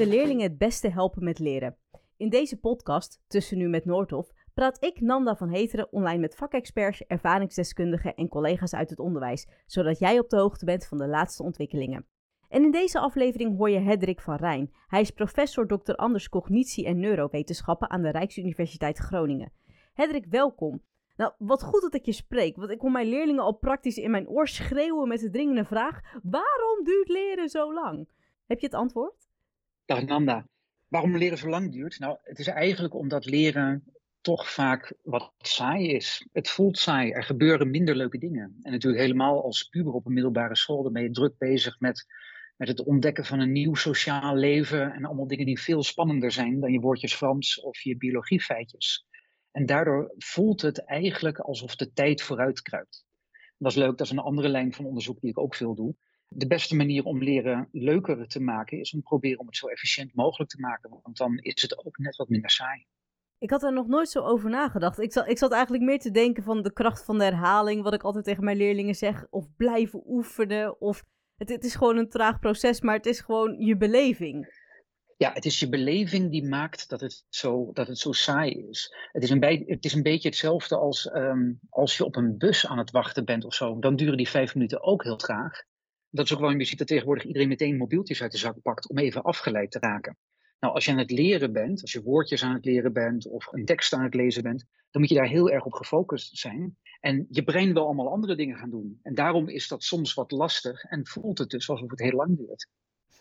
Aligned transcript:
we 0.00 0.06
leerlingen 0.06 0.48
het 0.48 0.58
beste 0.58 0.88
helpen 0.88 1.24
met 1.24 1.38
leren. 1.38 1.76
In 2.16 2.28
deze 2.28 2.56
podcast, 2.56 3.20
Tussen 3.26 3.58
Nu 3.58 3.68
met 3.68 3.84
Noordhof, 3.84 4.30
praat 4.54 4.84
ik, 4.84 5.00
Nanda 5.00 5.36
van 5.36 5.48
Heteren, 5.48 5.92
online 5.92 6.18
met 6.18 6.34
vakexperts, 6.34 7.02
ervaringsdeskundigen 7.06 8.14
en 8.14 8.28
collega's 8.28 8.74
uit 8.74 8.90
het 8.90 8.98
onderwijs, 8.98 9.46
zodat 9.66 9.98
jij 9.98 10.18
op 10.18 10.28
de 10.28 10.36
hoogte 10.36 10.64
bent 10.64 10.86
van 10.86 10.98
de 10.98 11.06
laatste 11.06 11.42
ontwikkelingen. 11.42 12.06
En 12.48 12.64
in 12.64 12.70
deze 12.70 12.98
aflevering 12.98 13.56
hoor 13.56 13.70
je 13.70 13.78
Hendrik 13.78 14.20
van 14.20 14.36
Rijn. 14.36 14.72
Hij 14.86 15.00
is 15.00 15.10
professor 15.10 15.66
Dr. 15.66 15.94
Anders 15.94 16.28
Cognitie 16.28 16.86
en 16.86 17.00
Neurowetenschappen 17.00 17.90
aan 17.90 18.02
de 18.02 18.10
Rijksuniversiteit 18.10 18.98
Groningen. 18.98 19.52
Hendrik, 19.92 20.26
welkom. 20.30 20.82
Nou, 21.16 21.32
wat 21.38 21.62
goed 21.62 21.82
dat 21.82 21.94
ik 21.94 22.04
je 22.04 22.12
spreek, 22.12 22.56
want 22.56 22.70
ik 22.70 22.80
hoor 22.80 22.90
mijn 22.90 23.08
leerlingen 23.08 23.42
al 23.42 23.56
praktisch 23.56 23.96
in 23.96 24.10
mijn 24.10 24.28
oor 24.28 24.48
schreeuwen 24.48 25.08
met 25.08 25.20
de 25.20 25.30
dringende 25.30 25.64
vraag: 25.64 26.00
waarom 26.22 26.84
duurt 26.84 27.08
leren 27.08 27.48
zo 27.48 27.74
lang? 27.74 28.08
Heb 28.46 28.60
je 28.60 28.66
het 28.66 28.74
antwoord? 28.74 29.29
Dag 29.90 30.04
Nanda. 30.04 30.46
Waarom 30.88 31.16
leren 31.16 31.38
zo 31.38 31.48
lang 31.48 31.72
duurt? 31.72 31.98
Nou, 31.98 32.18
het 32.22 32.38
is 32.38 32.46
eigenlijk 32.46 32.94
omdat 32.94 33.24
leren 33.24 33.84
toch 34.20 34.50
vaak 34.50 34.94
wat 35.02 35.32
saai 35.38 35.88
is. 35.88 36.26
Het 36.32 36.48
voelt 36.48 36.78
saai. 36.78 37.10
Er 37.10 37.22
gebeuren 37.22 37.70
minder 37.70 37.96
leuke 37.96 38.18
dingen. 38.18 38.56
En 38.62 38.70
natuurlijk 38.70 39.02
helemaal 39.02 39.42
als 39.42 39.62
puber 39.62 39.92
op 39.92 40.06
een 40.06 40.12
middelbare 40.12 40.56
school, 40.56 40.82
dan 40.82 40.92
ben 40.92 41.02
je 41.02 41.10
druk 41.10 41.38
bezig 41.38 41.80
met, 41.80 42.06
met 42.56 42.68
het 42.68 42.84
ontdekken 42.84 43.24
van 43.24 43.40
een 43.40 43.52
nieuw 43.52 43.74
sociaal 43.74 44.36
leven 44.36 44.92
en 44.92 45.04
allemaal 45.04 45.26
dingen 45.26 45.46
die 45.46 45.60
veel 45.60 45.82
spannender 45.82 46.32
zijn 46.32 46.60
dan 46.60 46.72
je 46.72 46.80
woordjes 46.80 47.14
Frans 47.14 47.60
of 47.60 47.80
je 47.80 47.96
biologiefeitjes. 47.96 49.06
En 49.50 49.66
daardoor 49.66 50.14
voelt 50.18 50.62
het 50.62 50.84
eigenlijk 50.84 51.38
alsof 51.38 51.76
de 51.76 51.92
tijd 51.92 52.22
vooruit 52.22 52.62
kruipt. 52.62 53.04
Dat 53.58 53.70
is 53.70 53.78
leuk, 53.78 53.96
dat 53.98 54.06
is 54.06 54.12
een 54.12 54.18
andere 54.18 54.48
lijn 54.48 54.72
van 54.72 54.84
onderzoek 54.84 55.20
die 55.20 55.30
ik 55.30 55.38
ook 55.38 55.54
veel 55.54 55.74
doe. 55.74 55.94
De 56.32 56.46
beste 56.46 56.76
manier 56.76 57.04
om 57.04 57.22
leren 57.22 57.68
leuker 57.72 58.28
te 58.28 58.40
maken 58.40 58.78
is 58.78 58.94
om 58.94 59.02
proberen 59.02 59.38
om 59.38 59.46
het 59.46 59.56
zo 59.56 59.66
efficiënt 59.66 60.14
mogelijk 60.14 60.50
te 60.50 60.60
maken, 60.60 60.90
want 61.02 61.16
dan 61.16 61.38
is 61.38 61.62
het 61.62 61.84
ook 61.84 61.98
net 61.98 62.16
wat 62.16 62.28
minder 62.28 62.50
saai. 62.50 62.86
Ik 63.38 63.50
had 63.50 63.62
er 63.62 63.72
nog 63.72 63.86
nooit 63.86 64.08
zo 64.08 64.20
over 64.20 64.50
nagedacht. 64.50 64.98
Ik 64.98 65.12
zat, 65.12 65.28
ik 65.28 65.38
zat 65.38 65.52
eigenlijk 65.52 65.84
meer 65.84 65.98
te 65.98 66.10
denken 66.10 66.42
van 66.42 66.62
de 66.62 66.72
kracht 66.72 67.04
van 67.04 67.18
de 67.18 67.24
herhaling, 67.24 67.82
wat 67.82 67.94
ik 67.94 68.02
altijd 68.02 68.24
tegen 68.24 68.44
mijn 68.44 68.56
leerlingen 68.56 68.94
zeg, 68.94 69.26
of 69.30 69.46
blijven 69.56 70.02
oefenen, 70.06 70.80
of 70.80 71.04
het, 71.36 71.48
het 71.48 71.64
is 71.64 71.74
gewoon 71.74 71.96
een 71.96 72.08
traag 72.08 72.38
proces, 72.38 72.80
maar 72.80 72.96
het 72.96 73.06
is 73.06 73.20
gewoon 73.20 73.58
je 73.58 73.76
beleving. 73.76 74.58
Ja, 75.16 75.32
het 75.32 75.44
is 75.44 75.60
je 75.60 75.68
beleving 75.68 76.30
die 76.30 76.48
maakt 76.48 76.88
dat 76.88 77.00
het 77.00 77.24
zo, 77.28 77.72
dat 77.72 77.86
het 77.86 77.98
zo 77.98 78.12
saai 78.12 78.68
is. 78.68 78.94
Het 79.12 79.22
is 79.22 79.30
een, 79.30 79.40
bij, 79.40 79.62
het 79.66 79.84
is 79.84 79.94
een 79.94 80.02
beetje 80.02 80.28
hetzelfde 80.28 80.76
als 80.76 81.14
um, 81.14 81.60
als 81.70 81.96
je 81.96 82.04
op 82.04 82.16
een 82.16 82.38
bus 82.38 82.66
aan 82.66 82.78
het 82.78 82.90
wachten 82.90 83.24
bent 83.24 83.44
of 83.44 83.54
zo. 83.54 83.78
Dan 83.78 83.96
duren 83.96 84.16
die 84.16 84.28
vijf 84.28 84.54
minuten 84.54 84.82
ook 84.82 85.02
heel 85.02 85.16
traag. 85.16 85.68
Dat 86.10 86.24
is 86.24 86.32
ook 86.32 86.40
waarom 86.40 86.58
je 86.58 86.64
ziet 86.64 86.78
dat 86.78 86.86
tegenwoordig 86.86 87.24
iedereen 87.24 87.48
meteen 87.48 87.76
mobieltjes 87.76 88.22
uit 88.22 88.32
de 88.32 88.38
zak 88.38 88.62
pakt 88.62 88.88
om 88.88 88.98
even 88.98 89.22
afgeleid 89.22 89.70
te 89.70 89.78
raken. 89.78 90.16
Nou, 90.60 90.74
als 90.74 90.84
je 90.84 90.90
aan 90.90 90.98
het 90.98 91.10
leren 91.10 91.52
bent, 91.52 91.82
als 91.82 91.92
je 91.92 92.02
woordjes 92.02 92.42
aan 92.42 92.54
het 92.54 92.64
leren 92.64 92.92
bent 92.92 93.28
of 93.28 93.52
een 93.52 93.64
tekst 93.64 93.92
aan 93.92 94.02
het 94.02 94.14
lezen 94.14 94.42
bent, 94.42 94.64
dan 94.90 95.00
moet 95.00 95.10
je 95.10 95.16
daar 95.16 95.28
heel 95.28 95.50
erg 95.50 95.64
op 95.64 95.72
gefocust 95.72 96.38
zijn. 96.38 96.76
En 97.00 97.26
je 97.30 97.44
brein 97.44 97.72
wil 97.72 97.84
allemaal 97.84 98.10
andere 98.10 98.36
dingen 98.36 98.56
gaan 98.56 98.70
doen. 98.70 98.98
En 99.02 99.14
daarom 99.14 99.48
is 99.48 99.68
dat 99.68 99.82
soms 99.82 100.14
wat 100.14 100.30
lastig 100.30 100.84
en 100.84 101.06
voelt 101.06 101.38
het 101.38 101.50
dus 101.50 101.68
alsof 101.68 101.90
het 101.90 102.00
heel 102.00 102.16
lang 102.16 102.36
duurt. 102.36 102.68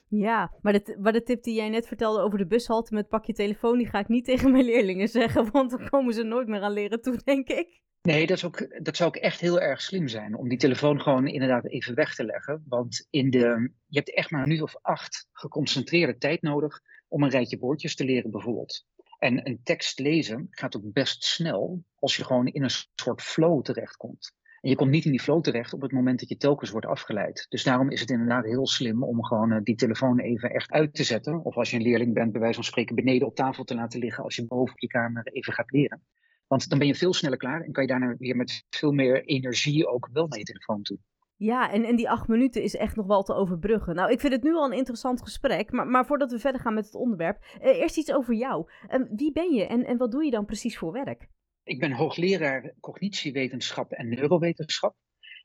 Ja, 0.09 0.53
maar 0.61 0.73
de, 0.73 0.97
maar 0.99 1.13
de 1.13 1.23
tip 1.23 1.43
die 1.43 1.55
jij 1.55 1.69
net 1.69 1.87
vertelde 1.87 2.21
over 2.21 2.37
de 2.37 2.47
bushalte 2.47 2.93
met 2.93 3.07
pak 3.07 3.25
je 3.25 3.33
telefoon, 3.33 3.77
die 3.77 3.87
ga 3.87 3.99
ik 3.99 4.07
niet 4.07 4.25
tegen 4.31 4.51
mijn 4.51 4.65
leerlingen 4.65 5.07
zeggen, 5.07 5.51
want 5.51 5.69
dan 5.71 5.89
komen 5.89 6.13
ze 6.13 6.23
nooit 6.23 6.47
meer 6.47 6.61
aan 6.61 6.73
leren 6.73 7.01
toe, 7.01 7.19
denk 7.23 7.47
ik. 7.47 7.81
Nee, 8.01 8.27
dat, 8.27 8.37
is 8.37 8.45
ook, 8.45 8.83
dat 8.83 8.95
zou 8.95 9.09
ook 9.09 9.15
echt 9.15 9.39
heel 9.39 9.59
erg 9.59 9.81
slim 9.81 10.07
zijn 10.07 10.35
om 10.35 10.49
die 10.49 10.57
telefoon 10.57 11.01
gewoon 11.01 11.27
inderdaad 11.27 11.67
even 11.67 11.95
weg 11.95 12.15
te 12.15 12.25
leggen. 12.25 12.65
Want 12.67 13.07
in 13.09 13.29
de, 13.29 13.71
je 13.87 13.97
hebt 13.97 14.15
echt 14.15 14.31
maar 14.31 14.41
een 14.41 14.47
minuut 14.47 14.63
of 14.63 14.75
acht 14.81 15.27
geconcentreerde 15.31 16.17
tijd 16.17 16.41
nodig 16.41 16.79
om 17.07 17.23
een 17.23 17.29
rijtje 17.29 17.57
woordjes 17.57 17.95
te 17.95 18.05
leren 18.05 18.31
bijvoorbeeld. 18.31 18.85
En 19.19 19.47
een 19.47 19.59
tekst 19.63 19.99
lezen 19.99 20.47
gaat 20.49 20.75
ook 20.75 20.93
best 20.93 21.23
snel 21.23 21.83
als 21.95 22.15
je 22.15 22.23
gewoon 22.23 22.47
in 22.47 22.63
een 22.63 22.85
soort 22.95 23.21
flow 23.21 23.63
terechtkomt. 23.63 24.33
En 24.61 24.69
je 24.69 24.75
komt 24.75 24.91
niet 24.91 25.05
in 25.05 25.11
die 25.11 25.21
flow 25.21 25.41
terecht 25.41 25.73
op 25.73 25.81
het 25.81 25.91
moment 25.91 26.19
dat 26.19 26.29
je 26.29 26.37
telkens 26.37 26.69
wordt 26.69 26.85
afgeleid. 26.85 27.45
Dus 27.49 27.63
daarom 27.63 27.89
is 27.89 27.99
het 27.99 28.09
inderdaad 28.09 28.45
heel 28.45 28.67
slim 28.67 29.03
om 29.03 29.23
gewoon 29.23 29.51
uh, 29.51 29.59
die 29.63 29.75
telefoon 29.75 30.19
even 30.19 30.49
echt 30.49 30.71
uit 30.71 30.93
te 30.93 31.03
zetten. 31.03 31.43
Of 31.43 31.55
als 31.55 31.69
je 31.69 31.77
een 31.77 31.83
leerling 31.83 32.13
bent, 32.13 32.31
bij 32.31 32.41
wijze 32.41 32.55
van 32.55 32.63
spreken 32.63 32.95
beneden 32.95 33.27
op 33.27 33.35
tafel 33.35 33.63
te 33.63 33.75
laten 33.75 33.99
liggen 33.99 34.23
als 34.23 34.35
je 34.35 34.45
boven 34.45 34.73
op 34.73 34.79
je 34.79 34.87
kamer 34.87 35.27
even 35.27 35.53
gaat 35.53 35.71
leren. 35.71 36.03
Want 36.49 36.69
dan 36.69 36.77
ben 36.77 36.87
je 36.87 36.95
veel 36.95 37.13
sneller 37.13 37.37
klaar 37.37 37.61
en 37.61 37.71
kan 37.71 37.83
je 37.83 37.89
daarna 37.89 38.15
weer 38.17 38.35
met 38.35 38.65
veel 38.69 38.91
meer 38.91 39.25
energie 39.25 39.87
ook 39.87 40.09
wel 40.11 40.27
naar 40.27 40.39
je 40.39 40.45
telefoon 40.45 40.81
toe. 40.81 40.97
Ja, 41.35 41.71
en, 41.71 41.83
en 41.83 41.95
die 41.95 42.09
acht 42.09 42.27
minuten 42.27 42.63
is 42.63 42.75
echt 42.75 42.95
nog 42.95 43.05
wel 43.05 43.23
te 43.23 43.33
overbruggen. 43.33 43.95
Nou, 43.95 44.11
ik 44.11 44.19
vind 44.19 44.33
het 44.33 44.43
nu 44.43 44.53
al 44.53 44.65
een 44.65 44.77
interessant 44.77 45.21
gesprek, 45.21 45.71
maar, 45.71 45.87
maar 45.87 46.05
voordat 46.05 46.31
we 46.31 46.39
verder 46.39 46.61
gaan 46.61 46.73
met 46.73 46.85
het 46.85 46.95
onderwerp, 46.95 47.43
eh, 47.61 47.77
eerst 47.77 47.97
iets 47.97 48.13
over 48.13 48.33
jou. 48.33 48.69
Uh, 48.89 49.05
wie 49.15 49.31
ben 49.31 49.53
je 49.53 49.67
en, 49.67 49.85
en 49.85 49.97
wat 49.97 50.11
doe 50.11 50.25
je 50.25 50.31
dan 50.31 50.45
precies 50.45 50.77
voor 50.77 50.91
werk? 50.91 51.27
Ik 51.63 51.79
ben 51.79 51.91
hoogleraar 51.91 52.73
cognitiewetenschap 52.79 53.91
en 53.91 54.09
neurowetenschap. 54.09 54.95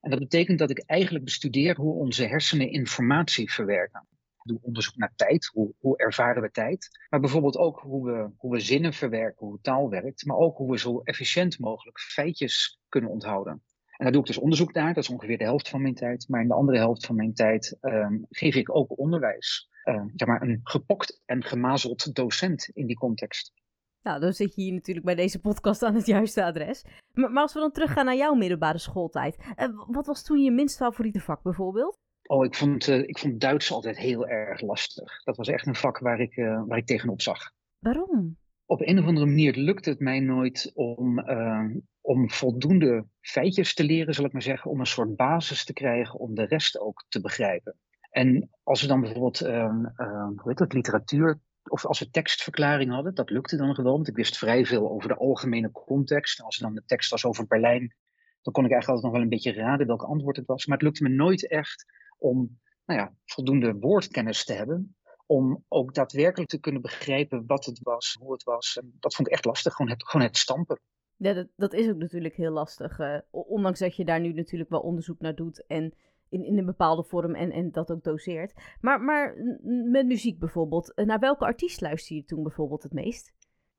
En 0.00 0.10
dat 0.10 0.18
betekent 0.18 0.58
dat 0.58 0.70
ik 0.70 0.82
eigenlijk 0.86 1.24
bestudeer 1.24 1.76
hoe 1.76 1.94
onze 1.94 2.26
hersenen 2.26 2.70
informatie 2.70 3.52
verwerken. 3.52 4.06
Doe 4.46 4.58
onderzoek 4.62 4.96
naar 4.96 5.12
tijd, 5.14 5.46
hoe, 5.46 5.74
hoe 5.78 5.96
ervaren 5.96 6.42
we 6.42 6.50
tijd. 6.50 6.88
Maar 7.10 7.20
bijvoorbeeld 7.20 7.56
ook 7.56 7.80
hoe 7.80 8.04
we, 8.04 8.30
hoe 8.36 8.52
we 8.52 8.60
zinnen 8.60 8.92
verwerken, 8.92 9.46
hoe 9.46 9.60
taal 9.60 9.90
werkt. 9.90 10.24
Maar 10.24 10.36
ook 10.36 10.56
hoe 10.56 10.70
we 10.70 10.78
zo 10.78 11.00
efficiënt 11.00 11.58
mogelijk 11.58 12.00
feitjes 12.00 12.80
kunnen 12.88 13.10
onthouden. 13.10 13.52
En 13.96 14.04
daar 14.04 14.12
doe 14.12 14.20
ik 14.20 14.26
dus 14.26 14.38
onderzoek 14.38 14.72
naar, 14.72 14.94
dat 14.94 15.02
is 15.02 15.10
ongeveer 15.10 15.38
de 15.38 15.44
helft 15.44 15.68
van 15.68 15.82
mijn 15.82 15.94
tijd. 15.94 16.28
Maar 16.28 16.40
in 16.40 16.48
de 16.48 16.54
andere 16.54 16.78
helft 16.78 17.06
van 17.06 17.16
mijn 17.16 17.34
tijd 17.34 17.76
um, 17.80 18.26
geef 18.28 18.54
ik 18.54 18.76
ook 18.76 18.98
onderwijs. 18.98 19.68
Uh, 19.84 20.04
zeg 20.14 20.28
maar 20.28 20.42
een 20.42 20.60
gepokt 20.62 21.22
en 21.24 21.44
gemazeld 21.44 22.14
docent 22.14 22.68
in 22.68 22.86
die 22.86 22.96
context. 22.96 23.52
Nou, 24.02 24.20
dan 24.20 24.32
zit 24.32 24.54
je 24.54 24.62
hier 24.62 24.72
natuurlijk 24.72 25.06
bij 25.06 25.14
deze 25.14 25.40
podcast 25.40 25.82
aan 25.82 25.94
het 25.94 26.06
juiste 26.06 26.44
adres. 26.44 26.84
Maar, 27.12 27.30
als 27.30 27.52
we 27.52 27.60
dan 27.60 27.72
teruggaan 27.72 28.04
naar 28.04 28.16
jouw 28.16 28.34
middelbare 28.34 28.78
schooltijd. 28.78 29.36
Uh, 29.56 29.84
wat 29.86 30.06
was 30.06 30.24
toen 30.24 30.42
je 30.42 30.50
minst 30.50 30.76
favoriete 30.76 31.20
vak 31.20 31.42
bijvoorbeeld? 31.42 31.98
Oh, 32.26 32.44
ik 32.44 32.54
vond, 32.54 32.88
uh, 32.88 32.98
ik 32.98 33.18
vond 33.18 33.40
Duits 33.40 33.72
altijd 33.72 33.98
heel 33.98 34.28
erg 34.28 34.60
lastig. 34.60 35.22
Dat 35.22 35.36
was 35.36 35.48
echt 35.48 35.66
een 35.66 35.74
vak 35.74 35.98
waar 35.98 36.20
ik, 36.20 36.36
uh, 36.36 36.62
waar 36.66 36.78
ik 36.78 36.86
tegenop 36.86 37.22
zag. 37.22 37.50
Waarom? 37.78 38.36
Op 38.66 38.80
een 38.80 38.98
of 38.98 39.06
andere 39.06 39.26
manier 39.26 39.56
lukte 39.56 39.90
het 39.90 40.00
mij 40.00 40.20
nooit 40.20 40.70
om, 40.74 41.20
om 42.00 42.30
voldoende 42.30 43.06
feitjes 43.20 43.74
te 43.74 43.84
leren, 43.84 44.14
zal 44.14 44.24
ik 44.24 44.32
maar 44.32 44.42
zeggen. 44.42 44.70
Om 44.70 44.80
een 44.80 44.86
soort 44.86 45.16
basis 45.16 45.64
te 45.64 45.72
krijgen 45.72 46.18
om 46.18 46.34
de 46.34 46.44
rest 46.44 46.78
ook 46.78 47.04
te 47.08 47.20
begrijpen. 47.20 47.76
En 48.10 48.50
als 48.62 48.82
we 48.82 48.88
dan 48.88 49.00
bijvoorbeeld, 49.00 49.38
hoe 49.38 50.42
heet 50.44 50.58
dat, 50.58 50.72
literatuur 50.72 51.40
of 51.64 51.86
als 51.86 51.98
we 51.98 52.10
tekstverklaring 52.10 52.90
hadden, 52.90 53.14
dat 53.14 53.30
lukte 53.30 53.56
dan 53.56 53.74
gewoon, 53.74 53.92
want 53.92 54.08
ik 54.08 54.16
wist 54.16 54.38
vrij 54.38 54.64
veel 54.66 54.90
over 54.90 55.08
de 55.08 55.16
algemene 55.16 55.70
context. 55.70 56.42
Als 56.42 56.56
er 56.56 56.62
dan 56.62 56.74
de 56.74 56.84
tekst 56.86 57.10
was 57.10 57.24
over 57.24 57.46
Berlijn, 57.46 57.94
dan 58.42 58.52
kon 58.52 58.64
ik 58.64 58.70
eigenlijk 58.70 58.88
altijd 58.88 59.02
nog 59.02 59.12
wel 59.12 59.22
een 59.22 59.28
beetje 59.28 59.62
raden 59.62 59.86
welk 59.86 60.02
antwoord 60.02 60.36
het 60.36 60.46
was. 60.46 60.66
Maar 60.66 60.76
het 60.76 60.86
lukte 60.86 61.02
me 61.02 61.08
nooit 61.08 61.48
echt 61.48 61.84
om 62.18 62.60
nou 62.84 63.00
ja, 63.00 63.14
voldoende 63.24 63.74
woordkennis 63.74 64.44
te 64.44 64.52
hebben, 64.52 64.96
om 65.26 65.64
ook 65.68 65.94
daadwerkelijk 65.94 66.50
te 66.50 66.60
kunnen 66.60 66.82
begrijpen 66.82 67.46
wat 67.46 67.64
het 67.64 67.80
was, 67.82 68.16
hoe 68.20 68.32
het 68.32 68.42
was. 68.42 68.76
En 68.76 68.96
dat 69.00 69.14
vond 69.14 69.28
ik 69.28 69.34
echt 69.34 69.44
lastig, 69.44 69.74
gewoon 69.74 69.90
het, 69.90 70.08
gewoon 70.08 70.26
het 70.26 70.36
stampen. 70.36 70.80
Ja, 71.16 71.32
dat, 71.32 71.48
dat 71.56 71.72
is 71.72 71.88
ook 71.88 71.96
natuurlijk 71.96 72.34
heel 72.36 72.52
lastig. 72.52 72.98
Uh, 72.98 73.18
ondanks 73.30 73.78
dat 73.78 73.96
je 73.96 74.04
daar 74.04 74.20
nu 74.20 74.32
natuurlijk 74.32 74.70
wel 74.70 74.80
onderzoek 74.80 75.20
naar 75.20 75.34
doet 75.34 75.66
en 75.66 75.94
in, 76.28 76.44
in 76.44 76.58
een 76.58 76.66
bepaalde 76.66 77.04
vorm 77.04 77.34
en, 77.34 77.50
en 77.50 77.70
dat 77.70 77.90
ook 77.90 78.02
doseert. 78.02 78.54
Maar, 78.80 79.00
maar 79.00 79.36
met 79.90 80.06
muziek 80.06 80.38
bijvoorbeeld, 80.38 80.94
eh, 80.94 81.06
naar 81.06 81.18
welke 81.18 81.44
artiest 81.44 81.80
luister 81.80 82.16
je 82.16 82.24
toen 82.24 82.42
bijvoorbeeld 82.42 82.82
het 82.82 82.92
meest? 82.92 83.32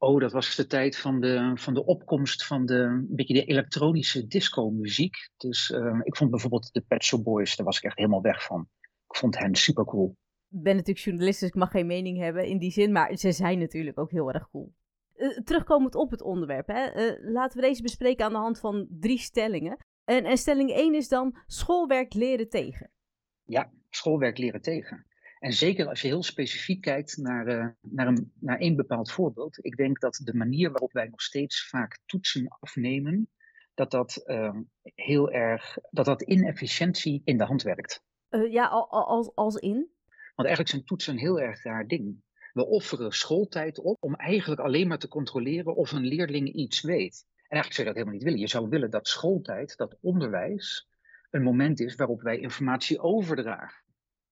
Oh, 0.06 0.20
dat 0.20 0.32
was 0.32 0.56
de 0.56 0.68
tijd 0.68 0.98
van 0.98 1.20
de, 1.20 1.52
van 1.56 1.74
de 1.74 1.86
opkomst 1.86 2.46
van 2.46 2.66
de, 2.66 2.76
een 2.76 3.08
beetje 3.10 3.34
de 3.34 3.46
elektronische 3.46 4.28
disco-muziek. 4.28 5.30
Dus 5.38 5.70
uh, 5.70 6.00
ik 6.04 6.16
vond 6.16 6.30
bijvoorbeeld 6.30 6.74
de 6.74 6.82
Pet 6.82 7.04
Shop 7.04 7.24
Boys, 7.24 7.56
daar 7.56 7.66
was 7.66 7.78
ik 7.78 7.84
echt 7.84 7.98
helemaal 7.98 8.22
weg 8.22 8.44
van. 8.44 8.70
Ik 8.82 9.16
vond 9.16 9.38
hen 9.38 9.56
super 9.56 9.86
cool. 9.86 10.18
Ik 10.50 10.62
ben 10.62 10.76
natuurlijk 10.76 11.06
journalist, 11.06 11.40
dus 11.40 11.50
ik 11.50 11.56
mag 11.56 11.72
geen 11.72 11.86
mening 11.86 12.18
hebben 12.18 12.46
in 12.46 12.58
die 12.58 12.72
zin, 12.72 12.92
maar 12.92 13.16
ze 13.16 13.32
zijn 13.32 13.60
natuurlijk 13.60 14.00
ook 14.00 14.12
heel 14.12 14.32
erg 14.32 14.50
cool. 14.50 14.74
Uh, 15.16 15.38
terugkomend 15.38 15.96
op 15.96 16.12
het 16.12 16.22
onderwerp, 16.22 16.68
hè, 16.68 16.96
uh, 16.96 17.34
laten 17.34 17.62
we 17.62 17.68
deze 17.68 17.82
bespreken 17.82 18.26
aan 18.26 18.32
de 18.32 18.38
hand 18.38 18.60
van 18.60 18.88
drie 18.90 19.20
stellingen. 19.20 19.78
En, 20.04 20.26
en 20.26 20.38
stelling 20.38 20.72
1 20.72 20.96
is 20.96 21.08
dan 21.08 21.38
schoolwerk 21.46 22.14
leren 22.14 22.50
tegen. 22.50 22.92
Ja, 23.44 23.72
schoolwerk 23.90 24.38
leren 24.38 24.62
tegen. 24.62 25.06
En 25.46 25.54
zeker 25.54 25.88
als 25.88 26.02
je 26.02 26.08
heel 26.08 26.24
specifiek 26.24 26.82
kijkt 26.82 27.18
naar, 27.18 27.48
uh, 27.48 27.68
naar, 27.82 28.08
een, 28.08 28.32
naar 28.40 28.60
één 28.60 28.76
bepaald 28.76 29.12
voorbeeld. 29.12 29.66
Ik 29.66 29.76
denk 29.76 30.00
dat 30.00 30.22
de 30.24 30.34
manier 30.34 30.72
waarop 30.72 30.92
wij 30.92 31.08
nog 31.08 31.22
steeds 31.22 31.68
vaak 31.68 32.00
toetsen 32.06 32.48
afnemen, 32.60 33.30
dat 33.74 33.92
dat 33.92 34.24
uh, 34.26 34.58
heel 34.84 35.32
erg, 35.32 35.78
dat 35.92 36.06
dat 36.06 36.22
inefficiëntie 36.22 37.22
in 37.26 37.38
de 37.38 37.44
hand 37.44 37.62
werkt. 37.62 38.04
Uh, 38.30 38.52
ja, 38.52 38.68
als, 38.90 39.36
als 39.36 39.56
in? 39.56 39.90
Want 40.36 40.48
eigenlijk 40.48 40.70
zijn 40.70 40.86
toetsen 40.86 41.14
een 41.14 41.20
heel 41.20 41.40
erg 41.40 41.64
raar 41.64 41.88
ding. 41.88 42.24
We 42.54 42.66
offeren 42.66 43.12
schooltijd 43.12 43.80
op 43.80 44.04
om 44.04 44.16
eigenlijk 44.16 44.62
alleen 44.62 44.88
maar 44.88 45.00
te 45.00 45.08
controleren 45.08 45.76
of 45.76 45.92
een 45.92 46.06
leerling 46.06 46.54
iets 46.54 46.82
weet. 46.82 47.26
En 47.28 47.50
eigenlijk 47.50 47.74
zou 47.74 47.88
je 47.88 47.94
dat 47.94 47.96
helemaal 47.96 48.14
niet 48.14 48.24
willen. 48.24 48.40
Je 48.40 48.48
zou 48.48 48.70
willen 48.70 48.92
dat 48.92 49.08
schooltijd, 49.08 49.78
dat 49.78 49.98
onderwijs, 50.02 50.90
een 51.30 51.44
moment 51.44 51.80
is 51.80 51.96
waarop 51.96 52.22
wij 52.22 52.40
informatie 52.40 53.00
overdragen. 53.00 53.85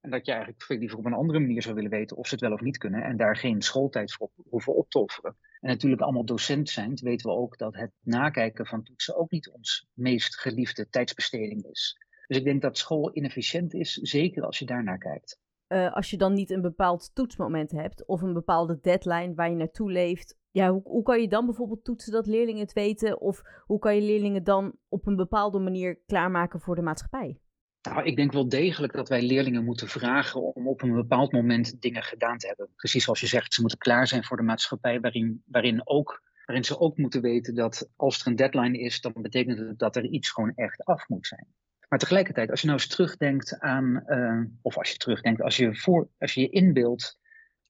En 0.03 0.09
dat 0.09 0.25
je 0.25 0.31
eigenlijk 0.31 0.65
liever 0.67 0.97
op 0.97 1.05
een 1.05 1.13
andere 1.13 1.39
manier 1.39 1.61
zou 1.61 1.75
willen 1.75 1.89
weten 1.89 2.17
of 2.17 2.27
ze 2.27 2.33
het 2.33 2.44
wel 2.44 2.53
of 2.53 2.61
niet 2.61 2.77
kunnen. 2.77 3.03
En 3.03 3.17
daar 3.17 3.38
geen 3.38 3.61
schooltijd 3.61 4.13
voor 4.13 4.31
hoeven 4.50 4.75
op 4.75 4.89
te 4.89 5.00
offeren. 5.00 5.38
En 5.59 5.69
natuurlijk 5.69 6.01
allemaal 6.01 6.25
docent 6.25 6.69
zijn, 6.69 6.95
weten 6.95 7.29
we 7.29 7.35
ook 7.35 7.57
dat 7.57 7.75
het 7.75 7.91
nakijken 8.01 8.65
van 8.65 8.83
toetsen 8.83 9.15
ook 9.15 9.31
niet 9.31 9.50
ons 9.50 9.88
meest 9.94 10.39
geliefde 10.39 10.89
tijdsbesteding 10.89 11.63
is. 11.63 11.97
Dus 12.27 12.38
ik 12.38 12.44
denk 12.44 12.61
dat 12.61 12.77
school 12.77 13.15
inefficiënt 13.15 13.73
is, 13.73 13.94
zeker 13.94 14.44
als 14.44 14.59
je 14.59 14.65
daarnaar 14.65 14.97
kijkt. 14.97 15.39
Uh, 15.67 15.94
als 15.94 16.09
je 16.09 16.17
dan 16.17 16.33
niet 16.33 16.50
een 16.50 16.61
bepaald 16.61 17.11
toetsmoment 17.13 17.71
hebt 17.71 18.05
of 18.05 18.21
een 18.21 18.33
bepaalde 18.33 18.79
deadline 18.81 19.33
waar 19.33 19.50
je 19.50 19.55
naartoe 19.55 19.91
leeft, 19.91 20.38
ja, 20.51 20.71
hoe, 20.71 20.81
hoe 20.83 21.03
kan 21.03 21.21
je 21.21 21.27
dan 21.27 21.45
bijvoorbeeld 21.45 21.83
toetsen 21.83 22.11
dat 22.11 22.27
leerlingen 22.27 22.61
het 22.61 22.73
weten? 22.73 23.21
Of 23.21 23.41
hoe 23.65 23.79
kan 23.79 23.95
je 23.95 24.01
leerlingen 24.01 24.44
dan 24.44 24.77
op 24.89 25.07
een 25.07 25.15
bepaalde 25.15 25.59
manier 25.59 26.00
klaarmaken 26.05 26.59
voor 26.59 26.75
de 26.75 26.81
maatschappij? 26.81 27.42
Nou, 27.89 28.03
ik 28.03 28.15
denk 28.15 28.31
wel 28.31 28.50
degelijk 28.50 28.94
dat 28.94 29.09
wij 29.09 29.21
leerlingen 29.21 29.63
moeten 29.63 29.88
vragen 29.88 30.56
om 30.56 30.68
op 30.68 30.81
een 30.81 30.94
bepaald 30.94 31.31
moment 31.31 31.81
dingen 31.81 32.03
gedaan 32.03 32.38
te 32.38 32.47
hebben. 32.47 32.69
Precies 32.75 33.03
zoals 33.03 33.19
je 33.19 33.27
zegt, 33.27 33.53
ze 33.53 33.62
moeten 33.62 33.80
klaar 33.80 34.07
zijn 34.07 34.24
voor 34.24 34.38
de 34.38 34.44
maatschappij, 34.44 35.00
waarin, 35.00 35.44
waarin, 35.45 35.88
ook, 35.88 36.21
waarin 36.45 36.63
ze 36.63 36.80
ook 36.80 36.97
moeten 36.97 37.21
weten 37.21 37.56
dat 37.56 37.89
als 37.95 38.21
er 38.21 38.27
een 38.27 38.35
deadline 38.35 38.80
is, 38.80 39.01
dan 39.01 39.13
betekent 39.15 39.59
het 39.59 39.80
dat 39.80 39.95
er 39.95 40.06
iets 40.06 40.30
gewoon 40.30 40.51
echt 40.56 40.85
af 40.85 41.07
moet 41.07 41.27
zijn. 41.27 41.47
Maar 41.89 42.00
tegelijkertijd, 42.00 42.50
als 42.50 42.62
je 42.62 42.68
nou 42.68 42.80
eens 42.80 42.89
terugdenkt 42.89 43.59
aan, 43.59 44.03
uh, 44.07 44.41
of 44.62 44.77
als 44.77 44.91
je 44.91 44.97
terugdenkt, 44.97 45.41
als 45.41 45.57
je, 45.57 45.75
voor, 45.75 46.09
als 46.18 46.33
je 46.33 46.41
je 46.41 46.50
inbeeldt 46.50 47.19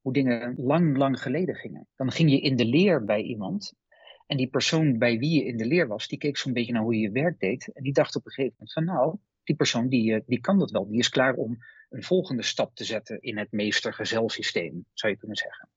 hoe 0.02 0.14
dingen 0.14 0.54
lang, 0.58 0.98
lang 0.98 1.22
geleden 1.22 1.56
gingen, 1.56 1.88
dan 1.96 2.12
ging 2.12 2.32
je 2.32 2.40
in 2.40 2.56
de 2.56 2.66
leer 2.66 3.06
bij 3.06 3.22
iemand. 3.22 3.74
En 4.28 4.38
die 4.38 4.50
persoon 4.50 4.98
bij 4.98 5.20
wie 5.20 5.40
je 5.40 5.46
in 5.46 5.58
de 5.58 5.66
leer 5.66 5.88
was, 5.88 6.08
die 6.08 6.18
keek 6.18 6.38
zo'n 6.38 6.54
beetje 6.54 6.74
naar 6.74 6.82
hoe 6.82 6.96
je 6.96 7.02
je 7.02 7.12
werk 7.12 7.40
deed. 7.40 7.72
En 7.74 7.84
die 7.84 7.94
dacht 7.94 8.16
op 8.16 8.26
een 8.26 8.32
gegeven 8.32 8.56
moment 8.58 8.74
van 8.74 8.86
nou, 8.86 9.18
die 9.44 9.56
persoon 9.56 9.88
die, 9.88 10.14
eh, 10.14 10.22
die 10.26 10.40
kan 10.40 10.60
dat 10.60 10.72
wel. 10.72 10.88
Die 10.88 11.00
is 11.00 11.10
klaar 11.10 11.34
om 11.34 11.58
een 11.90 12.04
volgende 12.04 12.44
stap 12.44 12.76
te 12.76 12.84
zetten 12.84 13.22
in 13.22 13.38
het 13.38 13.52
meestergezelsysteem, 13.52 14.86
zou 14.94 15.14
je 15.14 15.20
kunnen 15.20 15.38
zeggen. 15.38 15.70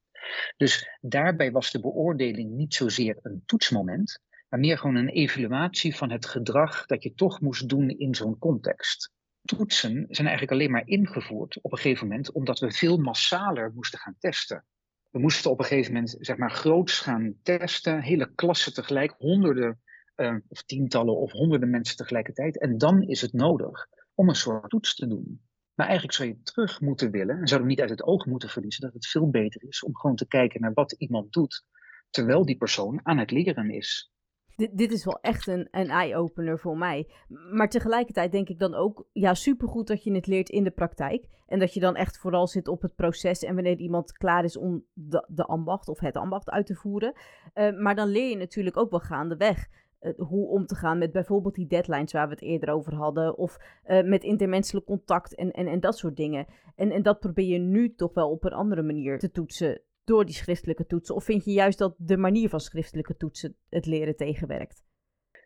Dus 0.57 0.89
daarbij 1.01 1.53
was 1.53 1.71
de 1.71 1.81
beoordeling 1.81 2.51
niet 2.51 2.75
zozeer 2.75 3.19
een 3.23 3.43
toetsmoment, 3.47 4.21
maar 4.49 4.61
meer 4.61 4.79
gewoon 4.79 4.95
een 4.95 5.09
evaluatie 5.09 5.97
van 5.97 6.11
het 6.11 6.27
gedrag 6.27 6.87
dat 6.87 7.03
je 7.03 7.15
toch 7.15 7.41
moest 7.41 7.69
doen 7.69 7.89
in 7.89 8.15
zo'n 8.15 8.39
context. 8.39 9.11
Toetsen 9.43 10.07
zijn 10.09 10.27
eigenlijk 10.27 10.51
alleen 10.51 10.71
maar 10.71 10.87
ingevoerd 10.87 11.59
op 11.63 11.73
een 11.73 11.79
gegeven 11.79 12.09
moment 12.09 12.33
omdat 12.33 12.59
we 12.59 12.73
veel 12.73 12.97
massaler 12.97 13.73
moesten 13.75 13.99
gaan 13.99 14.17
testen. 14.19 14.65
We 15.11 15.19
moesten 15.19 15.51
op 15.51 15.59
een 15.59 15.65
gegeven 15.65 15.93
moment 15.93 16.17
zeg 16.19 16.37
maar 16.37 16.51
groots 16.51 16.99
gaan 17.01 17.35
testen, 17.43 18.01
hele 18.01 18.35
klassen 18.35 18.75
tegelijk, 18.75 19.15
honderden 19.19 19.81
uh, 20.17 20.37
of 20.49 20.63
tientallen 20.63 21.17
of 21.17 21.33
honderden 21.33 21.71
mensen 21.71 21.97
tegelijkertijd. 21.97 22.61
En 22.61 22.79
dan 22.79 23.03
is 23.03 23.21
het 23.21 23.33
nodig 23.33 23.87
om 24.15 24.29
een 24.29 24.35
soort 24.35 24.71
toets 24.71 24.95
te 24.95 25.07
doen. 25.07 25.41
Maar 25.75 25.87
eigenlijk 25.87 26.17
zou 26.17 26.29
je 26.29 26.43
terug 26.43 26.81
moeten 26.81 27.11
willen 27.11 27.39
en 27.39 27.49
zouden 27.49 27.69
we 27.69 27.75
niet 27.75 27.81
uit 27.81 27.91
het 27.91 28.05
oog 28.05 28.27
moeten 28.27 28.49
verliezen 28.49 28.83
dat 28.83 28.93
het 28.93 29.07
veel 29.07 29.31
beter 29.31 29.65
is 29.65 29.83
om 29.85 29.97
gewoon 29.97 30.17
te 30.17 30.27
kijken 30.27 30.61
naar 30.61 30.73
wat 30.73 30.93
iemand 30.93 31.33
doet 31.33 31.65
terwijl 32.11 32.45
die 32.45 32.57
persoon 32.57 33.01
aan 33.03 33.19
het 33.19 33.31
leren 33.31 33.71
is. 33.71 34.11
Dit, 34.57 34.93
is 34.93 35.05
wel 35.05 35.21
echt 35.21 35.47
een, 35.47 35.69
een 35.71 35.89
eye-opener 35.89 36.59
voor 36.59 36.79
mij. 36.79 37.11
Maar 37.53 37.69
tegelijkertijd 37.69 38.33
denk 38.33 38.49
ik 38.49 38.59
dan 38.59 38.75
ook, 38.75 39.09
ja, 39.13 39.35
supergoed 39.35 39.87
dat 39.87 40.05
je 40.05 40.15
het 40.15 40.27
leert 40.27 40.49
in 40.49 40.65
de 40.65 40.71
praktijk. 40.71 41.29
En 41.47 41.59
dat 41.59 41.75
je 41.75 41.81
dan 41.81 41.97
echt 41.97 42.19
vooral 42.19 42.47
zit 42.47 42.69
op 42.69 42.83
het 42.83 42.95
proces 42.95 43.43
en 43.43 43.55
wanneer 43.55 43.79
iemand 43.79 44.13
klaar 44.13 44.45
is 44.45 44.57
om 44.57 44.85
de, 44.93 45.45
ambacht 45.45 45.89
of 45.89 46.01
het 46.01 46.17
ambacht 46.17 46.51
uit 46.51 46.67
te 46.67 46.75
voeren. 46.75 47.15
Uh, 47.55 47.79
maar 47.79 47.95
dan 47.95 48.09
leer 48.09 48.29
je 48.29 48.37
natuurlijk 48.37 48.77
ook 48.77 48.91
wel 48.91 49.01
gaandeweg 49.01 49.67
hoe 50.17 50.49
om 50.49 50.67
te 50.67 50.75
gaan 50.75 50.99
met 50.99 51.13
bijvoorbeeld 51.13 51.55
die 51.55 51.67
deadlines 51.67 52.13
waar 52.13 52.29
we 52.29 52.35
het 52.35 52.43
eerder 52.43 52.69
over 52.69 52.95
hadden. 52.95 53.37
Of 53.37 53.59
uh, 53.87 54.03
met 54.03 54.25
intermenselijk 54.25 54.87
contact 54.87 55.35
en, 55.35 55.51
en, 55.51 55.67
en 55.67 55.81
dat 55.81 55.99
soort 55.99 56.17
dingen. 56.17 56.47
En, 56.75 56.91
en 56.91 57.03
dat 57.03 57.21
probeer 57.21 57.47
je 57.47 57.59
nu 57.59 57.95
toch 57.95 58.15
wel 58.15 58.31
op 58.31 58.45
een 58.45 58.53
andere 58.53 58.83
manier 58.83 59.19
te 59.19 59.31
toetsen 59.31 59.81
door 60.05 60.25
die 60.25 60.35
schriftelijke 60.35 60.87
toetsen. 60.87 61.15
Of 61.15 61.25
vind 61.25 61.45
je 61.45 61.53
juist 61.53 61.79
dat 61.79 61.95
de 61.99 62.17
manier 62.17 62.49
van 62.49 62.61
schriftelijke 62.61 63.17
toetsen 63.17 63.57
het 63.69 63.87
leren 63.87 64.17
tegenwerkt? 64.17 64.85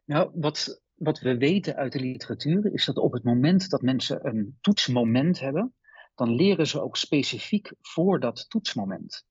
Nou, 0.04 0.30
wat, 0.34 0.82
wat 0.94 1.20
we 1.20 1.36
weten 1.36 1.76
uit 1.76 1.92
de 1.92 2.00
literatuur 2.00 2.72
is 2.72 2.84
dat 2.84 2.96
op 2.96 3.12
het 3.12 3.24
moment 3.24 3.70
dat 3.70 3.82
mensen 3.82 4.26
een 4.26 4.58
toetsmoment 4.60 5.40
hebben, 5.40 5.74
dan 6.14 6.34
leren 6.34 6.66
ze 6.66 6.82
ook 6.82 6.96
specifiek 6.96 7.72
voor 7.80 8.20
dat 8.20 8.50
toetsmoment. 8.50 9.26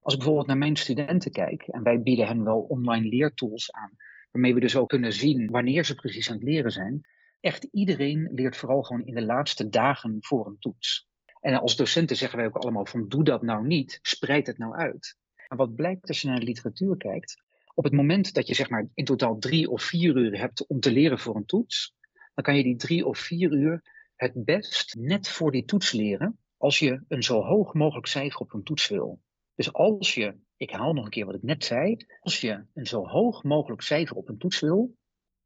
Als 0.00 0.14
ik 0.14 0.18
bijvoorbeeld 0.20 0.48
naar 0.48 0.58
mijn 0.58 0.76
studenten 0.76 1.30
kijk, 1.30 1.62
en 1.62 1.82
wij 1.82 2.02
bieden 2.02 2.26
hen 2.26 2.44
wel 2.44 2.60
online 2.60 3.08
leertools 3.08 3.72
aan, 3.72 3.96
waarmee 4.36 4.54
we 4.54 4.60
dus 4.60 4.76
ook 4.76 4.88
kunnen 4.88 5.12
zien 5.12 5.50
wanneer 5.50 5.84
ze 5.84 5.94
precies 5.94 6.30
aan 6.30 6.34
het 6.34 6.44
leren 6.44 6.72
zijn. 6.72 7.00
Echt 7.40 7.64
iedereen 7.64 8.28
leert 8.32 8.56
vooral 8.56 8.82
gewoon 8.82 9.04
in 9.04 9.14
de 9.14 9.24
laatste 9.24 9.68
dagen 9.68 10.16
voor 10.20 10.46
een 10.46 10.58
toets. 10.58 11.08
En 11.40 11.60
als 11.60 11.76
docenten 11.76 12.16
zeggen 12.16 12.38
wij 12.38 12.46
ook 12.46 12.56
allemaal 12.56 12.86
van 12.86 13.08
doe 13.08 13.24
dat 13.24 13.42
nou 13.42 13.66
niet, 13.66 13.98
spreid 14.02 14.46
het 14.46 14.58
nou 14.58 14.74
uit. 14.74 15.16
Maar 15.48 15.58
wat 15.58 15.74
blijkt 15.74 16.08
als 16.08 16.20
je 16.20 16.28
naar 16.28 16.38
de 16.40 16.46
literatuur 16.46 16.96
kijkt, 16.96 17.42
op 17.74 17.84
het 17.84 17.92
moment 17.92 18.34
dat 18.34 18.46
je 18.46 18.54
zeg 18.54 18.68
maar 18.68 18.88
in 18.94 19.04
totaal 19.04 19.38
drie 19.38 19.70
of 19.70 19.82
vier 19.82 20.16
uur 20.16 20.38
hebt 20.38 20.66
om 20.66 20.80
te 20.80 20.92
leren 20.92 21.18
voor 21.18 21.36
een 21.36 21.46
toets, 21.46 21.94
dan 22.34 22.44
kan 22.44 22.56
je 22.56 22.62
die 22.62 22.76
drie 22.76 23.06
of 23.06 23.18
vier 23.18 23.52
uur 23.52 23.82
het 24.14 24.44
best 24.44 24.94
net 24.98 25.28
voor 25.28 25.52
die 25.52 25.64
toets 25.64 25.92
leren 25.92 26.38
als 26.56 26.78
je 26.78 27.04
een 27.08 27.22
zo 27.22 27.42
hoog 27.42 27.74
mogelijk 27.74 28.06
cijfer 28.06 28.40
op 28.40 28.52
een 28.52 28.62
toets 28.62 28.88
wil. 28.88 29.20
Dus 29.54 29.72
als 29.72 30.14
je 30.14 30.36
ik 30.56 30.70
haal 30.70 30.92
nog 30.92 31.04
een 31.04 31.10
keer 31.10 31.26
wat 31.26 31.34
ik 31.34 31.42
net 31.42 31.64
zei. 31.64 31.96
Als 32.20 32.40
je 32.40 32.64
een 32.74 32.86
zo 32.86 33.06
hoog 33.06 33.42
mogelijk 33.42 33.82
cijfer 33.82 34.16
op 34.16 34.28
een 34.28 34.38
toets 34.38 34.60
wil, 34.60 34.96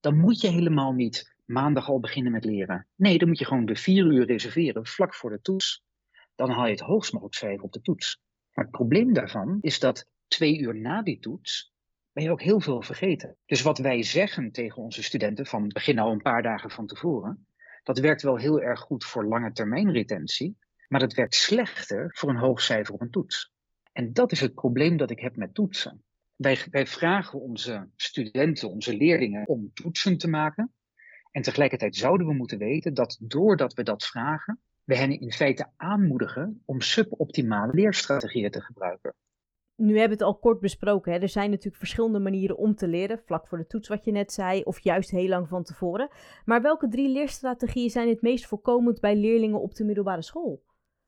dan 0.00 0.16
moet 0.16 0.40
je 0.40 0.48
helemaal 0.48 0.92
niet 0.92 1.34
maandag 1.44 1.88
al 1.88 2.00
beginnen 2.00 2.32
met 2.32 2.44
leren. 2.44 2.86
Nee, 2.96 3.18
dan 3.18 3.28
moet 3.28 3.38
je 3.38 3.44
gewoon 3.44 3.64
de 3.64 3.76
vier 3.76 4.04
uur 4.04 4.26
reserveren 4.26 4.86
vlak 4.86 5.14
voor 5.14 5.30
de 5.30 5.40
toets. 5.40 5.84
Dan 6.34 6.50
haal 6.50 6.64
je 6.64 6.70
het 6.70 6.80
hoogst 6.80 7.12
mogelijk 7.12 7.36
cijfer 7.36 7.64
op 7.64 7.72
de 7.72 7.80
toets. 7.80 8.20
Maar 8.52 8.64
het 8.64 8.74
probleem 8.74 9.12
daarvan 9.12 9.58
is 9.60 9.78
dat 9.78 10.08
twee 10.28 10.58
uur 10.58 10.76
na 10.76 11.02
die 11.02 11.18
toets 11.18 11.72
ben 12.12 12.24
je 12.24 12.30
ook 12.30 12.42
heel 12.42 12.60
veel 12.60 12.82
vergeten. 12.82 13.36
Dus 13.46 13.62
wat 13.62 13.78
wij 13.78 14.02
zeggen 14.02 14.52
tegen 14.52 14.82
onze 14.82 15.02
studenten 15.02 15.46
van 15.46 15.68
begin 15.68 15.98
al 15.98 16.12
een 16.12 16.22
paar 16.22 16.42
dagen 16.42 16.70
van 16.70 16.86
tevoren, 16.86 17.46
dat 17.82 17.98
werkt 17.98 18.22
wel 18.22 18.36
heel 18.36 18.60
erg 18.60 18.80
goed 18.80 19.04
voor 19.04 19.26
lange 19.26 19.52
termijn 19.52 19.92
retentie, 19.92 20.58
maar 20.88 21.00
dat 21.00 21.14
werkt 21.14 21.34
slechter 21.34 22.10
voor 22.16 22.28
een 22.28 22.36
hoog 22.36 22.60
cijfer 22.60 22.94
op 22.94 23.00
een 23.00 23.10
toets. 23.10 23.52
En 23.92 24.12
dat 24.12 24.32
is 24.32 24.40
het 24.40 24.54
probleem 24.54 24.96
dat 24.96 25.10
ik 25.10 25.20
heb 25.20 25.36
met 25.36 25.54
toetsen. 25.54 26.04
Wij, 26.36 26.58
wij 26.70 26.86
vragen 26.86 27.40
onze 27.40 27.88
studenten, 27.96 28.70
onze 28.70 28.96
leerlingen 28.96 29.48
om 29.48 29.70
toetsen 29.72 30.18
te 30.18 30.28
maken. 30.28 30.72
En 31.30 31.42
tegelijkertijd 31.42 31.96
zouden 31.96 32.26
we 32.26 32.32
moeten 32.32 32.58
weten 32.58 32.94
dat 32.94 33.18
doordat 33.20 33.74
we 33.74 33.82
dat 33.82 34.04
vragen, 34.04 34.60
we 34.84 34.96
hen 34.96 35.20
in 35.20 35.32
feite 35.32 35.70
aanmoedigen 35.76 36.62
om 36.64 36.80
suboptimale 36.80 37.72
leerstrategieën 37.72 38.50
te 38.50 38.60
gebruiken. 38.60 39.14
Nu 39.76 39.98
hebben 39.98 40.18
we 40.18 40.24
het 40.24 40.34
al 40.34 40.38
kort 40.38 40.60
besproken. 40.60 41.12
Hè? 41.12 41.18
Er 41.18 41.28
zijn 41.28 41.50
natuurlijk 41.50 41.76
verschillende 41.76 42.18
manieren 42.18 42.56
om 42.56 42.74
te 42.74 42.88
leren, 42.88 43.22
vlak 43.24 43.48
voor 43.48 43.58
de 43.58 43.66
toets 43.66 43.88
wat 43.88 44.04
je 44.04 44.12
net 44.12 44.32
zei, 44.32 44.62
of 44.62 44.80
juist 44.80 45.10
heel 45.10 45.28
lang 45.28 45.48
van 45.48 45.62
tevoren. 45.62 46.08
Maar 46.44 46.62
welke 46.62 46.88
drie 46.88 47.08
leerstrategieën 47.08 47.90
zijn 47.90 48.08
het 48.08 48.22
meest 48.22 48.46
voorkomend 48.46 49.00
bij 49.00 49.16
leerlingen 49.16 49.60
op 49.60 49.74
de 49.74 49.84
middelbare 49.84 50.22
school? 50.22 50.62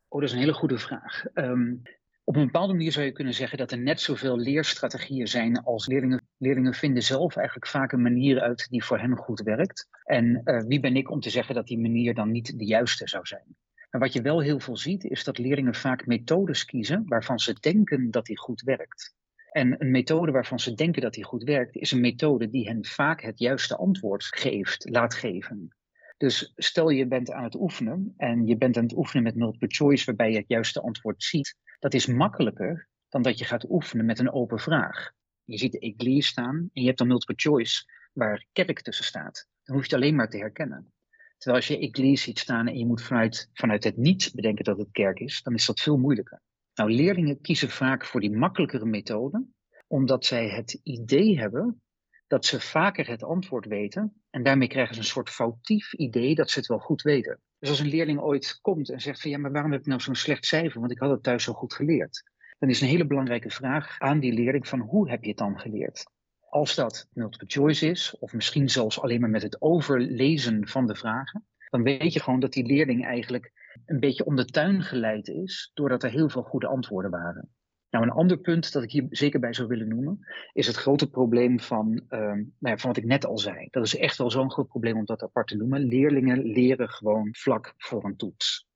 Oh, 0.09 0.21
dat 0.21 0.29
is 0.29 0.35
een 0.35 0.41
hele 0.41 0.53
goede 0.53 0.79
vraag. 0.79 1.25
Um, 1.35 1.83
op 2.25 2.37
een 2.37 2.45
bepaalde 2.45 2.73
manier 2.73 2.93
zou 2.93 3.05
je 3.05 3.12
kunnen 3.12 3.35
zeggen 3.35 3.59
dat 3.59 3.73
er 3.73 3.79
net 3.79 4.00
zoveel 4.00 4.37
leerstrategieën 4.38 5.26
zijn 5.26 5.62
als 5.62 5.87
leerlingen. 5.87 6.23
Leerlingen 6.38 6.75
vinden 6.75 7.02
zelf 7.02 7.37
eigenlijk 7.37 7.67
vaak 7.67 7.93
een 7.93 8.02
manier 8.02 8.41
uit 8.41 8.67
die 8.71 8.85
voor 8.85 8.99
hen 8.99 9.17
goed 9.17 9.41
werkt. 9.41 9.88
En 10.05 10.41
uh, 10.45 10.62
wie 10.67 10.81
ben 10.81 10.97
ik 10.97 11.11
om 11.11 11.21
te 11.21 11.31
zeggen 11.31 11.55
dat 11.55 11.67
die 11.67 11.79
manier 11.79 12.14
dan 12.14 12.31
niet 12.31 12.59
de 12.59 12.64
juiste 12.64 13.09
zou 13.09 13.26
zijn? 13.26 13.57
Maar 13.91 14.00
wat 14.00 14.12
je 14.12 14.23
wel 14.23 14.41
heel 14.41 14.61
veel 14.61 14.76
ziet, 14.76 15.05
is 15.05 15.25
dat 15.25 15.38
leerlingen 15.38 15.75
vaak 15.75 16.07
methodes 16.07 16.64
kiezen 16.64 17.02
waarvan 17.07 17.38
ze 17.38 17.57
denken 17.61 18.11
dat 18.11 18.26
die 18.26 18.38
goed 18.38 18.62
werkt. 18.62 19.14
En 19.50 19.75
een 19.79 19.91
methode 19.91 20.33
waarvan 20.33 20.59
ze 20.59 20.75
denken 20.75 21.02
dat 21.02 21.12
die 21.12 21.25
goed 21.25 21.43
werkt, 21.43 21.76
is 21.76 21.93
een 21.93 22.00
methode 22.00 22.50
die 22.50 22.69
hen 22.69 22.85
vaak 22.85 23.23
het 23.23 23.38
juiste 23.38 23.76
antwoord 23.76 24.25
geeft, 24.25 24.88
laat 24.91 25.14
geven. 25.14 25.76
Dus 26.17 26.52
stel 26.57 26.88
je 26.88 27.07
bent 27.07 27.33
aan 27.33 27.45
het 27.45 27.55
oefenen 27.55 28.14
en 28.17 28.47
je 28.47 28.57
bent 28.57 28.76
aan 28.76 28.83
het 28.83 28.97
oefenen 28.97 29.23
met 29.23 29.37
multiple 29.37 29.69
choice 29.69 30.05
waarbij 30.05 30.31
je 30.31 30.38
het 30.38 30.49
juiste 30.49 30.81
antwoord 30.81 31.23
ziet 31.23 31.57
dat 31.83 31.95
is 31.95 32.07
makkelijker 32.07 32.89
dan 33.09 33.23
dat 33.23 33.39
je 33.39 33.45
gaat 33.45 33.71
oefenen 33.71 34.07
met 34.07 34.19
een 34.19 34.33
open 34.33 34.59
vraag. 34.59 35.12
Je 35.45 35.59
ziet 35.59 35.73
de 35.73 35.79
Eglise 35.79 36.29
staan 36.29 36.57
en 36.57 36.81
je 36.81 36.87
hebt 36.87 36.99
dan 36.99 37.07
multiple 37.07 37.35
choice 37.39 37.85
waar 38.12 38.47
kerk 38.53 38.83
tussen 38.83 39.05
staat. 39.05 39.49
Dan 39.62 39.75
hoef 39.75 39.85
je 39.85 39.95
het 39.95 40.03
alleen 40.03 40.15
maar 40.15 40.29
te 40.29 40.39
herkennen. 40.39 40.93
Terwijl 41.39 41.62
als 41.62 41.69
je 41.69 41.79
Eglise 41.79 42.23
ziet 42.23 42.39
staan 42.39 42.67
en 42.67 42.79
je 42.79 42.87
moet 42.87 43.03
vanuit, 43.03 43.51
vanuit 43.53 43.85
het 43.85 43.97
niets 43.97 44.31
bedenken 44.31 44.65
dat 44.65 44.79
het 44.79 44.91
kerk 44.93 45.19
is, 45.19 45.43
dan 45.43 45.55
is 45.55 45.67
dat 45.67 45.81
veel 45.81 45.97
moeilijker. 45.97 46.43
Nou, 46.75 46.93
leerlingen 46.93 47.41
kiezen 47.41 47.71
vaak 47.71 48.05
voor 48.05 48.21
die 48.21 48.37
makkelijkere 48.37 48.85
methode, 48.85 49.47
omdat 49.87 50.25
zij 50.25 50.49
het 50.49 50.81
idee 50.83 51.39
hebben 51.39 51.83
dat 52.27 52.47
ze 52.47 52.61
vaker 52.61 53.09
het 53.09 53.23
antwoord 53.23 53.67
weten. 53.67 54.23
En 54.31 54.43
daarmee 54.43 54.69
krijgen 54.69 54.95
ze 54.95 55.01
een 55.01 55.07
soort 55.07 55.31
foutief 55.31 55.93
idee 55.93 56.35
dat 56.35 56.51
ze 56.51 56.59
het 56.59 56.69
wel 56.69 56.79
goed 56.79 57.03
weten. 57.03 57.41
Dus 57.62 57.71
als 57.71 57.81
een 57.81 57.88
leerling 57.88 58.21
ooit 58.21 58.59
komt 58.61 58.90
en 58.90 59.00
zegt 59.00 59.21
van 59.21 59.31
ja, 59.31 59.38
maar 59.38 59.52
waarom 59.52 59.73
heb 59.73 59.81
ik 59.81 59.87
nou 59.87 60.00
zo'n 60.00 60.14
slecht 60.14 60.47
cijfer? 60.47 60.81
Want 60.81 60.92
ik 60.92 60.99
had 60.99 61.11
het 61.11 61.23
thuis 61.23 61.45
zo 61.45 61.52
goed 61.52 61.75
geleerd. 61.75 62.31
Dan 62.59 62.69
is 62.69 62.81
een 62.81 62.88
hele 62.88 63.07
belangrijke 63.07 63.50
vraag 63.50 64.00
aan 64.00 64.21
die 64.21 64.33
leerling 64.33 64.69
van 64.69 64.81
hoe 64.81 65.11
heb 65.11 65.23
je 65.23 65.28
het 65.28 65.38
dan 65.38 65.61
geleerd? 65.61 66.07
Als 66.49 66.75
dat 66.75 67.09
multiple 67.12 67.47
choice 67.50 67.87
is, 67.87 68.16
of 68.19 68.33
misschien 68.33 68.69
zelfs 68.69 69.00
alleen 69.00 69.21
maar 69.21 69.31
met 69.31 69.42
het 69.42 69.61
overlezen 69.61 70.69
van 70.69 70.87
de 70.87 70.95
vragen, 70.95 71.47
dan 71.71 71.83
weet 71.83 72.12
je 72.12 72.21
gewoon 72.21 72.40
dat 72.40 72.52
die 72.52 72.66
leerling 72.66 73.04
eigenlijk 73.04 73.52
een 73.87 74.00
beetje 74.00 74.25
om 74.25 74.37
de 74.37 74.45
tuin 74.45 74.83
geleid 74.83 75.28
is, 75.28 75.71
doordat 75.75 76.02
er 76.02 76.11
heel 76.11 76.28
veel 76.28 76.42
goede 76.42 76.66
antwoorden 76.66 77.11
waren. 77.11 77.49
Nou, 77.93 78.05
een 78.05 78.11
ander 78.11 78.39
punt 78.39 78.73
dat 78.73 78.83
ik 78.83 78.91
hier 78.91 79.07
zeker 79.11 79.41
bij 79.41 79.53
zou 79.53 79.69
willen 79.69 79.89
noemen, 79.89 80.27
is 80.53 80.67
het 80.67 80.77
grote 80.77 81.11
probleem 81.11 81.61
van, 81.61 82.03
uh, 82.09 82.19
nou 82.19 82.49
ja, 82.59 82.77
van 82.77 82.89
wat 82.89 82.97
ik 82.97 83.05
net 83.05 83.27
al 83.27 83.39
zei. 83.39 83.69
Dat 83.71 83.85
is 83.85 83.97
echt 83.97 84.19
wel 84.19 84.31
zo'n 84.31 84.51
groot 84.51 84.69
probleem 84.69 84.97
om 84.97 85.05
dat 85.05 85.23
apart 85.23 85.49
te 85.49 85.57
noemen. 85.57 85.85
Leerlingen 85.85 86.43
leren 86.43 86.89
gewoon 86.89 87.29
vlak 87.33 87.75
voor 87.77 88.05
een 88.05 88.17
toets. 88.17 88.67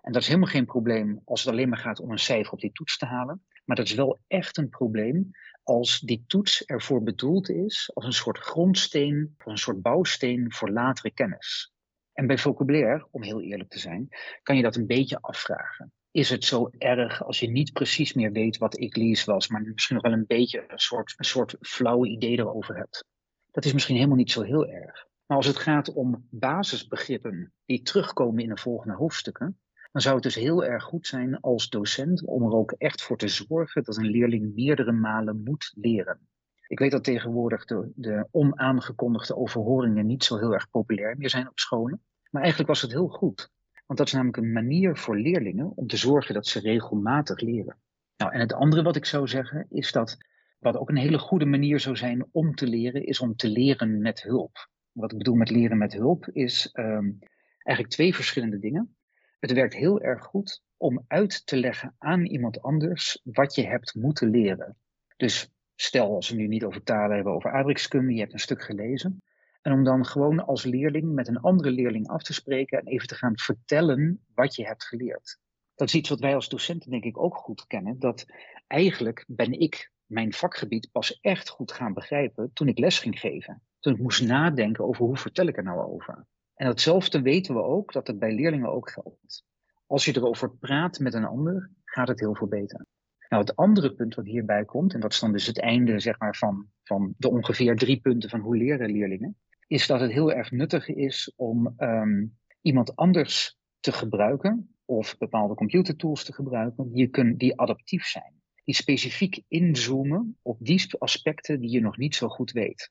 En 0.00 0.12
dat 0.12 0.22
is 0.22 0.28
helemaal 0.28 0.50
geen 0.50 0.66
probleem 0.66 1.20
als 1.24 1.44
het 1.44 1.52
alleen 1.52 1.68
maar 1.68 1.78
gaat 1.78 2.00
om 2.00 2.10
een 2.10 2.18
cijfer 2.18 2.52
op 2.52 2.60
die 2.60 2.72
toets 2.72 2.98
te 2.98 3.06
halen. 3.06 3.44
Maar 3.64 3.76
dat 3.76 3.86
is 3.86 3.94
wel 3.94 4.18
echt 4.26 4.56
een 4.56 4.68
probleem 4.68 5.30
als 5.62 6.00
die 6.00 6.24
toets 6.26 6.64
ervoor 6.64 7.02
bedoeld 7.02 7.48
is 7.48 7.90
als 7.94 8.04
een 8.04 8.12
soort 8.12 8.38
grondsteen, 8.38 9.34
of 9.38 9.46
een 9.46 9.58
soort 9.58 9.82
bouwsteen 9.82 10.52
voor 10.52 10.70
latere 10.70 11.10
kennis. 11.10 11.72
En 12.12 12.26
bij 12.26 12.38
vocabulaire, 12.38 13.08
om 13.10 13.22
heel 13.22 13.40
eerlijk 13.40 13.70
te 13.70 13.78
zijn, 13.78 14.08
kan 14.42 14.56
je 14.56 14.62
dat 14.62 14.76
een 14.76 14.86
beetje 14.86 15.18
afvragen. 15.20 15.92
Is 16.12 16.30
het 16.30 16.44
zo 16.44 16.70
erg 16.78 17.24
als 17.24 17.40
je 17.40 17.50
niet 17.50 17.72
precies 17.72 18.12
meer 18.12 18.32
weet 18.32 18.58
wat 18.58 18.78
ik 18.80 18.96
lees 18.96 19.24
was, 19.24 19.48
maar 19.48 19.62
misschien 19.62 19.94
nog 19.94 20.04
wel 20.04 20.12
een 20.12 20.26
beetje 20.26 20.64
een 20.68 20.78
soort, 20.78 21.14
een 21.16 21.24
soort 21.24 21.56
flauwe 21.60 22.08
idee 22.08 22.38
erover 22.38 22.76
hebt? 22.76 23.04
Dat 23.50 23.64
is 23.64 23.72
misschien 23.72 23.96
helemaal 23.96 24.16
niet 24.16 24.30
zo 24.30 24.42
heel 24.42 24.68
erg. 24.68 25.06
Maar 25.26 25.36
als 25.36 25.46
het 25.46 25.56
gaat 25.56 25.92
om 25.92 26.26
basisbegrippen 26.30 27.52
die 27.64 27.82
terugkomen 27.82 28.42
in 28.42 28.48
de 28.48 28.56
volgende 28.56 28.96
hoofdstukken, 28.96 29.58
dan 29.92 30.02
zou 30.02 30.14
het 30.14 30.24
dus 30.24 30.34
heel 30.34 30.64
erg 30.64 30.82
goed 30.82 31.06
zijn 31.06 31.40
als 31.40 31.68
docent 31.68 32.24
om 32.24 32.42
er 32.42 32.52
ook 32.52 32.72
echt 32.72 33.02
voor 33.02 33.16
te 33.16 33.28
zorgen 33.28 33.84
dat 33.84 33.96
een 33.96 34.10
leerling 34.10 34.54
meerdere 34.54 34.92
malen 34.92 35.42
moet 35.42 35.72
leren. 35.76 36.28
Ik 36.66 36.78
weet 36.78 36.90
dat 36.90 37.04
tegenwoordig 37.04 37.64
de, 37.64 37.92
de 37.94 38.28
onaangekondigde 38.30 39.36
overhoringen 39.36 40.06
niet 40.06 40.24
zo 40.24 40.38
heel 40.38 40.52
erg 40.52 40.70
populair 40.70 41.16
meer 41.16 41.30
zijn 41.30 41.48
op 41.48 41.58
scholen. 41.58 42.02
Maar 42.30 42.42
eigenlijk 42.42 42.70
was 42.70 42.82
het 42.82 42.90
heel 42.90 43.08
goed. 43.08 43.50
Want 43.90 44.02
dat 44.02 44.08
is 44.08 44.14
namelijk 44.14 44.42
een 44.42 44.52
manier 44.52 44.96
voor 44.96 45.18
leerlingen 45.18 45.72
om 45.74 45.86
te 45.86 45.96
zorgen 45.96 46.34
dat 46.34 46.46
ze 46.46 46.60
regelmatig 46.60 47.40
leren. 47.40 47.78
Nou, 48.16 48.32
en 48.32 48.40
het 48.40 48.52
andere 48.52 48.82
wat 48.82 48.96
ik 48.96 49.04
zou 49.04 49.28
zeggen 49.28 49.66
is 49.70 49.92
dat 49.92 50.16
wat 50.58 50.76
ook 50.76 50.88
een 50.88 50.96
hele 50.96 51.18
goede 51.18 51.44
manier 51.44 51.80
zou 51.80 51.96
zijn 51.96 52.26
om 52.30 52.54
te 52.54 52.66
leren, 52.66 53.06
is 53.06 53.20
om 53.20 53.36
te 53.36 53.48
leren 53.48 54.00
met 54.00 54.22
hulp. 54.22 54.68
Wat 54.92 55.12
ik 55.12 55.18
bedoel 55.18 55.34
met 55.34 55.50
leren 55.50 55.78
met 55.78 55.92
hulp 55.92 56.28
is 56.32 56.70
um, 56.72 57.18
eigenlijk 57.62 57.94
twee 57.94 58.14
verschillende 58.14 58.58
dingen. 58.58 58.96
Het 59.40 59.52
werkt 59.52 59.74
heel 59.74 60.00
erg 60.00 60.24
goed 60.24 60.62
om 60.76 61.04
uit 61.06 61.46
te 61.46 61.56
leggen 61.56 61.94
aan 61.98 62.26
iemand 62.26 62.62
anders 62.62 63.20
wat 63.24 63.54
je 63.54 63.66
hebt 63.66 63.94
moeten 63.94 64.30
leren. 64.30 64.76
Dus 65.16 65.50
stel 65.74 66.14
als 66.14 66.30
we 66.30 66.36
nu 66.36 66.46
niet 66.46 66.64
over 66.64 66.82
talen 66.82 67.14
hebben, 67.14 67.32
over 67.32 67.52
aardrijkskunde, 67.52 68.12
je 68.12 68.20
hebt 68.20 68.32
een 68.32 68.38
stuk 68.38 68.62
gelezen. 68.62 69.22
En 69.60 69.72
om 69.72 69.84
dan 69.84 70.06
gewoon 70.06 70.46
als 70.46 70.64
leerling 70.64 71.12
met 71.12 71.28
een 71.28 71.40
andere 71.40 71.70
leerling 71.70 72.08
af 72.08 72.22
te 72.22 72.32
spreken 72.32 72.78
en 72.78 72.86
even 72.86 73.08
te 73.08 73.14
gaan 73.14 73.38
vertellen 73.38 74.24
wat 74.34 74.54
je 74.54 74.66
hebt 74.66 74.84
geleerd. 74.84 75.38
Dat 75.74 75.88
is 75.88 75.94
iets 75.94 76.08
wat 76.08 76.20
wij 76.20 76.34
als 76.34 76.48
docenten 76.48 76.90
denk 76.90 77.04
ik 77.04 77.18
ook 77.18 77.36
goed 77.36 77.66
kennen. 77.66 77.98
Dat 77.98 78.26
eigenlijk 78.66 79.24
ben 79.26 79.52
ik 79.52 79.92
mijn 80.06 80.32
vakgebied 80.32 80.88
pas 80.92 81.20
echt 81.20 81.48
goed 81.48 81.72
gaan 81.72 81.92
begrijpen 81.92 82.50
toen 82.52 82.68
ik 82.68 82.78
les 82.78 82.98
ging 82.98 83.20
geven. 83.20 83.62
Toen 83.78 83.92
ik 83.92 84.00
moest 84.00 84.22
nadenken 84.22 84.84
over 84.84 85.04
hoe 85.04 85.16
vertel 85.16 85.46
ik 85.46 85.56
er 85.56 85.62
nou 85.62 85.92
over. 85.92 86.26
En 86.54 86.66
datzelfde 86.66 87.22
weten 87.22 87.54
we 87.54 87.62
ook 87.62 87.92
dat 87.92 88.06
het 88.06 88.18
bij 88.18 88.34
leerlingen 88.34 88.72
ook 88.72 88.90
geldt. 88.90 89.44
Als 89.86 90.04
je 90.04 90.16
erover 90.16 90.50
praat 90.50 90.98
met 90.98 91.14
een 91.14 91.24
ander, 91.24 91.70
gaat 91.84 92.08
het 92.08 92.20
heel 92.20 92.34
veel 92.34 92.48
beter. 92.48 92.86
Nou, 93.28 93.42
het 93.42 93.56
andere 93.56 93.94
punt 93.94 94.14
wat 94.14 94.24
hierbij 94.24 94.64
komt, 94.64 94.94
en 94.94 95.00
dat 95.00 95.12
is 95.12 95.20
dan 95.20 95.32
dus 95.32 95.46
het 95.46 95.60
einde 95.60 96.00
zeg 96.00 96.18
maar, 96.18 96.36
van, 96.36 96.66
van 96.82 97.14
de 97.16 97.30
ongeveer 97.30 97.76
drie 97.76 98.00
punten 98.00 98.30
van 98.30 98.40
hoe 98.40 98.56
leren 98.56 98.90
leerlingen, 98.90 99.36
is 99.70 99.86
dat 99.86 100.00
het 100.00 100.12
heel 100.12 100.32
erg 100.32 100.50
nuttig 100.50 100.88
is 100.88 101.32
om 101.36 101.74
um, 101.78 102.38
iemand 102.60 102.96
anders 102.96 103.58
te 103.80 103.92
gebruiken, 103.92 104.74
of 104.84 105.18
bepaalde 105.18 105.54
computertools 105.54 106.24
te 106.24 106.32
gebruiken, 106.32 106.92
die, 106.92 107.36
die 107.36 107.60
adaptief 107.60 108.06
zijn. 108.06 108.42
Die 108.64 108.74
specifiek 108.74 109.42
inzoomen 109.48 110.38
op 110.42 110.56
die 110.60 110.94
aspecten 110.98 111.60
die 111.60 111.70
je 111.70 111.80
nog 111.80 111.96
niet 111.96 112.14
zo 112.14 112.28
goed 112.28 112.50
weet. 112.50 112.90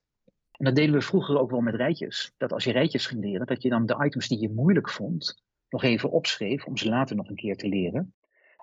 En 0.52 0.66
dat 0.66 0.76
deden 0.76 0.94
we 0.94 1.02
vroeger 1.02 1.40
ook 1.40 1.52
wel 1.52 1.62
met 1.62 1.76
rijtjes. 1.76 2.34
Dat 2.38 2.54
als 2.54 2.64
je 2.64 2.72
rijtjes 2.72 3.06
ging 3.06 3.24
leren, 3.24 3.48
dat 3.48 3.62
je 3.62 3.70
dan 3.70 3.86
de 3.86 4.04
items 4.06 4.28
die 4.28 4.40
je 4.40 4.50
moeilijk 4.50 4.90
vond, 4.90 5.44
nog 5.70 5.84
even 5.84 6.12
opschreef 6.12 6.66
om 6.66 6.78
ze 6.78 6.90
later 6.90 7.16
nog 7.16 7.30
een 7.30 7.36
keer 7.36 7.58
te 7.58 7.68
leren. 7.68 8.16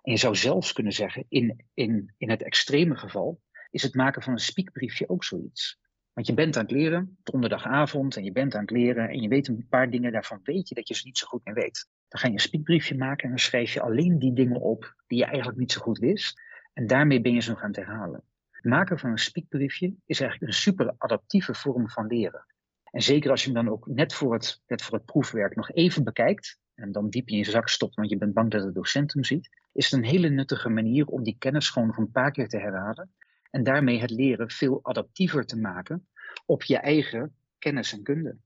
En 0.03 0.13
je 0.13 0.19
zou 0.19 0.37
zelfs 0.37 0.73
kunnen 0.73 0.93
zeggen, 0.93 1.25
in, 1.29 1.65
in, 1.75 2.15
in 2.19 2.31
het 2.31 2.43
extreme 2.43 2.97
geval, 2.97 3.41
is 3.71 3.83
het 3.83 3.95
maken 3.95 4.23
van 4.23 4.33
een 4.33 4.39
spiekbriefje 4.39 5.09
ook 5.09 5.25
zoiets. 5.25 5.79
Want 6.17 6.29
je 6.29 6.35
bent 6.35 6.57
aan 6.57 6.63
het 6.63 6.73
leren, 6.73 7.19
donderdagavond, 7.23 8.17
en 8.17 8.25
je 8.25 8.33
bent 8.33 8.55
aan 8.55 8.61
het 8.61 8.71
leren, 8.71 9.09
en 9.09 9.21
je 9.21 9.29
weet 9.29 9.49
een 9.49 9.67
paar 9.69 9.91
dingen, 9.91 10.13
daarvan 10.13 10.41
weet 10.43 10.69
je 10.69 10.75
dat 10.75 10.89
je 10.89 10.95
ze 10.95 11.07
niet 11.07 11.19
zo 11.19 11.27
goed 11.27 11.45
meer 11.45 11.55
weet. 11.55 11.89
Dan 12.09 12.21
ga 12.21 12.27
je 12.27 12.33
een 12.33 12.39
spiekbriefje 12.39 12.97
maken 12.97 13.25
en 13.25 13.29
dan 13.29 13.39
schrijf 13.39 13.73
je 13.73 13.81
alleen 13.81 14.19
die 14.19 14.33
dingen 14.33 14.61
op 14.61 14.95
die 15.07 15.19
je 15.19 15.25
eigenlijk 15.25 15.59
niet 15.59 15.73
zo 15.73 15.81
goed 15.81 15.99
wist. 15.99 16.41
En 16.73 16.87
daarmee 16.87 17.21
ben 17.21 17.33
je 17.33 17.41
ze 17.41 17.51
nog 17.51 17.63
aan 17.63 17.69
het 17.69 17.77
herhalen. 17.77 18.23
Het 18.51 18.65
maken 18.65 18.99
van 18.99 19.11
een 19.11 19.19
spiekbriefje 19.19 19.95
is 20.07 20.21
eigenlijk 20.21 20.53
een 20.53 20.59
super 20.59 20.95
adaptieve 20.99 21.55
vorm 21.55 21.91
van 21.91 22.07
leren. 22.07 22.47
En 22.91 23.03
zeker 23.03 23.31
als 23.31 23.45
je 23.45 23.53
hem 23.53 23.65
dan 23.65 23.73
ook 23.73 23.87
net 23.87 24.15
voor 24.15 24.33
het, 24.33 24.63
net 24.67 24.83
voor 24.83 24.95
het 24.95 25.07
proefwerk 25.07 25.57
nog 25.57 25.73
even 25.73 26.05
bekijkt, 26.05 26.59
en 26.75 26.93
dan 26.93 27.11
diep 27.11 27.29
in 27.29 27.37
je 27.37 27.45
zak 27.45 27.69
stopt, 27.69 27.95
want 27.95 28.11
je 28.11 28.17
bent 28.17 28.35
bang 28.35 28.51
dat 28.51 28.63
de 28.63 28.73
docent 28.73 29.13
hem 29.13 29.25
ziet, 29.25 29.49
is 29.73 29.91
het 29.91 30.01
een 30.01 30.09
hele 30.09 30.29
nuttige 30.29 30.69
manier 30.69 31.07
om 31.07 31.23
die 31.23 31.37
kennis 31.39 31.71
gewoon 31.71 31.89
nog 31.89 31.97
een 31.97 32.11
paar 32.11 32.31
keer 32.31 32.49
te 32.49 32.59
herhalen. 32.59 33.11
En 33.57 33.63
daarmee 33.63 34.01
het 34.01 34.11
leren 34.11 34.51
veel 34.51 34.79
adaptiever 34.83 35.47
te 35.47 35.57
maken 35.57 36.09
op 36.47 36.63
je 36.63 36.77
eigen 36.77 37.35
kennis 37.59 37.93
en 37.93 38.03
kunde. 38.03 38.37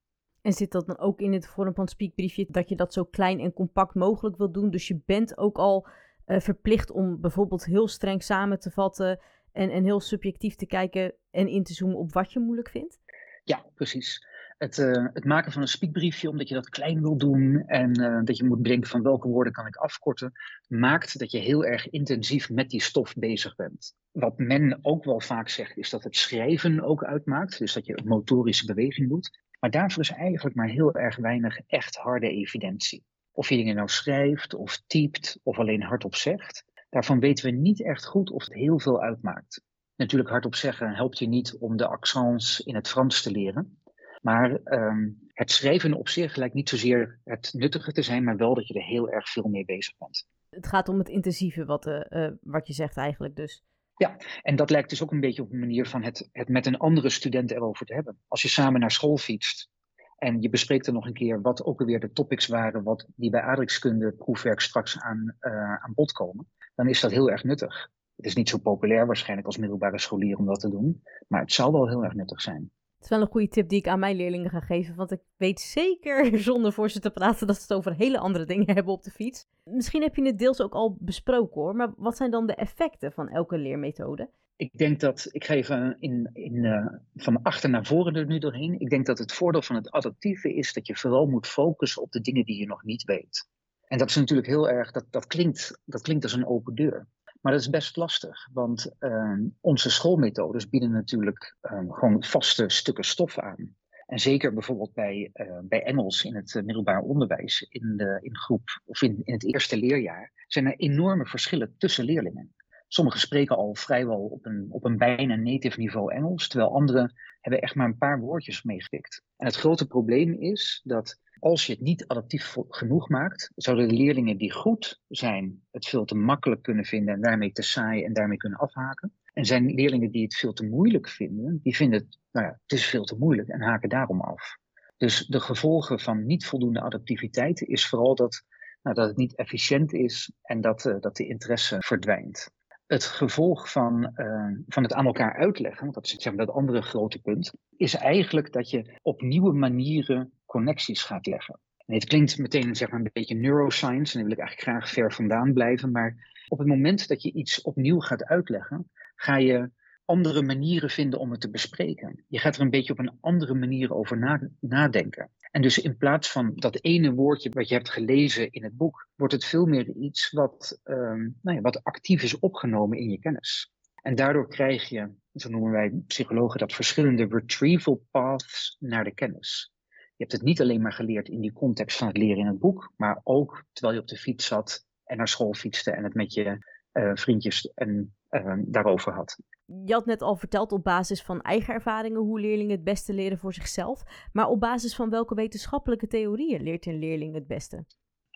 En 0.43 0.53
zit 0.53 0.73
dat 0.73 0.87
dan 0.87 0.99
ook 0.99 1.21
in 1.21 1.33
het 1.33 1.47
vorm 1.47 1.75
van 1.75 1.89
speakbriefje 1.89 2.47
dat 2.49 2.69
je 2.69 2.77
dat 2.77 2.93
zo 2.93 3.05
klein 3.05 3.41
en 3.41 3.53
compact 3.53 3.95
mogelijk 3.95 4.37
wil 4.37 4.53
doen? 4.53 4.71
Dus 4.71 4.89
je 4.89 5.01
bent 5.07 5.39
ook 5.39 5.57
al 5.57 5.89
uh, 6.27 6.41
verplicht 6.41 6.91
om 6.91 7.21
bijvoorbeeld 7.21 7.65
heel 7.65 7.89
streng 7.89 8.23
samen 8.23 8.61
te 8.61 8.71
vatten 8.71 9.21
en, 9.53 9.71
en 9.71 9.85
heel 9.85 10.01
subjectief 10.01 10.55
te 10.55 10.67
kijken 10.67 11.15
en 11.31 11.49
in 11.49 11.65
te 11.65 11.73
zoomen 11.73 11.99
op 11.99 12.13
wat 12.13 12.33
je 12.33 12.41
moeilijk 12.41 12.69
vindt? 12.69 13.01
Ja, 13.45 13.67
precies 13.75 14.27
het, 14.61 14.79
uh, 14.79 15.07
het, 15.13 15.25
maken 15.25 15.53
van 15.53 15.63
een 15.63 15.69
speakbriefje, 15.69 16.29
omdat 16.29 16.49
je 16.49 16.55
dat 16.55 16.69
klein 16.69 17.01
wil 17.01 17.17
doen 17.17 17.63
en 17.67 18.01
uh, 18.01 18.21
dat 18.25 18.37
je 18.37 18.45
moet 18.45 18.63
bedenken 18.63 18.89
van 18.89 19.03
welke 19.03 19.29
woorden 19.29 19.53
kan 19.53 19.67
ik 19.67 19.77
afkorten, 19.77 20.33
maakt 20.69 21.19
dat 21.19 21.31
je 21.31 21.39
heel 21.39 21.65
erg 21.65 21.91
intensief 21.91 22.51
met 22.51 22.71
die 22.71 22.83
stof 22.83 23.15
bezig 23.15 23.57
bent. 23.57 23.95
Wat 24.11 24.39
men 24.39 24.79
ook 24.83 25.05
wel 25.05 25.21
vaak 25.21 25.49
zegt, 25.49 25.77
is 25.77 25.91
dat 25.91 26.05
het 26.05 26.17
schrijven 26.17 26.81
ook 26.81 27.05
uitmaakt, 27.05 27.59
dus 27.59 27.73
dat 27.73 27.87
je 27.87 28.03
motorische 28.05 28.67
beweging 28.67 29.09
doet. 29.09 29.39
Maar 29.61 29.71
daarvoor 29.71 30.03
is 30.03 30.11
eigenlijk 30.11 30.57
maar 30.57 30.69
heel 30.69 30.95
erg 30.95 31.17
weinig 31.17 31.61
echt 31.67 31.97
harde 31.97 32.31
evidentie. 32.31 33.05
Of 33.33 33.49
je 33.49 33.57
dingen 33.57 33.75
nou 33.75 33.89
schrijft 33.89 34.55
of 34.55 34.83
typt 34.87 35.41
of 35.43 35.59
alleen 35.59 35.83
hardop 35.83 36.15
zegt, 36.15 36.65
daarvan 36.91 37.21
weten 37.21 37.45
we 37.45 37.51
niet 37.51 37.85
echt 37.85 38.07
goed 38.07 38.31
of 38.31 38.45
het 38.45 38.55
heel 38.55 38.79
veel 38.79 39.03
uitmaakt. 39.03 39.63
Natuurlijk 39.97 40.31
hardop 40.31 40.55
zeggen 40.55 40.95
helpt 40.95 41.19
je 41.19 41.29
niet 41.29 41.57
om 41.59 41.77
de 41.77 41.87
accents 41.87 42.61
in 42.61 42.75
het 42.75 42.89
Frans 42.89 43.23
te 43.23 43.31
leren. 43.31 43.80
Maar 44.21 44.61
um, 44.65 45.19
het 45.33 45.51
schrijven 45.51 45.95
op 45.95 46.09
zich 46.09 46.37
lijkt 46.37 46.55
niet 46.55 46.69
zozeer 46.69 47.21
het 47.25 47.51
nuttige 47.53 47.93
te 47.93 48.03
zijn, 48.03 48.25
maar 48.25 48.37
wel 48.37 48.55
dat 48.55 48.67
je 48.67 48.75
er 48.75 48.85
heel 48.85 49.11
erg 49.11 49.29
veel 49.29 49.49
mee 49.49 49.65
bezig 49.65 49.97
bent. 49.99 50.27
Het 50.51 50.67
gaat 50.67 50.89
om 50.89 50.99
het 50.99 51.09
intensieve 51.09 51.65
wat, 51.65 51.87
uh, 51.87 52.01
uh, 52.09 52.31
wat 52.41 52.67
je 52.67 52.73
zegt 52.73 52.97
eigenlijk 52.97 53.37
dus. 53.37 53.65
Ja, 53.97 54.17
en 54.43 54.57
dat 54.57 54.71
lijkt 54.71 54.91
dus 54.91 55.03
ook 55.03 55.13
een 55.13 55.21
beetje 55.21 55.43
op 55.43 55.53
een 55.53 55.59
manier 55.59 55.87
van 55.87 56.03
het, 56.03 56.29
het 56.33 56.49
met 56.49 56.67
een 56.67 56.77
andere 56.77 57.11
student 57.11 57.51
erover 57.51 57.87
te 57.87 57.95
hebben. 57.95 58.19
Als 58.29 58.43
je 58.43 58.49
samen 58.49 58.81
naar 58.81 58.91
school 58.91 59.17
fietst 59.17 59.71
en 60.17 60.43
je 60.43 60.49
bespreekt 60.49 60.87
er 60.87 60.93
nog 60.93 61.07
een 61.07 61.13
keer 61.13 61.41
wat 61.41 61.65
ook 61.65 61.81
alweer 61.81 62.01
de 62.01 62.13
topics 62.13 62.47
waren 62.47 62.83
wat 62.83 63.07
die 63.17 63.31
bij 63.31 63.41
aardrijkskunde 63.41 64.13
proefwerk 64.13 64.61
straks 64.61 65.01
aan, 65.01 65.37
uh, 65.41 65.75
aan 65.75 65.95
bod 65.95 66.13
komen, 66.13 66.51
dan 66.75 66.89
is 66.89 67.01
dat 67.01 67.11
heel 67.11 67.31
erg 67.31 67.45
nuttig. 67.45 67.91
Het 68.17 68.27
is 68.27 68.35
niet 68.35 68.49
zo 68.49 68.59
populair 68.59 69.07
waarschijnlijk 69.07 69.47
als 69.47 69.57
middelbare 69.57 69.99
scholier 69.99 70.39
om 70.39 70.47
dat 70.47 70.61
te 70.61 70.71
doen, 70.71 71.03
maar 71.29 71.41
het 71.41 71.53
zal 71.53 71.73
wel 71.73 71.89
heel 71.89 72.05
erg 72.05 72.15
nuttig 72.15 72.41
zijn. 72.41 72.71
Het 73.01 73.11
is 73.11 73.17
wel 73.17 73.27
een 73.27 73.33
goede 73.33 73.49
tip 73.49 73.69
die 73.69 73.79
ik 73.79 73.89
aan 73.89 73.99
mijn 73.99 74.17
leerlingen 74.17 74.51
ga 74.51 74.61
geven. 74.61 74.95
Want 74.95 75.11
ik 75.11 75.21
weet 75.37 75.61
zeker, 75.61 76.39
zonder 76.49 76.73
voor 76.73 76.91
ze 76.91 77.01
te 77.01 77.11
praten, 77.11 77.47
dat 77.47 77.57
ze 77.57 77.63
het 77.63 77.73
over 77.73 77.95
hele 77.95 78.19
andere 78.19 78.45
dingen 78.45 78.75
hebben 78.75 78.93
op 78.93 79.03
de 79.03 79.11
fiets. 79.11 79.47
Misschien 79.65 80.03
heb 80.03 80.17
je 80.17 80.25
het 80.25 80.39
deels 80.39 80.61
ook 80.61 80.75
al 80.75 80.97
besproken 80.99 81.61
hoor. 81.61 81.75
Maar 81.75 81.93
wat 81.97 82.17
zijn 82.17 82.31
dan 82.31 82.47
de 82.47 82.55
effecten 82.55 83.13
van 83.13 83.29
elke 83.29 83.59
leermethode? 83.59 84.31
Ik 84.57 84.79
denk 84.79 85.01
dat, 85.01 85.29
ik 85.31 85.45
ga 85.45 85.55
even 85.55 85.97
in, 86.01 86.31
in, 86.33 86.55
uh, 86.55 86.87
van 87.15 87.43
achter 87.43 87.71
naar 87.71 87.87
voren 87.87 88.15
er 88.15 88.27
nu 88.27 88.39
doorheen. 88.39 88.81
Ik 88.81 88.91
denk 88.91 89.07
dat 89.07 89.19
het 89.19 89.33
voordeel 89.33 89.63
van 89.63 89.77
het 89.77 89.91
adaptieve 89.91 90.55
is 90.55 90.73
dat 90.73 90.87
je 90.87 90.97
vooral 90.97 91.27
moet 91.27 91.47
focussen 91.47 92.03
op 92.03 92.13
de 92.13 92.21
dingen 92.21 92.45
die 92.45 92.59
je 92.59 92.67
nog 92.67 92.85
niet 92.85 93.05
weet. 93.05 93.49
En 93.85 93.99
dat 93.99 94.09
is 94.09 94.17
natuurlijk 94.17 94.49
heel 94.49 94.69
erg, 94.69 94.91
dat, 94.91 95.05
dat, 95.11 95.27
klinkt, 95.27 95.81
dat 95.85 96.03
klinkt 96.03 96.25
als 96.25 96.33
een 96.33 96.47
open 96.47 96.75
deur. 96.75 97.07
Maar 97.41 97.53
dat 97.53 97.61
is 97.61 97.71
best 97.71 97.97
lastig, 97.97 98.49
want 98.53 98.97
uh, 99.01 99.39
onze 99.61 99.91
schoolmethodes 99.91 100.69
bieden 100.69 100.91
natuurlijk 100.91 101.57
uh, 101.63 101.79
gewoon 101.89 102.25
vaste 102.25 102.69
stukken 102.69 103.05
stof 103.05 103.39
aan. 103.39 103.75
En 104.07 104.19
zeker 104.19 104.53
bijvoorbeeld 104.53 104.93
bij, 104.93 105.31
uh, 105.35 105.59
bij 105.63 105.83
Engels 105.83 106.25
in 106.25 106.35
het 106.35 106.55
middelbaar 106.65 107.01
onderwijs, 107.01 107.67
in, 107.69 107.97
de, 107.97 108.19
in 108.23 108.37
groep 108.37 108.81
of 108.85 109.03
in, 109.03 109.21
in 109.25 109.33
het 109.33 109.45
eerste 109.45 109.77
leerjaar, 109.77 110.33
zijn 110.47 110.67
er 110.67 110.77
enorme 110.77 111.27
verschillen 111.27 111.75
tussen 111.79 112.05
leerlingen. 112.05 112.55
Sommigen 112.89 113.21
spreken 113.21 113.57
al 113.57 113.75
vrijwel 113.75 114.25
op 114.25 114.47
een, 114.47 114.67
op 114.71 114.85
een 114.85 114.97
bijna 114.97 115.37
native 115.37 115.79
niveau 115.79 116.13
Engels, 116.13 116.49
terwijl 116.49 116.75
anderen 116.75 117.13
hebben 117.41 117.61
echt 117.61 117.75
maar 117.75 117.87
een 117.87 117.99
paar 117.99 118.21
woordjes 118.21 118.63
meegepikt. 118.63 119.23
En 119.37 119.47
het 119.47 119.57
grote 119.57 119.87
probleem 119.87 120.33
is 120.33 120.81
dat 120.85 121.21
als 121.41 121.67
je 121.67 121.73
het 121.73 121.83
niet 121.83 122.07
adaptief 122.07 122.57
genoeg 122.69 123.09
maakt, 123.09 123.51
zouden 123.55 123.89
de 123.89 123.95
leerlingen 123.95 124.37
die 124.37 124.53
goed 124.53 125.01
zijn 125.09 125.63
het 125.71 125.87
veel 125.87 126.05
te 126.05 126.15
makkelijk 126.15 126.63
kunnen 126.63 126.85
vinden 126.85 127.15
en 127.15 127.21
daarmee 127.21 127.53
te 127.53 127.63
saai 127.63 128.05
en 128.05 128.13
daarmee 128.13 128.37
kunnen 128.37 128.59
afhaken. 128.59 129.13
En 129.33 129.45
zijn 129.45 129.75
leerlingen 129.75 130.11
die 130.11 130.23
het 130.23 130.35
veel 130.35 130.53
te 130.53 130.67
moeilijk 130.67 131.09
vinden, 131.09 131.61
die 131.63 131.77
vinden 131.77 131.99
het, 131.99 132.19
nou 132.33 132.47
ja, 132.47 132.59
het 132.63 132.73
is 132.79 132.87
veel 132.87 133.05
te 133.05 133.17
moeilijk 133.19 133.49
en 133.49 133.61
haken 133.61 133.89
daarom 133.89 134.21
af. 134.21 134.59
Dus 134.97 135.27
de 135.27 135.41
gevolgen 135.41 136.01
van 136.01 136.27
niet 136.27 136.47
voldoende 136.47 136.81
adaptiviteit 136.81 137.61
is 137.61 137.89
vooral 137.89 138.15
dat, 138.15 138.45
nou, 138.83 138.97
dat 138.97 139.09
het 139.09 139.17
niet 139.17 139.37
efficiënt 139.37 139.93
is 139.93 140.33
en 140.43 140.61
dat, 140.61 140.85
uh, 140.85 141.01
dat 141.01 141.17
de 141.17 141.27
interesse 141.27 141.77
verdwijnt. 141.79 142.51
Het 142.87 143.05
gevolg 143.05 143.71
van, 143.71 144.13
uh, 144.17 144.59
van 144.67 144.83
het 144.83 144.93
aan 144.93 145.07
elkaar 145.07 145.37
uitleggen, 145.37 145.83
want 145.83 145.95
dat 145.95 146.05
is 146.05 146.11
zeg 146.15 146.35
maar, 146.35 146.47
dat 146.47 146.55
andere 146.55 146.83
grote 146.83 147.21
punt, 147.21 147.53
is 147.77 147.95
eigenlijk 147.95 148.53
dat 148.53 148.71
je 148.71 148.99
op 149.03 149.21
nieuwe 149.21 149.53
manieren 149.53 150.33
connecties 150.51 151.03
gaat 151.03 151.27
leggen. 151.27 151.61
En 151.87 151.95
het 151.95 152.05
klinkt 152.05 152.39
meteen 152.39 152.75
zeg 152.75 152.91
maar, 152.91 153.01
een 153.01 153.11
beetje 153.13 153.35
neuroscience, 153.35 154.13
en 154.13 154.19
daar 154.19 154.29
wil 154.29 154.39
ik 154.39 154.47
eigenlijk 154.47 154.69
graag 154.69 154.91
ver 154.93 155.13
vandaan 155.13 155.53
blijven, 155.53 155.91
maar 155.91 156.45
op 156.49 156.59
het 156.59 156.69
moment 156.69 157.09
dat 157.09 157.23
je 157.23 157.33
iets 157.33 157.63
opnieuw 157.63 158.01
gaat 158.01 158.25
uitleggen, 158.25 158.91
ga 159.15 159.37
je 159.37 159.71
andere 160.05 160.43
manieren 160.43 160.91
vinden 160.91 161.21
om 161.21 161.31
het 161.31 161.41
te 161.41 161.51
bespreken. 161.51 162.25
Je 162.29 162.39
gaat 162.39 162.57
er 162.57 162.61
een 162.61 162.71
beetje 162.71 162.93
op 162.93 162.99
een 162.99 163.19
andere 163.21 163.55
manier 163.55 163.95
over 163.95 164.19
nadenken. 164.61 165.31
En 165.51 165.63
dus 165.63 165.79
in 165.79 165.97
plaats 165.97 166.31
van 166.31 166.53
dat 166.55 166.85
ene 166.85 167.13
woordje 167.13 167.51
wat 167.51 167.69
je 167.69 167.75
hebt 167.75 167.91
gelezen 167.91 168.51
in 168.51 168.65
het 168.65 168.77
boek, 168.77 169.09
wordt 169.17 169.33
het 169.33 169.45
veel 169.45 169.67
meer 169.67 169.89
iets 169.89 170.31
wat, 170.31 170.81
um, 170.85 171.39
nou 171.43 171.57
ja, 171.57 171.63
wat 171.63 171.85
actief 171.85 172.23
is 172.23 172.39
opgenomen 172.39 172.99
in 172.99 173.11
je 173.11 173.19
kennis. 173.19 173.73
En 174.03 174.15
daardoor 174.15 174.49
krijg 174.49 174.89
je, 174.89 175.11
zo 175.35 175.49
noemen 175.49 175.71
wij 175.71 176.03
psychologen 176.07 176.59
dat, 176.59 176.73
verschillende 176.73 177.27
retrieval 177.31 178.07
paths 178.11 178.77
naar 178.79 179.05
de 179.05 179.15
kennis. 179.15 179.73
Je 180.21 180.27
hebt 180.27 180.39
het 180.39 180.49
niet 180.49 180.61
alleen 180.61 180.83
maar 180.83 180.93
geleerd 180.93 181.29
in 181.29 181.41
die 181.41 181.53
context 181.53 181.99
van 181.99 182.07
het 182.07 182.17
leren 182.17 182.39
in 182.39 182.47
het 182.47 182.59
boek, 182.59 182.93
maar 182.97 183.21
ook 183.23 183.65
terwijl 183.73 183.95
je 183.95 184.03
op 184.03 184.09
de 184.09 184.17
fiets 184.17 184.47
zat 184.47 184.87
en 185.05 185.17
naar 185.17 185.29
school 185.29 185.55
fietste 185.55 185.91
en 185.91 186.05
het 186.05 186.15
met 186.15 186.35
je 186.35 186.67
uh, 186.93 187.11
vriendjes 187.15 187.73
en, 187.75 188.15
uh, 188.31 188.55
daarover 188.67 189.13
had. 189.13 189.39
Je 189.85 189.93
had 189.93 190.07
net 190.07 190.23
al 190.23 190.37
verteld 190.37 190.73
op 190.73 190.85
basis 190.85 191.23
van 191.23 191.41
eigen 191.41 191.75
ervaringen 191.75 192.21
hoe 192.21 192.41
leerlingen 192.41 192.75
het 192.75 192.85
beste 192.85 193.13
leren 193.13 193.39
voor 193.39 193.55
zichzelf. 193.55 194.03
Maar 194.33 194.49
op 194.49 194.61
basis 194.61 194.95
van 194.95 195.11
welke 195.11 195.35
wetenschappelijke 195.35 196.07
theorieën 196.07 196.63
leert 196.63 196.87
een 196.87 196.99
leerling 196.99 197.35
het 197.35 197.47
beste? 197.47 197.85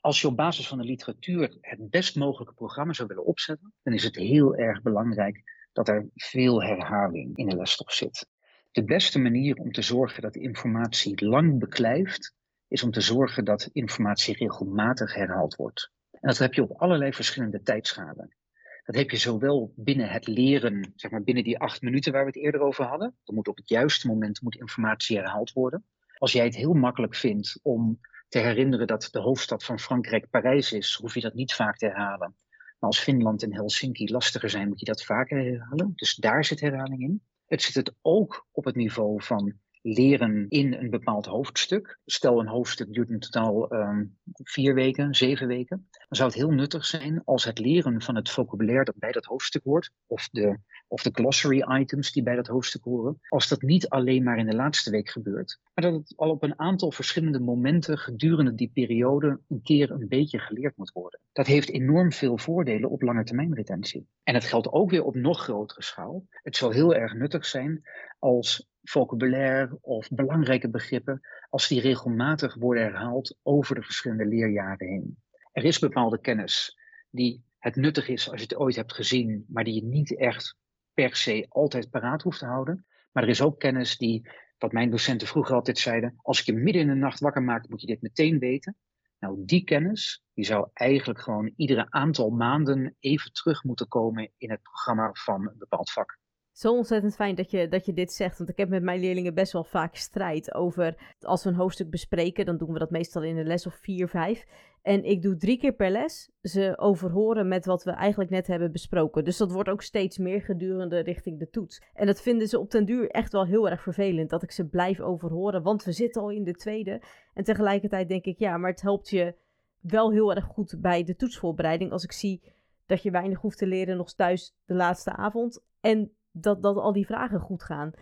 Als 0.00 0.20
je 0.20 0.26
op 0.26 0.36
basis 0.36 0.68
van 0.68 0.78
de 0.78 0.84
literatuur 0.84 1.56
het 1.60 1.90
best 1.90 2.16
mogelijke 2.16 2.54
programma 2.54 2.92
zou 2.92 3.08
willen 3.08 3.24
opzetten, 3.24 3.72
dan 3.82 3.92
is 3.92 4.04
het 4.04 4.16
heel 4.16 4.56
erg 4.56 4.82
belangrijk 4.82 5.68
dat 5.72 5.88
er 5.88 6.08
veel 6.14 6.62
herhaling 6.62 7.36
in 7.36 7.48
de 7.48 7.56
lesstof 7.56 7.92
zit. 7.92 8.26
De 8.74 8.84
beste 8.84 9.18
manier 9.18 9.56
om 9.56 9.72
te 9.72 9.82
zorgen 9.82 10.22
dat 10.22 10.36
informatie 10.36 11.26
lang 11.26 11.58
beklijft, 11.58 12.34
is 12.68 12.82
om 12.82 12.90
te 12.90 13.00
zorgen 13.00 13.44
dat 13.44 13.70
informatie 13.72 14.36
regelmatig 14.36 15.14
herhaald 15.14 15.54
wordt. 15.54 15.90
En 16.10 16.28
dat 16.28 16.38
heb 16.38 16.54
je 16.54 16.62
op 16.62 16.70
allerlei 16.70 17.12
verschillende 17.12 17.62
tijdschalen. 17.62 18.36
Dat 18.84 18.94
heb 18.94 19.10
je 19.10 19.16
zowel 19.16 19.72
binnen 19.76 20.08
het 20.08 20.26
leren, 20.26 20.92
zeg 20.96 21.10
maar 21.10 21.22
binnen 21.22 21.44
die 21.44 21.58
acht 21.58 21.82
minuten 21.82 22.12
waar 22.12 22.20
we 22.20 22.26
het 22.26 22.36
eerder 22.44 22.60
over 22.60 22.84
hadden. 22.84 23.16
Dan 23.24 23.34
moet 23.34 23.48
op 23.48 23.56
het 23.56 23.68
juiste 23.68 24.06
moment 24.06 24.42
moet 24.42 24.56
informatie 24.56 25.16
herhaald 25.16 25.52
worden. 25.52 25.84
Als 26.18 26.32
jij 26.32 26.44
het 26.44 26.56
heel 26.56 26.74
makkelijk 26.74 27.14
vindt 27.14 27.60
om 27.62 28.00
te 28.28 28.38
herinneren 28.38 28.86
dat 28.86 29.08
de 29.10 29.20
hoofdstad 29.20 29.64
van 29.64 29.78
Frankrijk 29.78 30.30
Parijs 30.30 30.72
is, 30.72 30.94
hoef 30.94 31.14
je 31.14 31.20
dat 31.20 31.34
niet 31.34 31.54
vaak 31.54 31.76
te 31.76 31.86
herhalen. 31.86 32.36
Maar 32.50 32.90
als 32.90 33.00
Finland 33.00 33.42
en 33.42 33.54
Helsinki 33.54 34.10
lastiger 34.10 34.50
zijn, 34.50 34.68
moet 34.68 34.80
je 34.80 34.86
dat 34.86 35.04
vaker 35.04 35.38
herhalen. 35.38 35.92
Dus 35.94 36.14
daar 36.14 36.44
zit 36.44 36.60
herhaling 36.60 37.02
in. 37.02 37.22
Het 37.46 37.62
zit 37.62 37.74
het 37.74 37.94
ook 38.02 38.46
op 38.52 38.64
het 38.64 38.74
niveau 38.74 39.22
van 39.22 39.54
leren 39.82 40.46
in 40.48 40.72
een 40.72 40.90
bepaald 40.90 41.26
hoofdstuk. 41.26 41.98
Stel 42.04 42.40
een 42.40 42.48
hoofdstuk 42.48 42.92
duurt 42.92 43.08
in 43.08 43.18
totaal 43.18 43.72
um, 43.72 44.18
vier 44.42 44.74
weken, 44.74 45.14
zeven 45.14 45.46
weken. 45.46 45.88
Dan 45.90 46.06
zou 46.08 46.28
het 46.28 46.38
heel 46.38 46.50
nuttig 46.50 46.84
zijn 46.84 47.22
als 47.24 47.44
het 47.44 47.58
leren 47.58 48.02
van 48.02 48.14
het 48.16 48.30
vocabulaire 48.30 48.84
dat 48.84 48.98
bij 48.98 49.12
dat 49.12 49.24
hoofdstuk 49.24 49.64
hoort, 49.64 49.90
of 50.06 50.28
de, 50.28 50.58
of 50.88 51.02
de 51.02 51.10
glossary 51.12 51.80
items 51.80 52.12
die 52.12 52.22
bij 52.22 52.36
dat 52.36 52.46
hoofdstuk 52.46 52.84
horen, 52.84 53.20
als 53.28 53.48
dat 53.48 53.62
niet 53.62 53.88
alleen 53.88 54.22
maar 54.22 54.38
in 54.38 54.46
de 54.46 54.54
laatste 54.54 54.90
week 54.90 55.08
gebeurt, 55.08 55.60
maar 55.74 55.84
dat 55.84 55.94
het 55.94 56.12
al 56.16 56.30
op 56.30 56.42
een 56.42 56.58
aantal 56.58 56.92
verschillende 56.92 57.40
momenten 57.40 57.98
gedurende 57.98 58.54
die 58.54 58.70
periode 58.74 59.40
een 59.48 59.62
keer 59.62 59.90
een 59.90 60.08
beetje 60.08 60.38
geleerd 60.38 60.76
moet 60.76 60.92
worden. 60.92 61.20
Dat 61.32 61.46
heeft 61.46 61.70
enorm 61.70 62.12
veel 62.12 62.38
voordelen 62.38 62.90
op 62.90 63.02
lange 63.02 63.24
termijn 63.24 63.54
retentie. 63.54 64.06
En 64.22 64.34
het 64.34 64.44
geldt 64.44 64.72
ook 64.72 64.90
weer 64.90 65.04
op 65.04 65.14
nog 65.14 65.42
grotere 65.42 65.82
schaal. 65.82 66.26
Het 66.30 66.56
zal 66.56 66.70
heel 66.70 66.94
erg 66.94 67.14
nuttig 67.14 67.46
zijn 67.46 67.82
als 68.18 68.68
vocabulaire 68.82 69.78
of 69.80 70.08
belangrijke 70.08 70.70
begrippen, 70.70 71.20
als 71.50 71.68
die 71.68 71.80
regelmatig 71.80 72.54
worden 72.54 72.82
herhaald 72.82 73.36
over 73.42 73.74
de 73.74 73.82
verschillende 73.82 74.26
leerjaren 74.26 74.88
heen. 74.88 75.16
Er 75.52 75.64
is 75.64 75.78
bepaalde 75.78 76.20
kennis 76.20 76.78
die 77.10 77.44
het 77.58 77.76
nuttig 77.76 78.08
is 78.08 78.30
als 78.30 78.40
je 78.40 78.46
het 78.46 78.56
ooit 78.56 78.76
hebt 78.76 78.92
gezien, 78.92 79.44
maar 79.48 79.64
die 79.64 79.74
je 79.74 79.84
niet 79.84 80.16
echt 80.16 80.56
per 80.94 81.16
se 81.16 81.46
altijd 81.48 81.90
paraat 81.90 82.22
hoeft 82.22 82.38
te 82.38 82.46
houden. 82.46 82.86
Maar 83.12 83.22
er 83.22 83.28
is 83.28 83.42
ook 83.42 83.58
kennis 83.58 83.96
die, 83.96 84.30
wat 84.58 84.72
mijn 84.72 84.90
docenten 84.90 85.28
vroeger 85.28 85.54
altijd 85.54 85.78
zeiden, 85.78 86.14
als 86.22 86.40
ik 86.40 86.46
je 86.46 86.52
midden 86.52 86.82
in 86.82 86.88
de 86.88 86.94
nacht 86.94 87.20
wakker 87.20 87.42
maak, 87.42 87.68
moet 87.68 87.80
je 87.80 87.86
dit 87.86 88.02
meteen 88.02 88.38
weten. 88.38 88.76
Nou, 89.18 89.42
die 89.44 89.64
kennis, 89.64 90.24
die 90.34 90.44
zou 90.44 90.68
eigenlijk 90.72 91.20
gewoon 91.20 91.52
iedere 91.56 91.90
aantal 91.90 92.30
maanden 92.30 92.96
even 92.98 93.32
terug 93.32 93.64
moeten 93.64 93.88
komen 93.88 94.32
in 94.36 94.50
het 94.50 94.62
programma 94.62 95.10
van 95.12 95.48
een 95.48 95.58
bepaald 95.58 95.90
vak. 95.90 96.18
Zo 96.54 96.76
ontzettend 96.76 97.14
fijn 97.14 97.34
dat 97.34 97.50
je, 97.50 97.68
dat 97.68 97.86
je 97.86 97.92
dit 97.92 98.12
zegt. 98.12 98.38
Want 98.38 98.50
ik 98.50 98.56
heb 98.56 98.68
met 98.68 98.82
mijn 98.82 99.00
leerlingen 99.00 99.34
best 99.34 99.52
wel 99.52 99.64
vaak 99.64 99.96
strijd 99.96 100.54
over. 100.54 101.14
Als 101.20 101.44
we 101.44 101.50
een 101.50 101.56
hoofdstuk 101.56 101.90
bespreken, 101.90 102.46
dan 102.46 102.56
doen 102.56 102.72
we 102.72 102.78
dat 102.78 102.90
meestal 102.90 103.22
in 103.22 103.36
een 103.36 103.46
les 103.46 103.66
of 103.66 103.74
vier, 103.74 104.08
vijf. 104.08 104.46
En 104.82 105.04
ik 105.04 105.22
doe 105.22 105.36
drie 105.36 105.58
keer 105.58 105.72
per 105.72 105.90
les 105.90 106.30
ze 106.42 106.78
overhoren 106.78 107.48
met 107.48 107.66
wat 107.66 107.84
we 107.84 107.90
eigenlijk 107.90 108.30
net 108.30 108.46
hebben 108.46 108.72
besproken. 108.72 109.24
Dus 109.24 109.36
dat 109.36 109.52
wordt 109.52 109.68
ook 109.68 109.82
steeds 109.82 110.18
meer 110.18 110.42
gedurende 110.42 110.98
richting 110.98 111.38
de 111.38 111.50
toets. 111.50 111.82
En 111.94 112.06
dat 112.06 112.22
vinden 112.22 112.48
ze 112.48 112.58
op 112.58 112.70
den 112.70 112.84
duur 112.84 113.10
echt 113.10 113.32
wel 113.32 113.46
heel 113.46 113.68
erg 113.68 113.82
vervelend. 113.82 114.30
Dat 114.30 114.42
ik 114.42 114.50
ze 114.50 114.66
blijf 114.66 115.00
overhoren, 115.00 115.62
want 115.62 115.84
we 115.84 115.92
zitten 115.92 116.22
al 116.22 116.30
in 116.30 116.44
de 116.44 116.54
tweede. 116.54 117.02
En 117.34 117.44
tegelijkertijd 117.44 118.08
denk 118.08 118.24
ik, 118.24 118.38
ja, 118.38 118.56
maar 118.56 118.70
het 118.70 118.82
helpt 118.82 119.10
je 119.10 119.34
wel 119.80 120.12
heel 120.12 120.34
erg 120.34 120.44
goed 120.44 120.76
bij 120.80 121.04
de 121.04 121.16
toetsvoorbereiding. 121.16 121.92
Als 121.92 122.04
ik 122.04 122.12
zie 122.12 122.42
dat 122.86 123.02
je 123.02 123.10
weinig 123.10 123.40
hoeft 123.40 123.58
te 123.58 123.66
leren 123.66 123.96
nog 123.96 124.12
thuis 124.12 124.54
de 124.64 124.74
laatste 124.74 125.12
avond. 125.12 125.62
En 125.80 126.12
dat, 126.36 126.62
dat 126.62 126.76
al 126.76 126.92
die 126.92 127.06
vragen 127.06 127.40
goed 127.40 127.62
gaan. 127.62 127.92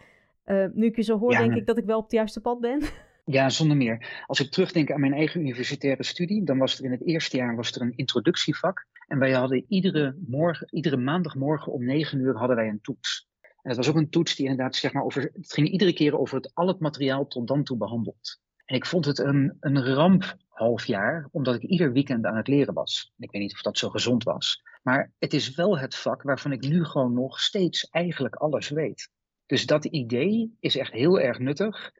Uh, 0.46 0.66
nu 0.72 0.86
ik 0.86 0.96
je 0.96 1.02
zo 1.02 1.18
hoor, 1.18 1.30
denk 1.30 1.54
ik 1.54 1.66
dat 1.66 1.78
ik 1.78 1.84
wel 1.84 1.96
op 1.96 2.02
het 2.02 2.12
juiste 2.12 2.40
pad 2.40 2.60
ben. 2.60 2.80
Ja, 3.24 3.50
zonder 3.50 3.76
meer. 3.76 4.24
Als 4.26 4.40
ik 4.40 4.50
terugdenk 4.50 4.90
aan 4.90 5.00
mijn 5.00 5.12
eigen 5.12 5.40
universitaire 5.40 6.04
studie, 6.04 6.44
dan 6.44 6.58
was 6.58 6.78
er 6.78 6.84
in 6.84 6.90
het 6.90 7.06
eerste 7.06 7.36
jaar 7.36 7.56
was 7.56 7.72
er 7.72 7.82
een 7.82 7.96
introductievak. 7.96 8.86
En 9.06 9.18
wij 9.18 9.32
hadden 9.32 9.64
iedere, 9.68 10.16
morgen, 10.26 10.68
iedere 10.70 10.96
maandagmorgen 10.96 11.72
om 11.72 11.84
negen 11.84 12.18
uur 12.18 12.36
hadden 12.36 12.56
wij 12.56 12.68
een 12.68 12.80
toets. 12.80 13.28
En 13.40 13.70
dat 13.70 13.76
was 13.76 13.88
ook 13.88 13.96
een 13.96 14.10
toets 14.10 14.36
die 14.36 14.48
inderdaad, 14.48 14.76
zeg 14.76 14.92
maar, 14.92 15.04
over, 15.04 15.22
het 15.22 15.52
ging 15.52 15.68
iedere 15.68 15.92
keer 15.92 16.18
over 16.18 16.36
het, 16.36 16.54
al 16.54 16.66
het 16.66 16.80
materiaal 16.80 17.26
tot 17.26 17.48
dan 17.48 17.62
toe 17.62 17.76
behandeld. 17.76 18.40
En 18.64 18.76
ik 18.76 18.86
vond 18.86 19.04
het 19.04 19.18
een, 19.18 19.56
een 19.60 19.84
ramp 19.84 20.36
half 20.48 20.84
jaar, 20.84 21.28
omdat 21.30 21.54
ik 21.54 21.62
ieder 21.62 21.92
weekend 21.92 22.24
aan 22.24 22.36
het 22.36 22.48
leren 22.48 22.74
was. 22.74 23.12
Ik 23.18 23.30
weet 23.30 23.42
niet 23.42 23.52
of 23.52 23.62
dat 23.62 23.78
zo 23.78 23.88
gezond 23.88 24.24
was. 24.24 24.62
Maar 24.82 25.12
het 25.18 25.34
is 25.34 25.54
wel 25.54 25.78
het 25.78 25.94
vak 25.96 26.22
waarvan 26.22 26.52
ik 26.52 26.60
nu 26.68 26.84
gewoon 26.84 27.14
nog 27.14 27.40
steeds 27.40 27.88
eigenlijk 27.90 28.34
alles 28.34 28.68
weet. 28.68 29.10
Dus 29.46 29.66
dat 29.66 29.84
idee 29.84 30.56
is 30.60 30.76
echt 30.76 30.92
heel 30.92 31.20
erg 31.20 31.38
nuttig. 31.38 31.92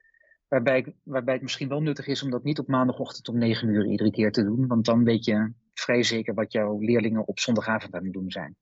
Waarbij, 0.49 0.95
waarbij 1.03 1.35
het 1.35 1.43
misschien 1.43 1.69
wel 1.69 1.81
nuttig 1.81 2.07
is 2.07 2.23
om 2.23 2.31
dat 2.31 2.45
niet 2.45 2.59
op 2.59 2.69
maandagochtend 2.69 3.29
om 3.29 3.39
negen 3.39 3.69
uur 3.69 3.87
iedere 3.87 4.11
keer 4.11 4.33
te 4.33 4.45
doen. 4.45 4.67
Want 4.67 4.85
dan 4.85 5.05
weet 5.05 5.25
je 5.25 5.53
vrij 5.75 6.03
zeker 6.03 6.35
wat 6.35 6.53
jouw 6.53 6.79
leerlingen 6.79 7.27
op 7.27 7.39
zondagavond 7.39 7.95
aan 7.95 8.05
het 8.05 8.13
doen 8.13 8.31
zijn. 8.31 8.57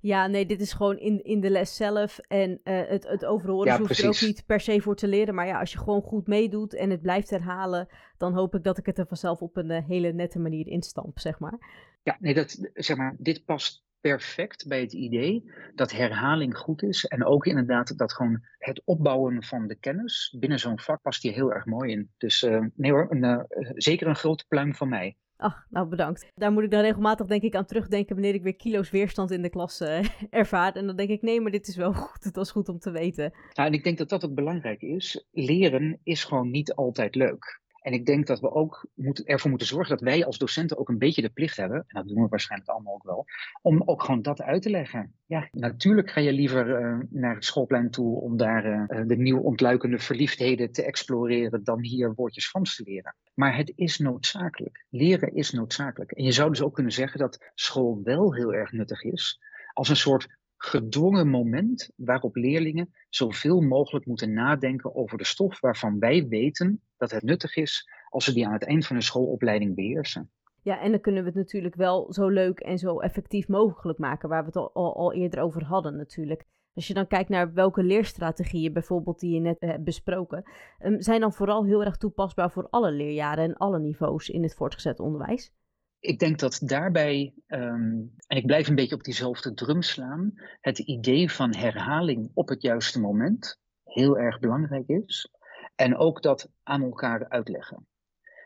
Ja, 0.00 0.26
nee, 0.26 0.46
dit 0.46 0.60
is 0.60 0.72
gewoon 0.72 0.98
in, 0.98 1.24
in 1.24 1.40
de 1.40 1.50
les 1.50 1.76
zelf. 1.76 2.18
En 2.18 2.50
uh, 2.50 2.80
het, 2.86 3.08
het 3.08 3.24
overhoren 3.24 3.72
ja, 3.72 3.78
hoeft 3.78 3.98
er 3.98 4.08
ook 4.08 4.20
niet 4.20 4.46
per 4.46 4.60
se 4.60 4.80
voor 4.80 4.96
te 4.96 5.08
leren. 5.08 5.34
Maar 5.34 5.46
ja, 5.46 5.60
als 5.60 5.72
je 5.72 5.78
gewoon 5.78 6.02
goed 6.02 6.26
meedoet 6.26 6.74
en 6.74 6.90
het 6.90 7.02
blijft 7.02 7.30
herhalen, 7.30 7.88
dan 8.16 8.34
hoop 8.34 8.54
ik 8.54 8.62
dat 8.62 8.78
ik 8.78 8.86
het 8.86 8.98
er 8.98 9.06
vanzelf 9.06 9.40
op 9.40 9.56
een 9.56 9.70
uh, 9.70 9.86
hele 9.86 10.12
nette 10.12 10.38
manier 10.38 10.66
instamp, 10.66 11.18
zeg 11.18 11.38
maar. 11.38 11.58
Ja, 12.02 12.16
nee, 12.20 12.34
dat, 12.34 12.70
zeg 12.74 12.96
maar, 12.96 13.16
dit 13.18 13.44
past 13.44 13.84
perfect 14.00 14.68
bij 14.68 14.80
het 14.80 14.92
idee 14.92 15.50
dat 15.74 15.92
herhaling 15.92 16.56
goed 16.56 16.82
is. 16.82 17.04
En 17.04 17.24
ook 17.24 17.46
inderdaad 17.46 17.98
dat 17.98 18.12
gewoon 18.12 18.40
het 18.58 18.82
opbouwen 18.84 19.42
van 19.44 19.66
de 19.66 19.78
kennis 19.78 20.36
binnen 20.38 20.58
zo'n 20.58 20.80
vak 20.80 21.02
past 21.02 21.22
hier 21.22 21.32
heel 21.32 21.52
erg 21.52 21.64
mooi 21.64 21.92
in. 21.92 22.10
Dus 22.18 22.42
uh, 22.42 22.64
nee 22.74 22.90
hoor, 22.90 23.06
een, 23.10 23.46
zeker 23.74 24.06
een 24.06 24.16
grote 24.16 24.44
pluim 24.48 24.74
van 24.74 24.88
mij. 24.88 25.16
Ach, 25.40 25.66
nou 25.70 25.88
bedankt. 25.88 26.30
Daar 26.34 26.52
moet 26.52 26.62
ik 26.62 26.70
dan 26.70 26.80
regelmatig 26.80 27.26
denk 27.26 27.42
ik 27.42 27.54
aan 27.54 27.64
terugdenken 27.64 28.14
wanneer 28.14 28.34
ik 28.34 28.42
weer 28.42 28.56
kilo's 28.56 28.90
weerstand 28.90 29.30
in 29.30 29.42
de 29.42 29.50
klas 29.50 29.80
uh, 29.80 30.04
ervaar. 30.30 30.72
En 30.72 30.86
dan 30.86 30.96
denk 30.96 31.10
ik, 31.10 31.22
nee, 31.22 31.40
maar 31.40 31.50
dit 31.50 31.68
is 31.68 31.76
wel 31.76 31.92
goed. 31.92 32.24
Het 32.24 32.36
was 32.36 32.50
goed 32.50 32.68
om 32.68 32.78
te 32.78 32.90
weten. 32.90 33.32
Nou, 33.54 33.68
en 33.68 33.74
ik 33.74 33.84
denk 33.84 33.98
dat 33.98 34.08
dat 34.08 34.22
het 34.22 34.34
belangrijk 34.34 34.82
is. 34.82 35.26
Leren 35.30 36.00
is 36.02 36.24
gewoon 36.24 36.50
niet 36.50 36.74
altijd 36.74 37.14
leuk. 37.14 37.60
En 37.80 37.92
ik 37.92 38.06
denk 38.06 38.26
dat 38.26 38.40
we 38.40 38.50
ook 38.50 38.86
moeten, 38.94 39.24
ervoor 39.24 39.50
moeten 39.50 39.68
zorgen 39.68 39.96
dat 39.96 40.04
wij 40.04 40.24
als 40.24 40.38
docenten 40.38 40.78
ook 40.78 40.88
een 40.88 40.98
beetje 40.98 41.22
de 41.22 41.30
plicht 41.30 41.56
hebben, 41.56 41.76
en 41.76 41.86
dat 41.88 42.08
doen 42.08 42.22
we 42.22 42.28
waarschijnlijk 42.28 42.70
allemaal 42.70 42.94
ook 42.94 43.04
wel, 43.04 43.26
om 43.62 43.82
ook 43.84 44.02
gewoon 44.02 44.22
dat 44.22 44.42
uit 44.42 44.62
te 44.62 44.70
leggen. 44.70 45.14
Ja, 45.26 45.48
natuurlijk 45.50 46.10
ga 46.10 46.20
je 46.20 46.32
liever 46.32 46.80
uh, 46.80 46.98
naar 47.10 47.34
het 47.34 47.44
schoolplein 47.44 47.90
toe 47.90 48.20
om 48.20 48.36
daar 48.36 48.66
uh, 48.66 49.06
de 49.06 49.16
nieuw 49.16 49.38
ontluikende 49.40 49.98
verliefdheden 49.98 50.72
te 50.72 50.84
exploreren 50.84 51.64
dan 51.64 51.84
hier 51.84 52.14
woordjes 52.14 52.48
Frans 52.48 52.76
te 52.76 52.82
leren. 52.82 53.16
Maar 53.34 53.56
het 53.56 53.72
is 53.76 53.98
noodzakelijk. 53.98 54.86
Leren 54.88 55.34
is 55.34 55.50
noodzakelijk. 55.50 56.10
En 56.10 56.24
je 56.24 56.32
zou 56.32 56.50
dus 56.50 56.62
ook 56.62 56.74
kunnen 56.74 56.92
zeggen 56.92 57.18
dat 57.18 57.50
school 57.54 58.00
wel 58.02 58.34
heel 58.34 58.54
erg 58.54 58.72
nuttig 58.72 59.02
is 59.02 59.40
als 59.72 59.88
een 59.88 59.96
soort 59.96 60.38
gedwongen 60.62 61.28
moment 61.28 61.90
waarop 61.96 62.36
leerlingen 62.36 62.94
zoveel 63.08 63.60
mogelijk 63.60 64.06
moeten 64.06 64.32
nadenken 64.32 64.94
over 64.94 65.18
de 65.18 65.24
stof 65.24 65.60
waarvan 65.60 65.98
wij 65.98 66.28
weten 66.28 66.80
dat 66.96 67.10
het 67.10 67.22
nuttig 67.22 67.56
is 67.56 67.90
als 68.08 68.24
ze 68.24 68.32
die 68.32 68.46
aan 68.46 68.52
het 68.52 68.66
eind 68.66 68.86
van 68.86 68.96
hun 68.96 69.04
schoolopleiding 69.04 69.74
beheersen. 69.74 70.30
Ja, 70.62 70.80
en 70.80 70.90
dan 70.90 71.00
kunnen 71.00 71.22
we 71.22 71.28
het 71.28 71.38
natuurlijk 71.38 71.74
wel 71.74 72.12
zo 72.12 72.28
leuk 72.28 72.60
en 72.60 72.78
zo 72.78 72.98
effectief 72.98 73.48
mogelijk 73.48 73.98
maken, 73.98 74.28
waar 74.28 74.40
we 74.40 74.46
het 74.46 74.72
al, 74.74 75.12
eerder 75.12 75.40
over 75.40 75.64
hadden 75.64 75.96
natuurlijk. 75.96 76.44
Als 76.74 76.86
je 76.86 76.94
dan 76.94 77.06
kijkt 77.06 77.28
naar 77.28 77.52
welke 77.52 77.82
leerstrategieën 77.82 78.72
bijvoorbeeld 78.72 79.20
die 79.20 79.34
je 79.34 79.40
net 79.40 79.60
hebt 79.60 79.84
besproken, 79.84 80.42
um, 80.82 81.02
zijn 81.02 81.20
dan 81.20 81.32
vooral 81.32 81.64
heel 81.64 81.84
erg 81.84 81.96
toepasbaar 81.96 82.50
voor 82.50 82.68
alle 82.70 82.92
leerjaren 82.92 83.44
en 83.44 83.56
alle 83.56 83.78
niveaus 83.78 84.28
in 84.28 84.42
het 84.42 84.54
voortgezet 84.54 85.00
onderwijs? 85.00 85.52
Ik 86.00 86.18
denk 86.18 86.38
dat 86.38 86.60
daarbij, 86.64 87.34
ehm, 87.46 87.98
en 88.26 88.36
ik 88.36 88.46
blijf 88.46 88.68
een 88.68 88.74
beetje 88.74 88.94
op 88.94 89.02
diezelfde 89.02 89.54
drum 89.54 89.82
slaan, 89.82 90.32
het 90.60 90.78
idee 90.78 91.30
van 91.30 91.54
herhaling 91.54 92.30
op 92.34 92.48
het 92.48 92.62
juiste 92.62 93.00
moment 93.00 93.60
heel 93.84 94.18
erg 94.18 94.38
belangrijk 94.38 94.88
is. 94.88 95.30
En 95.74 95.96
ook 95.96 96.22
dat 96.22 96.50
aan 96.62 96.82
elkaar 96.82 97.28
uitleggen. 97.28 97.86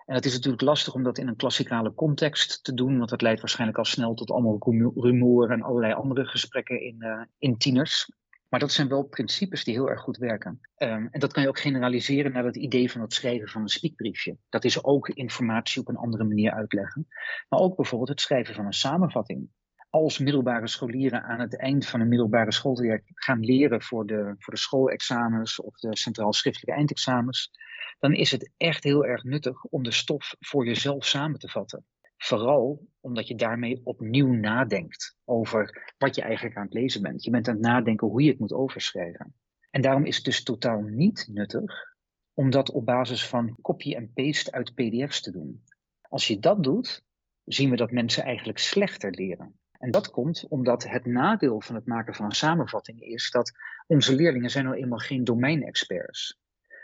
En 0.06 0.14
het 0.14 0.24
is 0.24 0.32
natuurlijk 0.34 0.62
lastig 0.62 0.94
om 0.94 1.02
dat 1.02 1.18
in 1.18 1.28
een 1.28 1.36
klassikale 1.36 1.94
context 1.94 2.64
te 2.64 2.74
doen, 2.74 2.98
want 2.98 3.10
dat 3.10 3.22
leidt 3.22 3.40
waarschijnlijk 3.40 3.78
al 3.78 3.84
snel 3.84 4.14
tot 4.14 4.30
allemaal 4.30 4.92
rumoer 4.94 5.50
en 5.50 5.62
allerlei 5.62 5.92
andere 5.92 6.26
gesprekken 6.26 6.80
in, 6.80 6.96
uh, 6.98 7.22
in 7.38 7.56
tieners. 7.56 8.10
Maar 8.54 8.62
dat 8.62 8.72
zijn 8.72 8.88
wel 8.88 9.02
principes 9.02 9.64
die 9.64 9.74
heel 9.74 9.90
erg 9.90 10.00
goed 10.00 10.16
werken. 10.16 10.60
Um, 10.76 11.08
en 11.10 11.20
dat 11.20 11.32
kan 11.32 11.42
je 11.42 11.48
ook 11.48 11.58
generaliseren 11.58 12.32
naar 12.32 12.44
het 12.44 12.56
idee 12.56 12.90
van 12.90 13.00
het 13.00 13.12
schrijven 13.12 13.48
van 13.48 13.62
een 13.62 13.68
spiekbriefje. 13.68 14.36
Dat 14.48 14.64
is 14.64 14.84
ook 14.84 15.08
informatie 15.08 15.80
op 15.80 15.88
een 15.88 15.96
andere 15.96 16.24
manier 16.24 16.52
uitleggen. 16.52 17.06
Maar 17.48 17.60
ook 17.60 17.76
bijvoorbeeld 17.76 18.10
het 18.10 18.20
schrijven 18.20 18.54
van 18.54 18.66
een 18.66 18.72
samenvatting. 18.72 19.48
Als 19.90 20.18
middelbare 20.18 20.68
scholieren 20.68 21.22
aan 21.22 21.40
het 21.40 21.58
eind 21.58 21.86
van 21.86 22.00
een 22.00 22.08
middelbare 22.08 22.52
schooltraject 22.52 23.10
gaan 23.14 23.40
leren 23.40 23.82
voor 23.82 24.06
de, 24.06 24.34
voor 24.38 24.54
de 24.54 24.60
schoolexamens 24.60 25.60
of 25.60 25.76
de 25.76 25.96
centraal 25.96 26.32
schriftelijke 26.32 26.78
eindexamens, 26.78 27.50
dan 27.98 28.12
is 28.12 28.30
het 28.30 28.50
echt 28.56 28.84
heel 28.84 29.04
erg 29.04 29.22
nuttig 29.22 29.64
om 29.64 29.82
de 29.82 29.92
stof 29.92 30.34
voor 30.38 30.66
jezelf 30.66 31.04
samen 31.06 31.38
te 31.38 31.48
vatten. 31.48 31.84
Vooral 32.16 32.86
omdat 33.04 33.28
je 33.28 33.34
daarmee 33.34 33.80
opnieuw 33.84 34.32
nadenkt 34.32 35.16
over 35.24 35.92
wat 35.98 36.14
je 36.14 36.22
eigenlijk 36.22 36.56
aan 36.56 36.64
het 36.64 36.72
lezen 36.72 37.02
bent. 37.02 37.24
Je 37.24 37.30
bent 37.30 37.48
aan 37.48 37.54
het 37.54 37.62
nadenken 37.62 38.08
hoe 38.08 38.22
je 38.22 38.30
het 38.30 38.38
moet 38.38 38.52
overschrijven. 38.52 39.34
En 39.70 39.82
daarom 39.82 40.04
is 40.04 40.16
het 40.16 40.24
dus 40.24 40.42
totaal 40.42 40.80
niet 40.80 41.28
nuttig 41.32 41.94
om 42.34 42.50
dat 42.50 42.70
op 42.70 42.84
basis 42.84 43.28
van 43.28 43.56
copy 43.62 43.94
en 43.94 44.12
paste 44.12 44.52
uit 44.52 44.74
PDF's 44.74 45.20
te 45.20 45.30
doen. 45.30 45.64
Als 46.08 46.26
je 46.26 46.38
dat 46.38 46.62
doet, 46.62 47.04
zien 47.44 47.70
we 47.70 47.76
dat 47.76 47.90
mensen 47.90 48.22
eigenlijk 48.22 48.58
slechter 48.58 49.10
leren. 49.10 49.58
En 49.78 49.90
dat 49.90 50.10
komt 50.10 50.46
omdat 50.48 50.88
het 50.88 51.06
nadeel 51.06 51.60
van 51.60 51.74
het 51.74 51.86
maken 51.86 52.14
van 52.14 52.24
een 52.24 52.32
samenvatting 52.32 53.00
is 53.00 53.30
dat 53.30 53.52
onze 53.86 54.14
leerlingen 54.14 54.50
zijn 54.50 54.64
nou 54.64 54.76
eenmaal 54.76 54.98
geen 54.98 55.24
domeinexperts. 55.24 56.38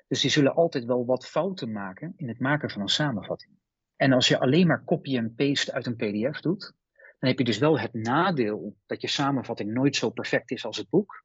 Dus 0.08 0.20
die 0.20 0.30
zullen 0.30 0.54
altijd 0.54 0.84
wel 0.84 1.04
wat 1.04 1.26
fouten 1.26 1.72
maken 1.72 2.12
in 2.16 2.28
het 2.28 2.38
maken 2.38 2.70
van 2.70 2.80
een 2.80 2.88
samenvatting. 2.88 3.59
En 4.00 4.12
als 4.12 4.28
je 4.28 4.38
alleen 4.38 4.66
maar 4.66 4.84
copy 4.84 5.16
en 5.16 5.34
paste 5.34 5.72
uit 5.72 5.86
een 5.86 5.96
PDF 5.96 6.40
doet, 6.40 6.72
dan 7.18 7.28
heb 7.28 7.38
je 7.38 7.44
dus 7.44 7.58
wel 7.58 7.80
het 7.80 7.94
nadeel 7.94 8.76
dat 8.86 9.00
je 9.00 9.08
samenvatting 9.08 9.72
nooit 9.72 9.96
zo 9.96 10.10
perfect 10.10 10.50
is 10.50 10.64
als 10.64 10.76
het 10.76 10.88
boek. 10.88 11.24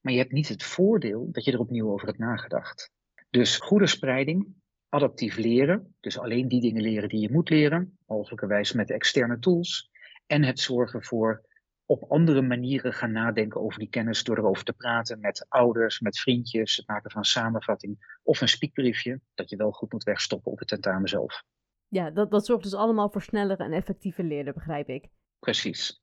Maar 0.00 0.12
je 0.12 0.18
hebt 0.18 0.32
niet 0.32 0.48
het 0.48 0.62
voordeel 0.62 1.28
dat 1.32 1.44
je 1.44 1.52
er 1.52 1.58
opnieuw 1.58 1.90
over 1.90 2.06
hebt 2.06 2.18
nagedacht. 2.18 2.90
Dus 3.30 3.56
goede 3.56 3.86
spreiding, 3.86 4.46
adaptief 4.88 5.36
leren, 5.36 5.96
dus 6.00 6.18
alleen 6.18 6.48
die 6.48 6.60
dingen 6.60 6.82
leren 6.82 7.08
die 7.08 7.20
je 7.20 7.32
moet 7.32 7.50
leren, 7.50 7.98
mogelijkerwijs 8.06 8.72
met 8.72 8.90
externe 8.90 9.38
tools. 9.38 9.90
En 10.26 10.44
het 10.44 10.60
zorgen 10.60 11.04
voor 11.04 11.46
op 11.86 12.10
andere 12.10 12.42
manieren 12.42 12.92
gaan 12.92 13.12
nadenken 13.12 13.60
over 13.60 13.78
die 13.78 13.88
kennis 13.88 14.24
door 14.24 14.38
erover 14.38 14.64
te 14.64 14.72
praten 14.72 15.20
met 15.20 15.46
ouders, 15.48 16.00
met 16.00 16.18
vriendjes, 16.18 16.76
het 16.76 16.86
maken 16.86 17.10
van 17.10 17.20
een 17.20 17.26
samenvatting 17.26 18.18
of 18.22 18.40
een 18.40 18.48
spiekbriefje 18.48 19.20
dat 19.34 19.50
je 19.50 19.56
wel 19.56 19.70
goed 19.70 19.92
moet 19.92 20.04
wegstoppen 20.04 20.52
op 20.52 20.58
het 20.58 20.68
tentamen 20.68 21.08
zelf. 21.08 21.44
Ja, 21.88 22.10
dat, 22.10 22.30
dat 22.30 22.46
zorgt 22.46 22.62
dus 22.62 22.74
allemaal 22.74 23.10
voor 23.10 23.22
sneller 23.22 23.60
en 23.60 23.72
effectiever 23.72 24.24
leren, 24.24 24.54
begrijp 24.54 24.88
ik. 24.88 25.08
Precies. 25.38 26.02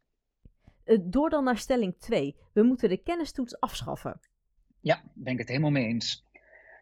Uh, 0.85 0.99
door 1.01 1.29
dan 1.29 1.43
naar 1.43 1.57
stelling 1.57 1.95
2. 1.99 2.35
We 2.53 2.63
moeten 2.63 2.89
de 2.89 2.97
kennistoets 2.97 3.59
afschaffen. 3.59 4.19
Ja, 4.79 5.03
ben 5.13 5.33
ik 5.33 5.39
het 5.39 5.47
helemaal 5.47 5.71
mee 5.71 5.85
eens. 5.85 6.25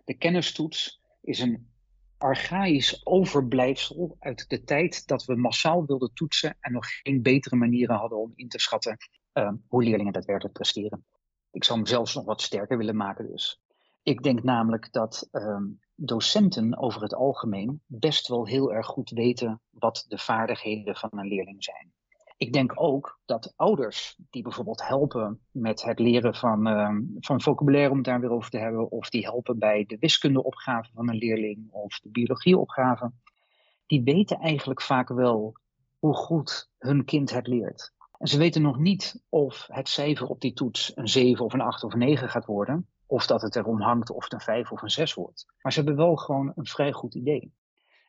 De 0.05 0.13
kennistoets 0.13 1.01
is 1.21 1.39
een 1.39 1.71
archaïsch 2.17 3.01
overblijfsel 3.05 4.15
uit 4.19 4.49
de 4.49 4.63
tijd 4.63 5.07
dat 5.07 5.25
we 5.25 5.35
massaal 5.35 5.85
wilden 5.85 6.13
toetsen 6.13 6.57
en 6.59 6.71
nog 6.71 6.85
geen 6.87 7.21
betere 7.21 7.55
manieren 7.55 7.95
hadden 7.95 8.17
om 8.17 8.33
in 8.35 8.47
te 8.47 8.59
schatten 8.59 8.97
uh, 9.33 9.51
hoe 9.67 9.83
leerlingen 9.83 10.13
daadwerkelijk 10.13 10.53
presteren. 10.53 11.05
Ik 11.51 11.63
zou 11.63 11.77
hem 11.77 11.87
zelfs 11.87 12.15
nog 12.15 12.25
wat 12.25 12.41
sterker 12.41 12.77
willen 12.77 12.95
maken 12.95 13.27
dus. 13.27 13.61
Ik 14.03 14.23
denk 14.23 14.43
namelijk 14.43 14.91
dat 14.91 15.27
ehm, 15.31 15.65
docenten 15.95 16.77
over 16.77 17.01
het 17.01 17.13
algemeen 17.13 17.82
best 17.86 18.27
wel 18.27 18.47
heel 18.47 18.73
erg 18.73 18.86
goed 18.86 19.10
weten 19.10 19.62
wat 19.69 20.06
de 20.08 20.17
vaardigheden 20.17 20.95
van 20.95 21.10
een 21.12 21.27
leerling 21.27 21.63
zijn. 21.63 21.91
Ik 22.38 22.53
denk 22.53 22.71
ook 22.75 23.19
dat 23.25 23.53
ouders 23.56 24.17
die 24.29 24.41
bijvoorbeeld 24.41 24.88
helpen 24.88 25.39
met 25.51 25.84
het 25.84 25.99
leren 25.99 26.36
van, 26.36 26.67
uh, 26.67 26.89
van 27.19 27.41
vocabulaire, 27.41 27.89
om 27.89 27.95
het 27.95 28.06
daar 28.06 28.19
weer 28.19 28.32
over 28.32 28.49
te 28.49 28.58
hebben, 28.58 28.91
of 28.91 29.10
die 29.10 29.23
helpen 29.23 29.60
bij 29.60 29.86
de 29.88 29.97
wiskundeopgave 29.99 30.89
van 30.93 31.10
een 31.10 31.17
leerling 31.17 31.71
of 31.71 31.99
de 31.99 32.10
biologieopgave, 32.10 33.12
die 33.88 34.03
weten 34.03 34.39
eigenlijk 34.39 34.82
vaak 34.82 35.10
wel 35.10 35.58
hoe 35.99 36.15
goed 36.15 36.69
hun 36.77 37.06
kind 37.06 37.32
het 37.32 37.47
leert. 37.47 37.93
En 38.17 38.27
ze 38.27 38.38
weten 38.38 38.62
nog 38.62 38.77
niet 38.77 39.23
of 39.29 39.67
het 39.71 39.89
cijfer 39.89 40.27
op 40.27 40.41
die 40.41 40.53
toets 40.53 40.91
een 40.95 41.08
7 41.08 41.45
of 41.45 41.53
een 41.53 41.62
8 41.62 41.84
of 41.84 41.93
een 41.93 41.99
9 41.99 42.29
gaat 42.29 42.45
worden, 42.45 42.88
of 43.13 43.26
dat 43.26 43.41
het 43.41 43.56
erom 43.56 43.82
hangt 43.82 44.10
of 44.10 44.23
het 44.23 44.34
een 44.34 44.39
5 44.39 44.71
of 44.71 44.82
een 44.82 44.89
6 44.89 45.13
wordt. 45.13 45.45
Maar 45.62 45.71
ze 45.71 45.80
hebben 45.80 45.97
wel 45.97 46.15
gewoon 46.15 46.52
een 46.56 46.65
vrij 46.65 46.91
goed 46.91 47.15
idee. 47.15 47.54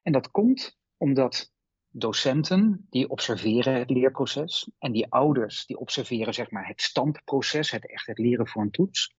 En 0.02 0.12
dat 0.12 0.30
komt 0.30 0.78
omdat 0.96 1.52
docenten 1.88 2.86
die 2.90 3.08
observeren 3.08 3.74
het 3.74 3.90
leerproces 3.90 4.70
en 4.78 4.92
die 4.92 5.12
ouders 5.12 5.66
die 5.66 5.78
observeren 5.78 6.34
zeg 6.34 6.50
maar 6.50 6.66
het 6.66 6.82
standproces, 6.82 7.70
het 7.70 7.90
echt 7.90 8.06
het 8.06 8.18
leren 8.18 8.48
voor 8.48 8.62
een 8.62 8.70
toets. 8.70 9.14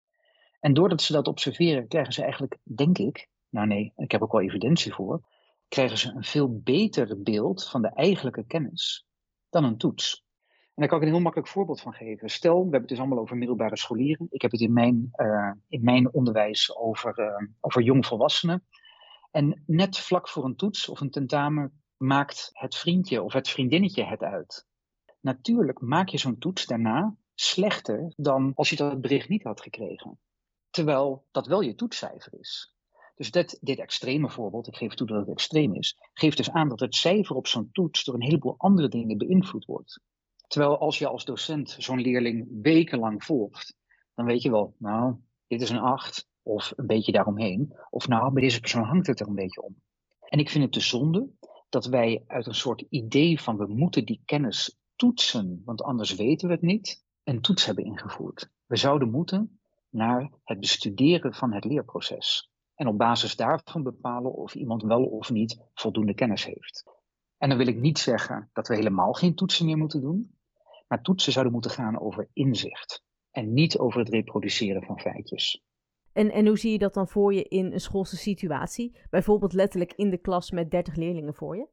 En 0.60 0.74
doordat 0.74 1.02
ze 1.02 1.14
dat 1.14 1.28
observeren, 1.28 1.88
krijgen 1.88 2.14
ze 2.14 2.22
eigenlijk, 2.22 2.58
denk 2.64 2.98
ik, 2.98 3.28
nou 3.50 3.68
nee, 3.68 3.94
ik 3.96 4.12
heb 4.12 4.22
ook 4.22 4.32
wel 4.32 4.42
evidentie 4.42 4.94
voor, 4.94 5.28
krijgen 5.68 5.98
ze 5.98 6.12
een 6.12 6.24
veel 6.24 6.60
beter 6.60 7.22
beeld 7.22 7.70
van 7.70 7.82
de 7.82 7.94
eigenlijke 7.94 8.46
kennis 8.46 9.06
dan 9.50 9.64
een 9.64 9.78
toets. 9.78 10.25
En 10.76 10.82
daar 10.82 10.90
kan 10.90 10.98
ik 10.98 11.06
een 11.06 11.14
heel 11.14 11.24
makkelijk 11.24 11.52
voorbeeld 11.52 11.82
van 11.82 11.94
geven. 11.94 12.30
Stel, 12.30 12.56
we 12.56 12.62
hebben 12.62 12.80
het 12.80 12.90
dus 12.90 13.00
allemaal 13.00 13.20
over 13.20 13.38
middelbare 13.38 13.78
scholieren. 13.78 14.28
Ik 14.30 14.42
heb 14.42 14.52
het 14.52 14.62
in 14.62 14.74
mijn, 14.74 15.10
uh, 15.16 15.52
in 15.68 15.84
mijn 15.84 16.14
onderwijs 16.14 16.76
over, 16.76 17.20
uh, 17.20 17.48
over 17.60 17.82
jongvolwassenen. 17.82 18.66
En 19.32 19.64
net 19.66 19.98
vlak 19.98 20.30
voor 20.30 20.46
een 20.46 20.56
toets 20.56 20.90
of 20.90 21.00
een 21.00 21.10
tentamen 21.10 21.82
maakt 21.98 22.50
het 22.54 22.76
vriendje 22.76 23.24
of 23.24 23.34
het 23.34 23.50
vriendinnetje 23.50 24.06
het 24.06 24.22
uit. 24.22 24.68
Natuurlijk 25.20 25.82
maak 25.82 26.08
je 26.08 26.18
zo'n 26.18 26.38
toets 26.38 26.66
daarna 26.66 27.16
slechter 27.34 28.14
dan 28.16 28.52
als 28.56 28.70
je 28.70 28.76
dat 28.76 29.02
bericht 29.02 29.30
niet 29.30 29.44
had 29.44 29.62
gekregen. 29.62 30.20
Terwijl 30.70 31.26
dat 31.32 31.48
wel 31.48 31.62
je 31.62 31.76
toetscijfer 31.76 32.34
is. 32.40 32.74
Dus 33.16 33.32
dit, 33.32 33.58
dit 33.62 33.80
extreme 33.80 34.30
voorbeeld, 34.30 34.68
ik 34.68 34.76
geef 34.76 34.94
toe 34.94 35.08
dat 35.08 35.20
het 35.20 35.30
extreem 35.30 35.74
is, 35.74 35.98
geeft 36.14 36.38
dus 36.38 36.52
aan 36.52 36.70
dat 36.70 36.80
het 36.80 36.96
cijfer 36.96 37.36
op 37.36 37.48
zo'n 37.48 37.70
toets 37.72 38.04
door 38.04 38.16
een 38.16 38.24
heleboel 38.24 38.56
andere 38.58 38.88
dingen 38.88 39.18
beïnvloed 39.18 39.66
wordt. 39.66 40.02
Terwijl 40.48 40.78
als 40.78 41.00
je 41.00 41.08
als 41.08 41.26
docent 41.26 41.76
zo'n 41.80 42.02
leerling 42.02 42.48
wekenlang 42.62 43.24
volgt, 43.24 43.76
dan 44.16 44.26
weet 44.26 44.42
je 44.42 44.52
wel, 44.52 44.76
nou, 44.78 45.16
dit 45.48 45.62
is 45.62 45.70
een 45.70 45.80
8 45.80 46.28
of 46.42 46.74
een 46.76 46.88
beetje 46.88 47.12
daaromheen. 47.12 47.74
Of 47.90 48.08
nou, 48.08 48.34
bij 48.34 48.42
deze 48.42 48.60
persoon 48.60 48.84
hangt 48.84 49.08
het 49.08 49.20
er 49.20 49.28
een 49.28 49.36
beetje 49.36 49.62
om. 49.62 49.76
En 50.20 50.40
ik 50.40 50.50
vind 50.50 50.64
het 50.64 50.74
de 50.74 50.80
zonde 50.80 51.30
dat 51.70 51.86
wij 51.86 52.24
uit 52.28 52.48
een 52.48 52.56
soort 52.56 52.86
idee 52.90 53.42
van 53.42 53.58
we 53.58 53.68
moeten 53.68 54.06
die 54.06 54.22
kennis 54.26 54.78
toetsen, 54.96 55.62
want 55.66 55.82
anders 55.82 56.16
weten 56.16 56.48
we 56.48 56.54
het 56.54 56.64
niet, 56.64 57.04
een 57.24 57.42
toets 57.42 57.66
hebben 57.66 57.86
ingevoerd. 57.86 58.50
We 58.66 58.76
zouden 58.76 59.12
moeten 59.12 59.60
naar 59.90 60.32
het 60.44 60.60
bestuderen 60.60 61.34
van 61.34 61.54
het 61.54 61.66
leerproces. 61.66 62.50
En 62.76 62.88
op 62.88 62.98
basis 62.98 63.36
daarvan 63.36 63.84
bepalen 63.84 64.34
of 64.34 64.56
iemand 64.56 64.84
wel 64.84 65.04
of 65.04 65.30
niet 65.30 65.60
voldoende 65.74 66.14
kennis 66.14 66.46
heeft. 66.46 66.84
En 67.38 67.50
dan 67.50 67.58
wil 67.58 67.68
ik 67.68 67.80
niet 67.80 68.00
zeggen 68.00 68.50
dat 68.54 68.68
we 68.68 68.76
helemaal 68.76 69.14
geen 69.14 69.36
toetsen 69.36 69.66
meer 69.66 69.78
moeten 69.78 70.02
doen. 70.02 70.36
Maar 70.88 71.02
toetsen 71.02 71.32
zouden 71.32 71.54
moeten 71.54 71.72
gaan 71.72 72.00
over 72.00 72.30
inzicht 72.34 73.04
en 73.32 73.54
niet 73.54 73.78
over 73.78 74.00
het 74.00 74.10
reproduceren 74.10 74.84
van 74.84 75.00
feitjes. 75.00 75.64
En, 76.14 76.32
en 76.32 76.48
hoe 76.48 76.58
zie 76.58 76.72
je 76.72 76.78
dat 76.78 76.94
dan 76.94 77.08
voor 77.08 77.34
je 77.34 77.44
in 77.44 77.74
een 77.74 77.80
schoolse 77.80 78.18
situatie? 78.18 78.98
Bijvoorbeeld 79.10 79.54
letterlijk 79.54 79.94
in 79.94 80.10
de 80.10 80.18
klas 80.18 80.52
met 80.52 80.72
30 80.72 80.96
leerlingen 80.96 81.34
voor 81.34 81.58
je? 81.58 81.68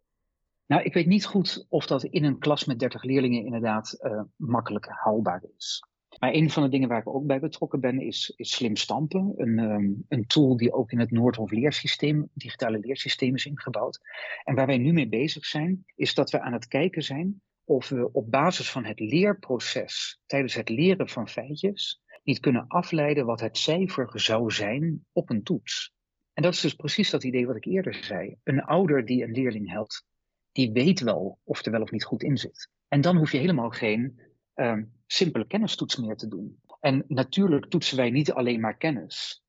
Nou, 0.67 0.83
ik 0.83 0.95
weet 0.95 1.07
niet 1.07 1.27
goed 1.27 1.67
of 1.69 1.87
dat 1.87 2.05
in 2.05 2.25
een 2.25 2.39
klas 2.39 2.65
met 2.65 2.79
30 2.79 3.03
leerlingen 3.03 3.45
inderdaad 3.45 3.99
uh, 4.01 4.23
makkelijk 4.37 4.87
haalbaar 4.89 5.45
is. 5.57 5.85
Maar 6.23 6.35
een 6.35 6.51
van 6.51 6.63
de 6.63 6.69
dingen 6.69 6.89
waar 6.89 7.01
ik 7.01 7.09
ook 7.09 7.27
bij 7.27 7.41
betrokken 7.41 7.81
ben, 7.81 8.01
is, 8.01 8.33
is 8.37 8.51
Slim 8.51 8.77
Stampen. 8.77 9.33
Een, 9.37 9.59
um, 9.59 10.05
een 10.09 10.27
tool 10.27 10.57
die 10.57 10.73
ook 10.73 10.93
in 10.93 10.99
het 10.99 11.11
Noordhof 11.11 11.51
leersysteem, 11.51 12.29
digitale 12.35 12.79
leersysteem 12.79 13.35
is 13.35 13.47
ingebouwd. 13.47 14.01
En 14.45 14.55
waar 14.55 14.67
wij 14.67 14.79
nu 14.79 14.93
mee 14.93 15.09
bezig 15.09 15.45
zijn, 15.45 15.85
is 15.95 16.15
dat 16.15 16.31
we 16.31 16.41
aan 16.41 16.53
het 16.53 16.69
kijken 16.69 17.03
zijn 17.03 17.43
of 17.65 17.89
we 17.89 18.13
op 18.13 18.31
basis 18.31 18.71
van 18.71 18.85
het 18.85 19.01
leerproces 19.01 20.21
tijdens 20.27 20.55
het 20.55 20.69
leren 20.69 21.09
van 21.09 21.29
feitjes 21.29 22.01
niet 22.23 22.41
kunnen 22.41 22.67
afleiden 22.69 23.27
wat 23.27 23.41
het 23.41 23.59
cijfer 23.59 24.21
zou 24.21 24.51
zijn 24.51 25.07
op 25.13 25.31
een 25.31 25.43
toets. 25.43 25.93
En 26.33 26.43
dat 26.43 26.53
is 26.53 26.61
dus 26.61 26.75
precies 26.75 27.11
dat 27.11 27.25
idee 27.25 27.47
wat 27.47 27.57
ik 27.57 27.65
eerder 27.65 27.95
zei. 27.95 28.37
Een 28.43 28.63
ouder 28.63 29.05
die 29.05 29.25
een 29.25 29.33
leerling 29.33 29.71
helpt, 29.71 30.05
die 30.53 30.73
weet 30.73 31.01
wel 31.01 31.39
of 31.45 31.65
er 31.65 31.73
wel 31.73 31.83
of 31.83 31.91
niet 31.91 32.05
goed 32.05 32.23
in 32.23 32.37
zit. 32.37 32.71
En 32.89 33.01
dan 33.01 33.17
hoef 33.17 33.33
je 33.33 33.39
helemaal 33.39 33.71
geen 33.71 34.31
um, 34.55 34.93
simpele 35.07 35.47
kennistoets 35.47 35.97
meer 35.97 36.17
te 36.17 36.29
doen. 36.29 36.61
En 36.81 37.05
natuurlijk 37.09 37.67
toetsen 37.67 37.97
wij 37.97 38.11
niet 38.11 38.33
alleen 38.33 38.61
maar 38.61 38.77
kennis. 38.77 39.45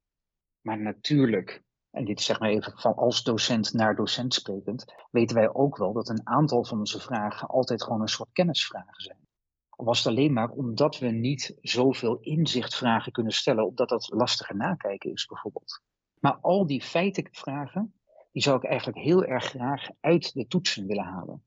Maar 0.62 0.80
natuurlijk, 0.80 1.64
en 1.90 2.06
dit 2.06 2.22
zeg 2.22 2.40
maar 2.40 2.50
even 2.50 2.74
van 2.80 2.96
als 2.96 3.24
docent 3.24 3.74
naar 3.74 3.96
docent 3.96 4.34
sprekend, 4.34 4.94
weten 5.12 5.36
wij 5.36 5.54
ook 5.54 5.78
wel 5.78 5.94
dat 5.94 6.10
een 6.10 6.28
aantal 6.28 6.66
van 6.66 6.80
onze 6.80 7.00
vragen 7.00 7.48
altijd 7.48 7.84
gewoon 7.84 8.02
een 8.02 8.08
soort 8.08 8.30
kennisvragen 8.32 9.02
zijn. 9.02 9.28
Was 9.70 9.98
het 9.98 10.08
alleen 10.08 10.34
maar 10.34 10.50
omdat 10.50 11.00
we 11.00 11.08
niet 11.08 11.58
zoveel 11.62 12.18
inzichtvragen 12.20 13.12
kunnen 13.12 13.34
stellen, 13.34 13.68
omdat 13.68 13.90
dat 13.90 14.10
lastiger 14.14 14.56
nakijken 14.56 15.12
is 15.12 15.26
bijvoorbeeld. 15.26 15.82
Maar 16.20 16.38
al 16.42 16.66
die 16.66 16.82
feitenvragen, 16.82 17.94
die 18.32 18.42
zou 18.42 18.58
ik 18.58 18.64
eigenlijk 18.64 18.98
heel 18.98 19.24
erg 19.24 19.46
graag 19.46 19.90
uit 20.00 20.34
de 20.34 20.48
toetsen 20.48 20.88
willen 20.88 21.04
halen. 21.04 21.44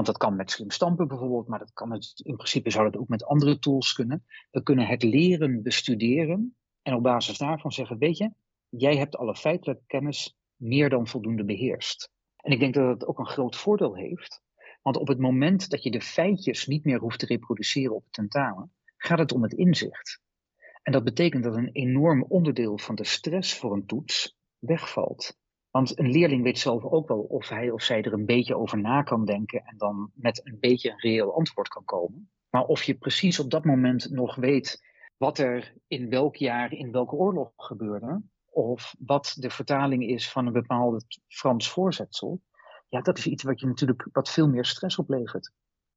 Want 0.00 0.12
dat 0.12 0.20
kan 0.20 0.36
met 0.36 0.50
slim 0.50 0.70
stampen 0.70 1.08
bijvoorbeeld, 1.08 1.48
maar 1.48 1.58
dat 1.58 1.72
kan 1.72 1.92
het, 1.92 2.20
in 2.22 2.34
principe 2.34 2.70
zou 2.70 2.90
dat 2.90 3.00
ook 3.00 3.08
met 3.08 3.24
andere 3.24 3.58
tools 3.58 3.92
kunnen. 3.92 4.24
We 4.50 4.62
kunnen 4.62 4.86
het 4.86 5.02
leren 5.02 5.62
bestuderen 5.62 6.56
en 6.82 6.94
op 6.94 7.02
basis 7.02 7.38
daarvan 7.38 7.72
zeggen, 7.72 7.98
weet 7.98 8.16
je, 8.16 8.32
jij 8.68 8.96
hebt 8.96 9.16
alle 9.16 9.36
feitelijke 9.36 9.82
kennis 9.86 10.36
meer 10.56 10.88
dan 10.88 11.06
voldoende 11.06 11.44
beheerst. 11.44 12.10
En 12.36 12.52
ik 12.52 12.58
denk 12.58 12.74
dat 12.74 12.98
dat 12.98 13.08
ook 13.08 13.18
een 13.18 13.26
groot 13.26 13.56
voordeel 13.56 13.96
heeft, 13.96 14.42
want 14.82 14.96
op 14.96 15.08
het 15.08 15.18
moment 15.18 15.70
dat 15.70 15.82
je 15.82 15.90
de 15.90 16.00
feitjes 16.00 16.66
niet 16.66 16.84
meer 16.84 16.98
hoeft 16.98 17.18
te 17.18 17.26
reproduceren 17.26 17.94
op 17.94 18.04
het 18.04 18.12
tentamen, 18.12 18.72
gaat 18.96 19.18
het 19.18 19.32
om 19.32 19.42
het 19.42 19.52
inzicht. 19.52 20.20
En 20.82 20.92
dat 20.92 21.04
betekent 21.04 21.44
dat 21.44 21.56
een 21.56 21.72
enorm 21.72 22.22
onderdeel 22.22 22.78
van 22.78 22.94
de 22.94 23.04
stress 23.04 23.58
voor 23.58 23.72
een 23.72 23.86
toets 23.86 24.36
wegvalt. 24.58 25.38
Want 25.70 25.98
een 25.98 26.10
leerling 26.10 26.42
weet 26.42 26.58
zelf 26.58 26.84
ook 26.84 27.08
wel 27.08 27.20
of 27.20 27.48
hij 27.48 27.70
of 27.70 27.82
zij 27.82 28.02
er 28.02 28.12
een 28.12 28.26
beetje 28.26 28.56
over 28.56 28.80
na 28.80 29.02
kan 29.02 29.24
denken 29.24 29.62
en 29.64 29.76
dan 29.76 30.10
met 30.14 30.40
een 30.46 30.56
beetje 30.60 30.90
een 30.90 31.00
reëel 31.00 31.34
antwoord 31.34 31.68
kan 31.68 31.84
komen. 31.84 32.30
Maar 32.50 32.64
of 32.64 32.82
je 32.82 32.94
precies 32.94 33.40
op 33.40 33.50
dat 33.50 33.64
moment 33.64 34.10
nog 34.10 34.34
weet 34.34 34.82
wat 35.16 35.38
er 35.38 35.74
in 35.86 36.08
welk 36.08 36.36
jaar 36.36 36.72
in 36.72 36.92
welke 36.92 37.14
oorlog 37.14 37.52
gebeurde, 37.56 38.22
of 38.50 38.94
wat 38.98 39.36
de 39.38 39.50
vertaling 39.50 40.06
is 40.06 40.30
van 40.30 40.46
een 40.46 40.52
bepaald 40.52 41.04
Frans 41.28 41.70
voorzetsel, 41.70 42.40
ja, 42.88 43.00
dat 43.00 43.18
is 43.18 43.26
iets 43.26 43.42
wat 43.42 43.60
je 43.60 43.66
natuurlijk 43.66 44.08
wat 44.12 44.30
veel 44.30 44.48
meer 44.48 44.64
stress 44.64 44.98
oplevert. 44.98 45.52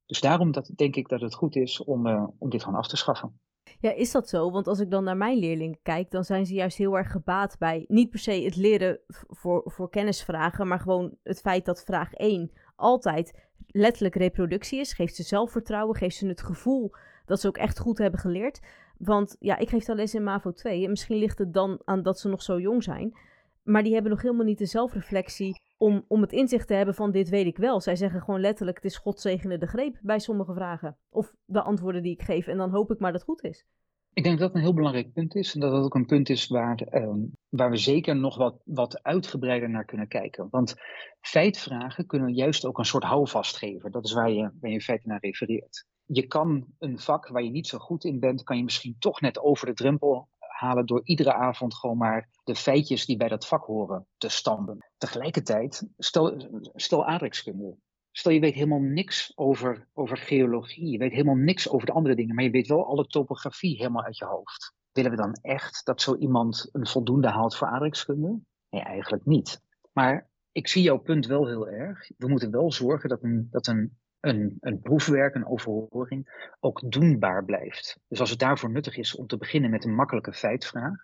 Dus 0.06 0.20
daarom 0.20 0.52
dat, 0.52 0.72
denk 0.74 0.96
ik 0.96 1.08
dat 1.08 1.20
het 1.20 1.34
goed 1.34 1.56
is 1.56 1.84
om, 1.84 2.06
uh, 2.06 2.26
om 2.38 2.50
dit 2.50 2.62
gewoon 2.62 2.78
af 2.78 2.88
te 2.88 2.96
schaffen. 2.96 3.40
Ja, 3.80 3.92
is 3.92 4.10
dat 4.10 4.28
zo? 4.28 4.50
Want 4.50 4.66
als 4.66 4.80
ik 4.80 4.90
dan 4.90 5.04
naar 5.04 5.16
mijn 5.16 5.38
leerlingen 5.38 5.78
kijk, 5.82 6.10
dan 6.10 6.24
zijn 6.24 6.46
ze 6.46 6.54
juist 6.54 6.76
heel 6.76 6.96
erg 6.96 7.10
gebaat 7.10 7.58
bij 7.58 7.84
niet 7.88 8.10
per 8.10 8.18
se 8.18 8.32
het 8.32 8.56
leren 8.56 8.98
voor, 9.08 9.62
voor 9.64 9.90
kennisvragen, 9.90 10.68
maar 10.68 10.80
gewoon 10.80 11.16
het 11.22 11.40
feit 11.40 11.64
dat 11.64 11.84
vraag 11.84 12.12
1 12.12 12.50
altijd 12.76 13.42
letterlijk 13.66 14.14
reproductie 14.14 14.80
is. 14.80 14.92
Geeft 14.92 15.14
ze 15.14 15.22
zelfvertrouwen, 15.22 15.96
geeft 15.96 16.16
ze 16.16 16.26
het 16.26 16.42
gevoel 16.42 16.94
dat 17.26 17.40
ze 17.40 17.48
ook 17.48 17.56
echt 17.56 17.78
goed 17.78 17.98
hebben 17.98 18.20
geleerd. 18.20 18.60
Want 18.98 19.36
ja, 19.38 19.56
ik 19.56 19.68
geef 19.68 19.84
dan 19.84 19.96
les 19.96 20.14
in 20.14 20.22
MAVO 20.22 20.52
2 20.52 20.84
en 20.84 20.90
misschien 20.90 21.18
ligt 21.18 21.38
het 21.38 21.52
dan 21.52 21.80
aan 21.84 22.02
dat 22.02 22.18
ze 22.18 22.28
nog 22.28 22.42
zo 22.42 22.60
jong 22.60 22.82
zijn. 22.82 23.18
Maar 23.64 23.82
die 23.82 23.92
hebben 23.92 24.10
nog 24.10 24.22
helemaal 24.22 24.44
niet 24.44 24.58
de 24.58 24.66
zelfreflectie 24.66 25.60
om, 25.76 26.04
om 26.08 26.20
het 26.20 26.32
inzicht 26.32 26.66
te 26.66 26.74
hebben 26.74 26.94
van 26.94 27.10
dit 27.10 27.28
weet 27.28 27.46
ik 27.46 27.56
wel. 27.56 27.80
Zij 27.80 27.96
zeggen 27.96 28.20
gewoon 28.20 28.40
letterlijk, 28.40 28.76
het 28.76 28.86
is 28.92 28.96
godzegende 28.96 29.58
de 29.58 29.66
greep 29.66 29.98
bij 30.02 30.18
sommige 30.18 30.54
vragen. 30.54 30.96
Of 31.10 31.34
de 31.44 31.62
antwoorden 31.62 32.02
die 32.02 32.12
ik 32.12 32.22
geef. 32.22 32.46
En 32.46 32.56
dan 32.56 32.70
hoop 32.70 32.90
ik 32.90 32.98
maar 32.98 33.12
dat 33.12 33.20
het 33.20 33.30
goed 33.30 33.44
is. 33.44 33.66
Ik 34.12 34.22
denk 34.24 34.38
dat 34.38 34.46
dat 34.46 34.56
een 34.56 34.62
heel 34.62 34.74
belangrijk 34.74 35.12
punt 35.12 35.34
is. 35.34 35.54
En 35.54 35.60
dat 35.60 35.72
dat 35.72 35.84
ook 35.84 35.94
een 35.94 36.06
punt 36.06 36.28
is 36.28 36.46
waar, 36.46 36.76
ehm, 36.76 37.18
waar 37.48 37.70
we 37.70 37.76
zeker 37.76 38.16
nog 38.16 38.36
wat, 38.36 38.60
wat 38.64 39.02
uitgebreider 39.02 39.70
naar 39.70 39.84
kunnen 39.84 40.08
kijken. 40.08 40.48
Want 40.50 40.74
feitvragen 41.20 42.06
kunnen 42.06 42.34
juist 42.34 42.64
ook 42.64 42.78
een 42.78 42.84
soort 42.84 43.04
houvast 43.04 43.56
geven. 43.56 43.90
Dat 43.90 44.04
is 44.04 44.12
waar 44.12 44.30
je, 44.30 44.50
waar 44.60 44.70
je 44.70 44.80
feite 44.80 45.08
naar 45.08 45.20
refereert. 45.20 45.86
Je 46.06 46.26
kan 46.26 46.66
een 46.78 46.98
vak 46.98 47.28
waar 47.28 47.42
je 47.42 47.50
niet 47.50 47.66
zo 47.66 47.78
goed 47.78 48.04
in 48.04 48.20
bent, 48.20 48.42
kan 48.42 48.56
je 48.56 48.64
misschien 48.64 48.96
toch 48.98 49.20
net 49.20 49.38
over 49.38 49.66
de 49.66 49.74
drempel 49.74 50.28
halen 50.64 50.86
door 50.86 51.00
iedere 51.04 51.34
avond 51.34 51.74
gewoon 51.74 51.96
maar 51.96 52.28
de 52.44 52.54
feitjes 52.54 53.06
die 53.06 53.16
bij 53.16 53.28
dat 53.28 53.46
vak 53.46 53.64
horen 53.64 54.06
te 54.16 54.28
stampen. 54.28 54.90
Tegelijkertijd, 54.96 55.88
stel, 55.98 56.48
stel 56.74 57.06
aardrijkskunde. 57.06 57.76
Stel 58.10 58.32
je 58.32 58.40
weet 58.40 58.54
helemaal 58.54 58.80
niks 58.80 59.32
over, 59.34 59.88
over 59.92 60.16
geologie, 60.16 60.90
je 60.90 60.98
weet 60.98 61.12
helemaal 61.12 61.34
niks 61.34 61.68
over 61.68 61.86
de 61.86 61.92
andere 61.92 62.14
dingen, 62.14 62.34
maar 62.34 62.44
je 62.44 62.50
weet 62.50 62.66
wel 62.66 62.86
alle 62.86 63.06
topografie 63.06 63.76
helemaal 63.76 64.04
uit 64.04 64.18
je 64.18 64.24
hoofd. 64.24 64.74
Willen 64.92 65.10
we 65.10 65.16
dan 65.16 65.38
echt 65.42 65.84
dat 65.84 66.02
zo 66.02 66.16
iemand 66.16 66.68
een 66.72 66.86
voldoende 66.86 67.28
haalt 67.28 67.56
voor 67.56 67.68
aardrijkskunde? 67.68 68.40
Nee, 68.70 68.82
eigenlijk 68.82 69.24
niet. 69.24 69.62
Maar 69.92 70.28
ik 70.52 70.68
zie 70.68 70.82
jouw 70.82 70.98
punt 70.98 71.26
wel 71.26 71.46
heel 71.46 71.68
erg. 71.68 72.10
We 72.16 72.28
moeten 72.28 72.50
wel 72.50 72.72
zorgen 72.72 73.08
dat 73.08 73.22
een, 73.22 73.48
dat 73.50 73.66
een 73.66 73.98
een, 74.24 74.56
een 74.60 74.80
proefwerk, 74.80 75.34
een 75.34 75.46
overhoring, 75.46 76.52
ook 76.60 76.92
doenbaar 76.92 77.44
blijft. 77.44 77.98
Dus 78.08 78.20
als 78.20 78.30
het 78.30 78.38
daarvoor 78.38 78.70
nuttig 78.70 78.96
is 78.96 79.16
om 79.16 79.26
te 79.26 79.36
beginnen 79.36 79.70
met 79.70 79.84
een 79.84 79.94
makkelijke 79.94 80.32
feitvraag, 80.32 80.94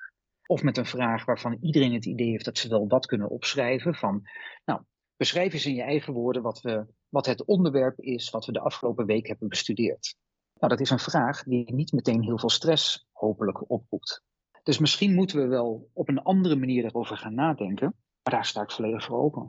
of 0.47 0.63
met 0.63 0.77
een 0.77 0.87
vraag 0.87 1.25
waarvan 1.25 1.59
iedereen 1.61 1.93
het 1.93 2.07
idee 2.07 2.31
heeft 2.31 2.45
dat 2.45 2.59
ze 2.59 2.69
wel 2.69 2.89
wat 2.89 3.07
kunnen 3.07 3.29
opschrijven, 3.29 3.95
van, 3.95 4.23
nou, 4.65 4.83
beschrijf 5.17 5.53
eens 5.53 5.67
in 5.67 5.75
je 5.75 5.83
eigen 5.83 6.13
woorden 6.13 6.43
wat, 6.43 6.61
we, 6.61 6.87
wat 7.09 7.27
het 7.27 7.45
onderwerp 7.45 7.99
is 7.99 8.31
wat 8.31 8.47
we 8.47 8.53
de 8.53 8.61
afgelopen 8.61 9.07
week 9.07 9.27
hebben 9.27 9.49
bestudeerd. 9.49 10.17
Nou, 10.55 10.73
dat 10.73 10.81
is 10.81 10.91
een 10.91 10.99
vraag 10.99 11.43
die 11.43 11.75
niet 11.75 11.93
meteen 11.93 12.23
heel 12.23 12.39
veel 12.39 12.51
stress 12.51 13.07
hopelijk 13.13 13.71
oproept. 13.71 14.23
Dus 14.63 14.79
misschien 14.79 15.15
moeten 15.15 15.41
we 15.43 15.47
wel 15.47 15.91
op 15.93 16.09
een 16.09 16.23
andere 16.23 16.57
manier 16.57 16.85
erover 16.85 17.17
gaan 17.17 17.35
nadenken, 17.35 17.95
maar 18.23 18.35
daar 18.35 18.45
sta 18.45 18.63
ik 18.63 18.71
volledig 18.71 19.05
voor 19.05 19.19
open. 19.19 19.47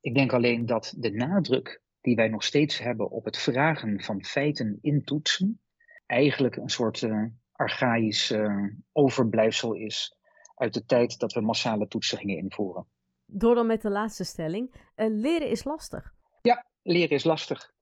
Ik 0.00 0.14
denk 0.14 0.32
alleen 0.32 0.66
dat 0.66 0.94
de 0.96 1.10
nadruk 1.10 1.82
die 2.00 2.16
wij 2.16 2.28
nog 2.28 2.44
steeds 2.44 2.78
hebben 2.78 3.10
op 3.10 3.24
het 3.24 3.38
vragen 3.38 4.00
van 4.02 4.24
feiten 4.24 4.78
in 4.80 5.04
toetsen, 5.04 5.60
eigenlijk 6.06 6.56
een 6.56 6.68
soort 6.68 7.02
uh, 7.02 7.24
archaïsch 7.52 8.30
uh, 8.30 8.64
overblijfsel 8.92 9.74
is 9.74 10.16
uit 10.54 10.74
de 10.74 10.84
tijd 10.84 11.18
dat 11.18 11.32
we 11.32 11.40
massale 11.40 11.88
toetsen 11.88 12.18
gingen 12.18 12.36
invoeren. 12.36 12.86
Door 13.26 13.54
dan 13.54 13.66
met 13.66 13.82
de 13.82 13.90
laatste 13.90 14.24
stelling. 14.24 14.74
Uh, 14.96 15.06
leren 15.08 15.50
is 15.50 15.64
lastig. 15.64 16.14
Ja, 16.42 16.66
leren 16.82 17.16
is 17.16 17.24
lastig. 17.24 17.72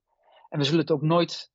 En 0.49 0.59
we 0.59 0.65
zullen 0.65 0.81
het 0.81 0.91
ook 0.91 1.03
nooit 1.03 1.51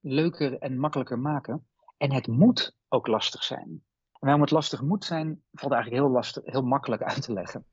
leuker 0.00 0.58
en 0.58 0.78
makkelijker 0.78 1.18
maken. 1.18 1.66
En 1.96 2.12
het 2.12 2.26
moet 2.26 2.76
ook 2.88 3.06
lastig 3.06 3.44
zijn. 3.44 3.68
En 4.12 4.26
waarom 4.26 4.40
het 4.40 4.50
lastig 4.50 4.82
moet 4.82 5.04
zijn, 5.04 5.42
valt 5.52 5.72
eigenlijk 5.72 6.02
heel, 6.02 6.12
lastig, 6.12 6.42
heel 6.44 6.62
makkelijk 6.62 7.02
uit 7.02 7.22
te 7.22 7.32
leggen. 7.32 7.66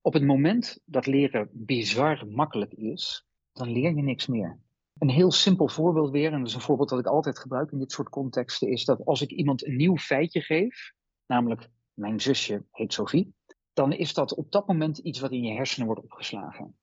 Op 0.00 0.12
het 0.12 0.22
moment 0.22 0.80
dat 0.84 1.06
leren 1.06 1.48
bizar 1.52 2.26
makkelijk 2.26 2.72
is, 2.72 3.27
dan 3.58 3.70
leer 3.70 3.94
je 3.94 4.02
niks 4.02 4.26
meer. 4.26 4.60
Een 4.98 5.10
heel 5.10 5.32
simpel 5.32 5.68
voorbeeld 5.68 6.10
weer, 6.10 6.32
en 6.32 6.38
dat 6.38 6.48
is 6.48 6.54
een 6.54 6.60
voorbeeld 6.60 6.88
dat 6.88 6.98
ik 6.98 7.06
altijd 7.06 7.38
gebruik 7.38 7.72
in 7.72 7.78
dit 7.78 7.92
soort 7.92 8.08
contexten, 8.08 8.68
is 8.68 8.84
dat 8.84 9.04
als 9.04 9.22
ik 9.22 9.30
iemand 9.30 9.66
een 9.66 9.76
nieuw 9.76 9.96
feitje 9.96 10.40
geef, 10.40 10.92
namelijk 11.26 11.68
mijn 11.94 12.20
zusje 12.20 12.64
heet 12.70 12.92
Sophie, 12.92 13.34
dan 13.72 13.92
is 13.92 14.14
dat 14.14 14.34
op 14.34 14.52
dat 14.52 14.66
moment 14.66 14.98
iets 14.98 15.20
wat 15.20 15.30
in 15.30 15.42
je 15.42 15.54
hersenen 15.54 15.86
wordt 15.86 16.02
opgeslagen. 16.02 16.78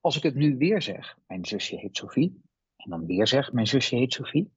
Als 0.00 0.16
ik 0.16 0.22
het 0.22 0.34
nu 0.34 0.56
weer 0.56 0.82
zeg, 0.82 1.18
mijn 1.26 1.44
zusje 1.44 1.76
heet 1.76 1.96
Sophie, 1.96 2.42
en 2.76 2.90
dan 2.90 3.06
weer 3.06 3.26
zeg, 3.26 3.52
mijn 3.52 3.66
zusje 3.66 3.96
heet 3.96 4.12
Sophie, 4.12 4.52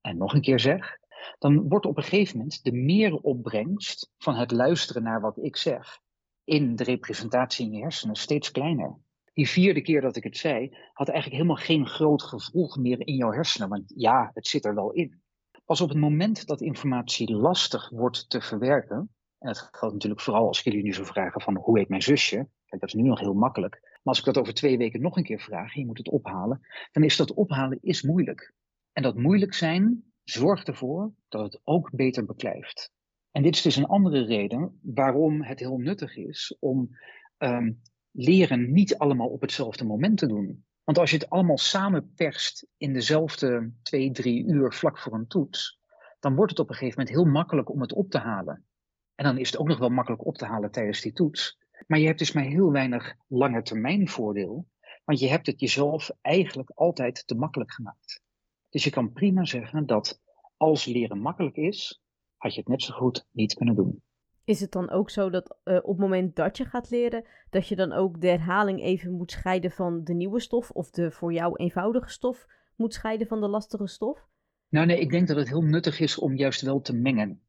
en 0.00 0.16
nog 0.16 0.34
een 0.34 0.40
keer 0.40 0.60
zeg, 0.60 0.98
dan 1.38 1.68
wordt 1.68 1.86
op 1.86 1.96
een 1.96 2.02
gegeven 2.02 2.36
moment 2.36 2.64
de 2.64 2.72
meeropbrengst 2.72 4.12
van 4.18 4.34
het 4.34 4.50
luisteren 4.50 5.02
naar 5.02 5.20
wat 5.20 5.38
ik 5.38 5.56
zeg 5.56 6.00
in 6.44 6.76
de 6.76 6.84
representatie 6.84 7.66
in 7.66 7.72
je 7.72 7.80
hersenen 7.80 8.16
steeds 8.16 8.50
kleiner 8.50 8.98
die 9.38 9.48
vierde 9.48 9.82
keer 9.82 10.00
dat 10.00 10.16
ik 10.16 10.24
het 10.24 10.36
zei, 10.36 10.76
had 10.92 11.08
eigenlijk 11.08 11.42
helemaal 11.42 11.64
geen 11.64 11.86
groot 11.86 12.22
gevolg 12.22 12.76
meer 12.76 13.06
in 13.06 13.14
jouw 13.14 13.32
hersenen. 13.32 13.68
Want 13.68 13.92
ja, 13.96 14.30
het 14.34 14.46
zit 14.46 14.64
er 14.64 14.74
wel 14.74 14.92
in. 14.92 15.22
Pas 15.64 15.80
op 15.80 15.88
het 15.88 15.98
moment 15.98 16.46
dat 16.46 16.60
informatie 16.60 17.34
lastig 17.34 17.90
wordt 17.90 18.30
te 18.30 18.40
verwerken, 18.40 18.96
en 19.38 19.46
dat 19.46 19.68
geldt 19.70 19.94
natuurlijk 19.94 20.20
vooral 20.20 20.46
als 20.46 20.58
ik 20.58 20.64
jullie 20.64 20.82
nu 20.82 20.94
zo 20.94 21.04
vragen 21.04 21.40
van 21.40 21.56
hoe 21.56 21.78
heet 21.78 21.88
mijn 21.88 22.02
zusje, 22.02 22.36
kijk 22.66 22.80
dat 22.80 22.88
is 22.88 22.94
nu 22.94 23.02
nog 23.02 23.20
heel 23.20 23.34
makkelijk, 23.34 23.80
maar 23.82 24.00
als 24.02 24.18
ik 24.18 24.24
dat 24.24 24.38
over 24.38 24.54
twee 24.54 24.78
weken 24.78 25.00
nog 25.00 25.16
een 25.16 25.24
keer 25.24 25.40
vraag, 25.40 25.74
je 25.74 25.86
moet 25.86 25.98
het 25.98 26.10
ophalen, 26.10 26.60
dan 26.92 27.02
is 27.02 27.16
dat 27.16 27.34
ophalen 27.34 27.78
is 27.80 28.02
moeilijk. 28.02 28.54
En 28.92 29.02
dat 29.02 29.16
moeilijk 29.16 29.54
zijn 29.54 30.12
zorgt 30.24 30.68
ervoor 30.68 31.12
dat 31.28 31.42
het 31.42 31.60
ook 31.64 31.90
beter 31.92 32.24
beklijft. 32.24 32.92
En 33.30 33.42
dit 33.42 33.54
is 33.54 33.62
dus 33.62 33.76
een 33.76 33.86
andere 33.86 34.24
reden 34.24 34.80
waarom 34.82 35.42
het 35.42 35.58
heel 35.58 35.78
nuttig 35.78 36.16
is 36.16 36.56
om 36.60 36.88
ehm, 37.36 37.70
leren 38.18 38.72
niet 38.72 38.98
allemaal 38.98 39.28
op 39.28 39.40
hetzelfde 39.40 39.84
moment 39.84 40.18
te 40.18 40.26
doen. 40.26 40.64
Want 40.84 40.98
als 40.98 41.10
je 41.10 41.16
het 41.16 41.30
allemaal 41.30 41.58
samen 41.58 42.12
perst 42.14 42.66
in 42.76 42.92
dezelfde 42.92 43.72
twee, 43.82 44.10
drie 44.10 44.44
uur 44.44 44.72
vlak 44.72 44.98
voor 44.98 45.14
een 45.14 45.26
toets, 45.26 45.80
dan 46.20 46.34
wordt 46.34 46.50
het 46.50 46.60
op 46.60 46.68
een 46.68 46.74
gegeven 46.74 46.98
moment 46.98 47.16
heel 47.16 47.32
makkelijk 47.32 47.70
om 47.70 47.80
het 47.80 47.92
op 47.92 48.10
te 48.10 48.18
halen. 48.18 48.66
En 49.14 49.24
dan 49.24 49.38
is 49.38 49.50
het 49.50 49.58
ook 49.58 49.68
nog 49.68 49.78
wel 49.78 49.88
makkelijk 49.88 50.26
op 50.26 50.36
te 50.36 50.44
halen 50.44 50.70
tijdens 50.70 51.00
die 51.00 51.12
toets. 51.12 51.58
Maar 51.86 51.98
je 51.98 52.06
hebt 52.06 52.18
dus 52.18 52.32
maar 52.32 52.44
heel 52.44 52.72
weinig 52.72 53.14
lange 53.26 53.62
termijn 53.62 54.08
voordeel, 54.08 54.68
want 55.04 55.18
je 55.18 55.28
hebt 55.28 55.46
het 55.46 55.60
jezelf 55.60 56.10
eigenlijk 56.20 56.70
altijd 56.70 57.26
te 57.26 57.34
makkelijk 57.34 57.72
gemaakt. 57.72 58.22
Dus 58.68 58.84
je 58.84 58.90
kan 58.90 59.12
prima 59.12 59.44
zeggen 59.44 59.86
dat 59.86 60.20
als 60.56 60.84
leren 60.84 61.18
makkelijk 61.18 61.56
is, 61.56 62.02
had 62.36 62.54
je 62.54 62.60
het 62.60 62.68
net 62.68 62.82
zo 62.82 62.94
goed 62.94 63.26
niet 63.30 63.54
kunnen 63.54 63.74
doen. 63.74 64.02
Is 64.48 64.60
het 64.60 64.72
dan 64.72 64.90
ook 64.90 65.10
zo 65.10 65.30
dat 65.30 65.56
uh, 65.64 65.76
op 65.76 65.88
het 65.88 65.98
moment 65.98 66.36
dat 66.36 66.56
je 66.56 66.64
gaat 66.64 66.90
leren, 66.90 67.24
dat 67.50 67.68
je 67.68 67.76
dan 67.76 67.92
ook 67.92 68.20
de 68.20 68.28
herhaling 68.28 68.82
even 68.82 69.12
moet 69.12 69.30
scheiden 69.30 69.70
van 69.70 70.04
de 70.04 70.14
nieuwe 70.14 70.40
stof 70.40 70.70
of 70.70 70.90
de 70.90 71.10
voor 71.10 71.32
jou 71.32 71.56
eenvoudige 71.56 72.08
stof 72.08 72.46
moet 72.76 72.94
scheiden 72.94 73.26
van 73.26 73.40
de 73.40 73.48
lastige 73.48 73.86
stof? 73.86 74.26
Nou 74.68 74.86
nee, 74.86 75.00
ik 75.00 75.10
denk 75.10 75.28
dat 75.28 75.36
het 75.36 75.48
heel 75.48 75.62
nuttig 75.62 76.00
is 76.00 76.18
om 76.18 76.36
juist 76.36 76.60
wel 76.60 76.80
te 76.80 76.94
mengen. 76.94 77.40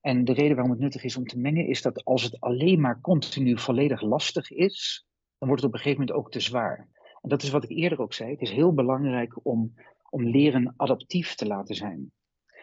En 0.00 0.24
de 0.24 0.32
reden 0.32 0.54
waarom 0.54 0.72
het 0.72 0.80
nuttig 0.80 1.04
is 1.04 1.16
om 1.16 1.26
te 1.26 1.38
mengen 1.38 1.66
is 1.66 1.82
dat 1.82 2.04
als 2.04 2.22
het 2.22 2.40
alleen 2.40 2.80
maar 2.80 3.00
continu 3.00 3.58
volledig 3.58 4.02
lastig 4.02 4.50
is, 4.50 5.06
dan 5.38 5.48
wordt 5.48 5.62
het 5.62 5.72
op 5.72 5.76
een 5.76 5.82
gegeven 5.82 6.04
moment 6.04 6.18
ook 6.18 6.32
te 6.32 6.40
zwaar. 6.40 6.88
En 7.22 7.28
dat 7.28 7.42
is 7.42 7.50
wat 7.50 7.64
ik 7.64 7.70
eerder 7.70 8.00
ook 8.00 8.12
zei. 8.12 8.30
Het 8.30 8.40
is 8.40 8.50
heel 8.50 8.74
belangrijk 8.74 9.46
om, 9.46 9.74
om 10.10 10.24
leren 10.24 10.74
adaptief 10.76 11.34
te 11.34 11.46
laten 11.46 11.74
zijn. 11.74 12.12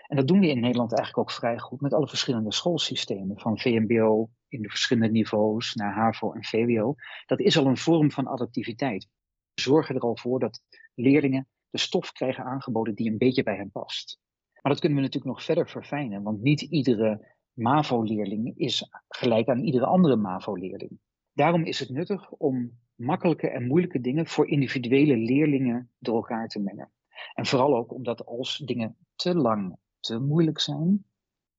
En 0.07 0.15
dat 0.15 0.27
doen 0.27 0.39
we 0.39 0.49
in 0.49 0.59
Nederland 0.59 0.93
eigenlijk 0.93 1.29
ook 1.29 1.35
vrij 1.35 1.59
goed 1.59 1.81
met 1.81 1.93
alle 1.93 2.07
verschillende 2.07 2.53
schoolsystemen, 2.53 3.39
van 3.39 3.59
VMBO 3.59 4.29
in 4.47 4.61
de 4.61 4.69
verschillende 4.69 5.11
niveaus 5.11 5.73
naar 5.73 5.93
HAVO 5.93 6.33
en 6.33 6.43
VWO. 6.43 6.95
Dat 7.25 7.39
is 7.39 7.57
al 7.57 7.65
een 7.65 7.77
vorm 7.77 8.11
van 8.11 8.27
adaptiviteit. 8.27 9.07
We 9.53 9.61
zorgen 9.61 9.95
er 9.95 10.01
al 10.01 10.17
voor 10.17 10.39
dat 10.39 10.61
leerlingen 10.95 11.47
de 11.69 11.77
stof 11.77 12.11
krijgen 12.11 12.43
aangeboden 12.43 12.95
die 12.95 13.11
een 13.11 13.17
beetje 13.17 13.43
bij 13.43 13.55
hen 13.55 13.71
past. 13.71 14.19
Maar 14.61 14.71
dat 14.71 14.79
kunnen 14.79 14.97
we 14.97 15.03
natuurlijk 15.03 15.33
nog 15.35 15.43
verder 15.43 15.69
verfijnen, 15.69 16.23
want 16.23 16.41
niet 16.41 16.61
iedere 16.61 17.35
MAVO-leerling 17.53 18.57
is 18.57 18.89
gelijk 19.07 19.47
aan 19.47 19.63
iedere 19.63 19.85
andere 19.85 20.15
MAVO-leerling. 20.15 20.99
Daarom 21.33 21.63
is 21.63 21.79
het 21.79 21.89
nuttig 21.89 22.31
om 22.31 22.79
makkelijke 22.95 23.49
en 23.49 23.67
moeilijke 23.67 24.01
dingen 24.01 24.27
voor 24.27 24.47
individuele 24.47 25.17
leerlingen 25.17 25.91
door 25.99 26.15
elkaar 26.15 26.47
te 26.47 26.59
mengen. 26.59 26.91
En 27.33 27.45
vooral 27.45 27.75
ook 27.75 27.93
omdat 27.93 28.25
als 28.25 28.57
dingen 28.57 28.97
te 29.15 29.35
lang 29.35 29.77
te 30.05 30.19
moeilijk 30.19 30.59
zijn, 30.59 31.05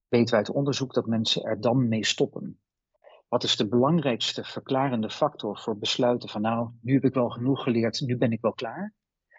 weten 0.09 0.31
wij 0.31 0.39
uit 0.39 0.51
onderzoek 0.51 0.95
dat 0.95 1.07
mensen 1.07 1.43
er 1.43 1.61
dan 1.61 1.89
mee 1.89 2.05
stoppen. 2.05 2.61
Wat 3.29 3.45
is 3.45 3.57
de 3.57 3.69
belangrijkste 3.69 4.45
verklarende 4.45 5.11
factor 5.11 5.59
voor 5.59 5.79
besluiten 5.79 6.29
van 6.29 6.41
nou, 6.41 6.71
nu 6.81 6.95
heb 6.95 7.05
ik 7.05 7.15
wel 7.15 7.29
genoeg 7.29 7.63
geleerd, 7.63 8.01
nu 8.01 8.17
ben 8.17 8.33
ik 8.33 8.41
wel 8.41 8.53
klaar? 8.53 8.95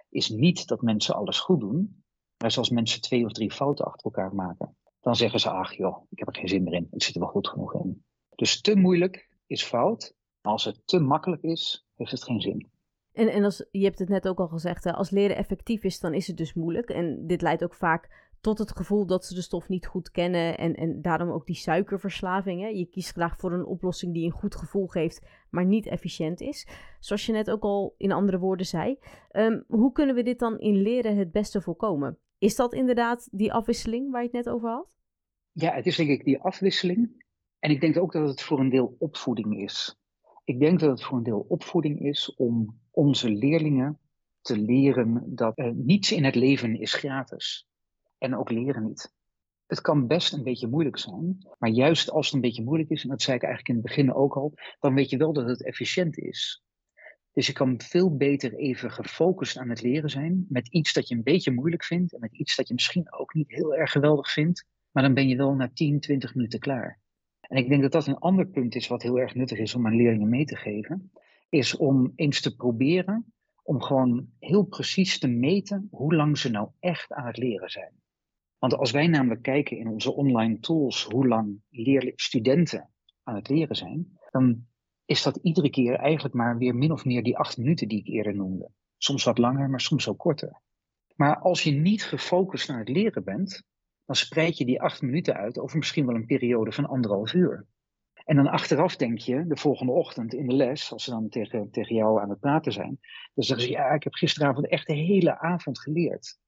Is 0.09 0.29
niet 0.29 0.67
dat 0.67 0.81
mensen 0.81 1.15
alles 1.15 1.39
goed 1.39 1.59
doen, 1.59 2.03
maar 2.37 2.57
als 2.57 2.69
mensen 2.69 3.01
twee 3.01 3.25
of 3.25 3.31
drie 3.31 3.51
fouten 3.51 3.85
achter 3.85 4.05
elkaar 4.05 4.35
maken, 4.35 4.77
dan 4.99 5.15
zeggen 5.15 5.39
ze 5.39 5.49
ach 5.49 5.73
joh, 5.73 6.05
ik 6.09 6.19
heb 6.19 6.27
er 6.27 6.35
geen 6.35 6.47
zin 6.47 6.63
meer 6.63 6.73
in, 6.73 6.87
het 6.91 7.03
zit 7.03 7.15
er 7.15 7.21
wel 7.21 7.29
goed 7.29 7.47
genoeg 7.47 7.73
in. 7.73 8.05
Dus 8.35 8.61
te 8.61 8.75
moeilijk 8.75 9.29
is 9.45 9.63
fout, 9.63 10.15
maar 10.41 10.51
als 10.51 10.65
het 10.65 10.81
te 10.85 10.99
makkelijk 10.99 11.41
is, 11.41 11.87
heeft 11.95 12.11
het 12.11 12.23
geen 12.23 12.41
zin. 12.41 12.71
En, 13.17 13.27
en 13.27 13.43
als, 13.43 13.67
je 13.71 13.83
hebt 13.83 13.99
het 13.99 14.09
net 14.09 14.27
ook 14.27 14.39
al 14.39 14.47
gezegd, 14.47 14.85
als 14.85 15.09
leren 15.09 15.35
effectief 15.35 15.83
is, 15.83 15.99
dan 15.99 16.13
is 16.13 16.27
het 16.27 16.37
dus 16.37 16.53
moeilijk. 16.53 16.89
En 16.89 17.27
dit 17.27 17.41
leidt 17.41 17.63
ook 17.63 17.73
vaak 17.73 18.26
tot 18.41 18.57
het 18.57 18.71
gevoel 18.71 19.05
dat 19.05 19.25
ze 19.25 19.33
de 19.33 19.41
stof 19.41 19.69
niet 19.69 19.87
goed 19.87 20.11
kennen 20.11 20.57
en, 20.57 20.75
en 20.75 21.01
daarom 21.01 21.29
ook 21.29 21.45
die 21.45 21.55
suikerverslaving. 21.55 22.61
Hè. 22.61 22.67
Je 22.67 22.85
kiest 22.85 23.11
graag 23.11 23.37
voor 23.37 23.53
een 23.53 23.65
oplossing 23.65 24.13
die 24.13 24.25
een 24.25 24.31
goed 24.31 24.55
gevoel 24.55 24.87
geeft, 24.87 25.25
maar 25.49 25.65
niet 25.65 25.85
efficiënt 25.85 26.41
is. 26.41 26.67
Zoals 26.99 27.25
je 27.25 27.31
net 27.31 27.49
ook 27.49 27.63
al 27.63 27.95
in 27.97 28.11
andere 28.11 28.39
woorden 28.39 28.65
zei. 28.65 28.97
Ehm, 29.29 29.61
hoe 29.67 29.91
kunnen 29.91 30.15
we 30.15 30.23
dit 30.23 30.39
dan 30.39 30.59
in 30.59 30.81
leren 30.81 31.17
het 31.17 31.31
beste 31.31 31.61
voorkomen? 31.61 32.17
Is 32.37 32.55
dat 32.55 32.73
inderdaad 32.73 33.27
die 33.31 33.53
afwisseling 33.53 34.11
waar 34.11 34.21
je 34.21 34.27
het 34.27 34.45
net 34.45 34.53
over 34.53 34.69
had? 34.69 34.95
Ja, 35.51 35.73
het 35.73 35.85
is 35.85 35.95
denk 35.95 36.09
ik 36.09 36.23
die 36.23 36.39
afwisseling. 36.39 37.25
En 37.59 37.71
ik 37.71 37.81
denk 37.81 37.97
ook 37.97 38.11
dat 38.11 38.27
het 38.27 38.41
voor 38.41 38.59
een 38.59 38.69
deel 38.69 38.95
opvoeding 38.99 39.61
is. 39.61 39.99
Ik 40.43 40.59
denk 40.59 40.79
dat 40.79 40.89
het 40.89 41.03
voor 41.03 41.17
een 41.17 41.23
deel 41.23 41.45
opvoeding 41.47 41.99
is 41.99 42.35
om 42.35 42.79
onze 42.91 43.29
leerlingen 43.29 43.99
te 44.41 44.57
leren 44.57 45.23
dat 45.35 45.57
uh, 45.57 45.71
niets 45.73 46.11
in 46.11 46.23
het 46.23 46.35
leven 46.35 46.79
is 46.79 46.93
gratis 46.93 47.67
en 48.17 48.35
ook 48.35 48.49
leren 48.49 48.83
niet. 48.83 49.13
Het 49.65 49.81
kan 49.81 50.07
best 50.07 50.33
een 50.33 50.43
beetje 50.43 50.67
moeilijk 50.67 50.97
zijn, 50.97 51.47
maar 51.59 51.69
juist 51.69 52.11
als 52.11 52.25
het 52.25 52.35
een 52.35 52.41
beetje 52.41 52.63
moeilijk 52.63 52.89
is, 52.89 53.03
en 53.03 53.09
dat 53.09 53.21
zei 53.21 53.37
ik 53.37 53.43
eigenlijk 53.43 53.69
in 53.69 53.83
het 53.83 53.95
begin 53.95 54.13
ook 54.13 54.35
al, 54.35 54.53
dan 54.79 54.93
weet 54.93 55.09
je 55.09 55.17
wel 55.17 55.33
dat 55.33 55.47
het 55.47 55.63
efficiënt 55.63 56.17
is. 56.17 56.63
Dus 57.33 57.47
je 57.47 57.53
kan 57.53 57.81
veel 57.81 58.15
beter 58.15 58.53
even 58.53 58.91
gefocust 58.91 59.57
aan 59.57 59.69
het 59.69 59.81
leren 59.81 60.09
zijn 60.09 60.45
met 60.49 60.67
iets 60.67 60.93
dat 60.93 61.07
je 61.07 61.15
een 61.15 61.23
beetje 61.23 61.51
moeilijk 61.51 61.83
vindt 61.83 62.13
en 62.13 62.19
met 62.19 62.37
iets 62.37 62.55
dat 62.55 62.67
je 62.67 62.73
misschien 62.73 63.13
ook 63.13 63.33
niet 63.33 63.49
heel 63.49 63.75
erg 63.75 63.91
geweldig 63.91 64.31
vindt, 64.31 64.65
maar 64.91 65.03
dan 65.03 65.13
ben 65.13 65.27
je 65.27 65.35
wel 65.35 65.53
na 65.53 65.71
10, 65.73 65.99
20 65.99 66.35
minuten 66.35 66.59
klaar. 66.59 66.99
En 67.41 67.57
ik 67.57 67.69
denk 67.69 67.81
dat 67.81 67.91
dat 67.91 68.07
een 68.07 68.17
ander 68.17 68.47
punt 68.47 68.75
is 68.75 68.87
wat 68.87 69.01
heel 69.01 69.19
erg 69.19 69.35
nuttig 69.35 69.57
is 69.57 69.75
om 69.75 69.85
aan 69.85 69.95
leerlingen 69.95 70.29
mee 70.29 70.45
te 70.45 70.55
geven, 70.55 71.11
is 71.49 71.75
om 71.75 72.13
eens 72.15 72.41
te 72.41 72.55
proberen 72.55 73.33
om 73.63 73.81
gewoon 73.81 74.27
heel 74.39 74.63
precies 74.63 75.19
te 75.19 75.27
meten 75.27 75.87
hoe 75.91 76.15
lang 76.15 76.37
ze 76.37 76.49
nou 76.49 76.69
echt 76.79 77.13
aan 77.13 77.27
het 77.27 77.37
leren 77.37 77.69
zijn. 77.69 77.91
Want 78.59 78.73
als 78.73 78.91
wij 78.91 79.07
namelijk 79.07 79.41
kijken 79.41 79.77
in 79.77 79.87
onze 79.87 80.13
online 80.13 80.59
tools 80.59 81.03
hoe 81.03 81.27
lang 81.27 81.61
studenten 82.15 82.89
aan 83.23 83.35
het 83.35 83.49
leren 83.49 83.75
zijn, 83.75 84.19
dan 84.31 84.67
is 85.05 85.23
dat 85.23 85.35
iedere 85.35 85.69
keer 85.69 85.95
eigenlijk 85.95 86.35
maar 86.35 86.57
weer 86.57 86.75
min 86.75 86.91
of 86.91 87.05
meer 87.05 87.23
die 87.23 87.37
acht 87.37 87.57
minuten 87.57 87.87
die 87.87 87.99
ik 87.99 88.07
eerder 88.07 88.35
noemde. 88.35 88.71
Soms 88.97 89.23
wat 89.23 89.37
langer, 89.37 89.69
maar 89.69 89.81
soms 89.81 90.07
ook 90.07 90.17
korter. 90.17 90.61
Maar 91.15 91.39
als 91.39 91.63
je 91.63 91.71
niet 91.71 92.03
gefocust 92.03 92.67
naar 92.67 92.79
het 92.79 92.89
leren 92.89 93.23
bent, 93.23 93.63
dan 94.05 94.15
spreid 94.15 94.57
je 94.57 94.65
die 94.65 94.81
acht 94.81 95.01
minuten 95.01 95.35
uit 95.35 95.59
over 95.59 95.77
misschien 95.77 96.05
wel 96.05 96.15
een 96.15 96.25
periode 96.25 96.71
van 96.71 96.85
anderhalf 96.85 97.33
uur. 97.33 97.67
En 98.13 98.35
dan 98.35 98.47
achteraf 98.47 98.95
denk 98.95 99.17
je, 99.17 99.47
de 99.47 99.57
volgende 99.57 99.91
ochtend 99.91 100.33
in 100.33 100.47
de 100.47 100.55
les, 100.55 100.91
als 100.91 101.03
ze 101.03 101.09
dan 101.09 101.29
tegen, 101.29 101.71
tegen 101.71 101.95
jou 101.95 102.21
aan 102.21 102.29
het 102.29 102.39
praten 102.39 102.71
zijn, 102.71 102.99
dan 103.33 103.43
zeggen 103.43 103.67
ze, 103.67 103.71
ja, 103.71 103.89
ik 103.89 104.03
heb 104.03 104.13
gisteravond 104.13 104.67
echt 104.67 104.87
de 104.87 104.93
hele 104.93 105.39
avond 105.39 105.79
geleerd. 105.79 106.39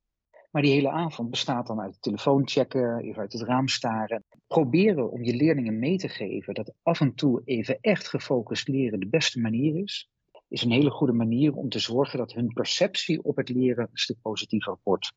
Maar 0.52 0.62
die 0.62 0.72
hele 0.72 0.90
avond 0.90 1.30
bestaat 1.30 1.68
dan 1.68 1.82
uit 1.82 2.02
telefoon 2.02 2.48
checken, 2.48 3.00
even 3.00 3.22
uit 3.22 3.34
het 3.34 3.42
raam 3.42 3.68
staren. 3.68 4.24
Proberen 4.48 5.12
om 5.12 5.24
je 5.24 5.36
leerlingen 5.36 5.80
mee 5.80 5.98
te 5.98 6.08
geven 6.08 6.54
dat 6.54 6.74
af 6.84 7.02
en 7.02 7.14
toe 7.14 7.42
even 7.46 7.78
echt 7.82 8.08
gefocust 8.08 8.68
leren 8.68 9.00
de 9.00 9.08
beste 9.08 9.40
manier 9.40 9.76
is, 9.76 10.10
is 10.48 10.64
een 10.64 10.72
hele 10.72 10.90
goede 10.90 11.14
manier 11.14 11.54
om 11.54 11.70
te 11.70 11.80
zorgen 11.80 12.18
dat 12.18 12.34
hun 12.34 12.54
perceptie 12.54 13.24
op 13.24 13.36
het 13.36 13.50
leren 13.50 13.88
een 13.92 13.98
stuk 13.98 14.22
positiever 14.22 14.78
wordt. 14.84 15.14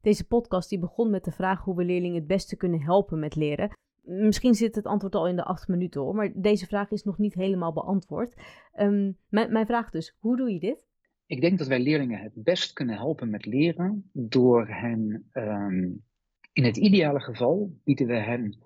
Deze 0.00 0.26
podcast 0.26 0.68
die 0.68 0.78
begon 0.78 1.10
met 1.10 1.24
de 1.24 1.32
vraag 1.32 1.64
hoe 1.64 1.76
we 1.76 1.84
leerlingen 1.84 2.16
het 2.16 2.26
beste 2.26 2.56
kunnen 2.56 2.82
helpen 2.82 3.18
met 3.18 3.36
leren. 3.36 3.70
Misschien 4.02 4.54
zit 4.54 4.74
het 4.74 4.86
antwoord 4.86 5.14
al 5.14 5.28
in 5.28 5.36
de 5.36 5.44
acht 5.44 5.68
minuten 5.68 6.00
hoor, 6.00 6.14
maar 6.14 6.32
deze 6.34 6.66
vraag 6.66 6.90
is 6.90 7.02
nog 7.02 7.18
niet 7.18 7.34
helemaal 7.34 7.72
beantwoord. 7.72 8.34
Um, 8.80 9.16
mijn, 9.28 9.52
mijn 9.52 9.66
vraag 9.66 9.90
dus, 9.90 10.16
hoe 10.18 10.36
doe 10.36 10.52
je 10.52 10.60
dit? 10.60 10.85
Ik 11.26 11.40
denk 11.40 11.58
dat 11.58 11.66
wij 11.66 11.80
leerlingen 11.80 12.20
het 12.20 12.32
best 12.34 12.72
kunnen 12.72 12.96
helpen 12.96 13.30
met 13.30 13.46
leren 13.46 14.10
door 14.12 14.68
hen, 14.68 15.28
um, 15.32 16.04
in 16.52 16.64
het 16.64 16.76
ideale 16.76 17.20
geval, 17.20 17.80
bieden 17.84 18.06
we 18.06 18.14
hen 18.16 18.58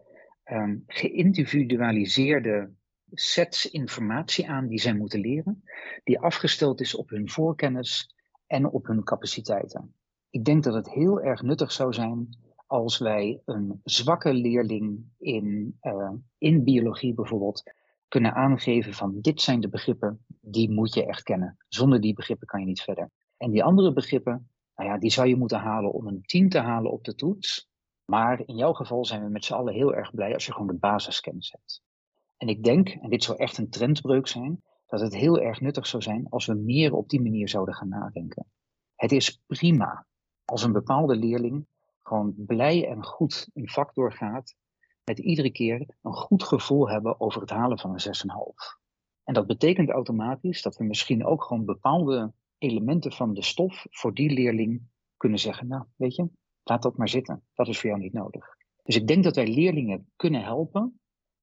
um, 0.45 0.85
geïndividualiseerde 0.87 2.71
sets 3.13 3.71
informatie 3.71 4.49
aan 4.49 4.69
die 4.69 4.81
zij 4.81 4.95
moeten 4.95 5.21
leren, 5.21 5.63
die 6.05 6.21
afgesteld 6.21 6.81
is 6.81 6.95
op 6.95 7.09
hun 7.09 7.29
voorkennis 7.31 8.15
en 8.47 8.71
op 8.71 8.87
hun 8.87 9.05
capaciteiten. 9.05 9.95
Ik 10.31 10.45
denk 10.45 10.65
dat 10.65 10.75
het 10.75 10.91
heel 10.91 11.21
erg 11.21 11.43
nuttig 11.43 11.73
zou 11.73 11.93
zijn 11.93 12.29
als 12.67 12.99
wij 12.99 13.43
een 13.45 13.81
zwakke 13.85 14.35
leerling 14.35 15.05
in, 15.19 15.79
uh, 15.83 16.13
in 16.39 16.65
biologie 16.65 17.15
bijvoorbeeld 17.15 17.63
kunnen 18.11 18.35
aangeven 18.35 18.93
van 18.95 19.21
dit 19.21 19.41
zijn 19.41 19.61
de 19.61 19.69
begrippen, 19.69 20.25
die 20.41 20.71
moet 20.71 20.95
je 20.95 21.07
echt 21.07 21.23
kennen. 21.23 21.57
Zonder 21.69 22.01
die 22.01 22.15
begrippen 22.15 22.47
kan 22.47 22.61
je 22.61 22.67
niet 22.67 22.81
verder. 22.81 23.11
En 23.37 23.51
die 23.51 23.65
andere 23.65 23.93
begrippen, 23.93 24.51
nou 24.75 24.89
ja, 24.89 24.99
die 24.99 25.11
zou 25.11 25.29
je 25.29 25.37
moeten 25.37 25.59
halen 25.59 25.93
om 25.93 26.07
een 26.07 26.23
10 26.23 26.49
te 26.49 26.59
halen 26.59 26.91
op 26.91 27.05
de 27.05 27.15
toets. 27.15 27.69
Maar 28.05 28.43
in 28.47 28.57
jouw 28.57 28.73
geval 28.73 29.05
zijn 29.05 29.25
we 29.25 29.31
met 29.31 29.45
z'n 29.45 29.53
allen 29.53 29.75
heel 29.75 29.95
erg 29.95 30.15
blij 30.15 30.35
als 30.35 30.47
je 30.47 30.53
gewoon 30.53 30.67
de 30.67 30.79
basiskennis 30.79 31.51
hebt. 31.51 31.83
En 32.37 32.49
ik 32.49 32.65
denk, 32.65 32.89
en 32.89 33.11
dit 33.11 33.23
zou 33.23 33.39
echt 33.39 33.59
een 33.59 33.71
trendbreuk 33.71 34.29
zijn, 34.29 34.63
dat 34.87 35.01
het 35.01 35.15
heel 35.15 35.41
erg 35.41 35.61
nuttig 35.61 35.87
zou 35.87 36.03
zijn 36.03 36.27
als 36.29 36.47
we 36.47 36.55
meer 36.55 36.95
op 36.95 37.09
die 37.09 37.23
manier 37.23 37.49
zouden 37.49 37.75
gaan 37.75 37.89
nadenken. 37.89 38.47
Het 38.95 39.13
is 39.13 39.43
prima 39.47 40.07
als 40.45 40.63
een 40.63 40.73
bepaalde 40.73 41.17
leerling 41.17 41.67
gewoon 42.03 42.35
blij 42.37 42.89
en 42.89 43.05
goed 43.05 43.49
een 43.55 43.69
vak 43.69 43.95
doorgaat 43.95 44.55
met 45.05 45.19
iedere 45.19 45.51
keer 45.51 45.87
een 46.03 46.13
goed 46.13 46.43
gevoel 46.43 46.89
hebben 46.89 47.21
over 47.21 47.41
het 47.41 47.51
halen 47.51 47.79
van 47.79 47.91
een 47.91 48.15
6,5. 48.75 48.81
En 49.25 49.35
dat 49.35 49.47
betekent 49.47 49.91
automatisch 49.91 50.63
dat 50.63 50.77
we 50.77 50.85
misschien 50.85 51.27
ook 51.27 51.45
gewoon 51.45 51.65
bepaalde 51.65 52.33
elementen 52.59 53.13
van 53.13 53.35
de 53.35 53.43
stof 53.43 53.87
voor 53.91 54.15
die 54.15 54.31
leerling 54.31 54.83
kunnen 55.17 55.39
zeggen, 55.39 55.67
nou 55.67 55.85
weet 55.97 56.15
je, 56.15 56.29
laat 56.63 56.83
dat 56.83 56.97
maar 56.97 57.09
zitten. 57.09 57.45
Dat 57.55 57.69
is 57.69 57.79
voor 57.79 57.91
jou 57.91 58.03
niet 58.03 58.13
nodig. 58.13 58.57
Dus 58.83 58.97
ik 58.97 59.07
denk 59.07 59.25
dat 59.25 59.37
wij 59.37 59.47
leerlingen 59.47 60.11
kunnen 60.17 60.43
helpen 60.43 61.01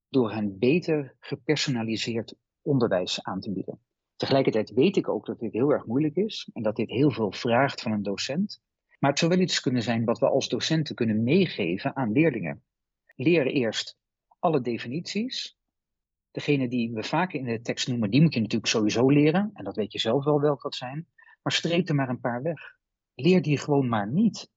door 0.08 0.32
hen 0.32 0.58
beter 0.58 1.16
gepersonaliseerd 1.20 2.34
onderwijs 2.62 3.22
aan 3.22 3.40
te 3.40 3.52
bieden. 3.52 3.80
Tegelijkertijd 4.16 4.70
weet 4.70 4.96
ik 4.96 5.08
ook 5.08 5.26
dat 5.26 5.38
dit 5.38 5.52
heel 5.52 5.70
erg 5.70 5.86
moeilijk 5.86 6.16
is 6.16 6.50
en 6.52 6.62
dat 6.62 6.76
dit 6.76 6.90
heel 6.90 7.10
veel 7.10 7.32
vraagt 7.32 7.82
van 7.82 7.92
een 7.92 8.02
docent. 8.02 8.60
Maar 8.98 9.10
het 9.10 9.18
zou 9.18 9.30
wel 9.30 9.40
iets 9.40 9.60
kunnen 9.60 9.82
zijn 9.82 10.04
wat 10.04 10.18
we 10.18 10.28
als 10.28 10.48
docenten 10.48 10.94
kunnen 10.94 11.22
meegeven 11.22 11.96
aan 11.96 12.12
leerlingen. 12.12 12.62
Leer 13.20 13.46
eerst 13.46 13.98
alle 14.38 14.60
definities. 14.60 15.58
Degene 16.30 16.68
die 16.68 16.92
we 16.92 17.02
vaak 17.02 17.32
in 17.32 17.44
de 17.44 17.60
tekst 17.60 17.88
noemen, 17.88 18.10
die 18.10 18.22
moet 18.22 18.34
je 18.34 18.40
natuurlijk 18.40 18.70
sowieso 18.70 19.08
leren. 19.10 19.50
En 19.54 19.64
dat 19.64 19.76
weet 19.76 19.92
je 19.92 19.98
zelf 19.98 20.24
wel 20.24 20.40
welke 20.40 20.62
dat 20.62 20.74
zijn. 20.74 21.06
Maar 21.42 21.52
streep 21.52 21.88
er 21.88 21.94
maar 21.94 22.08
een 22.08 22.20
paar 22.20 22.42
weg. 22.42 22.76
Leer 23.14 23.42
die 23.42 23.58
gewoon 23.58 23.88
maar 23.88 24.12
niet. 24.12 24.50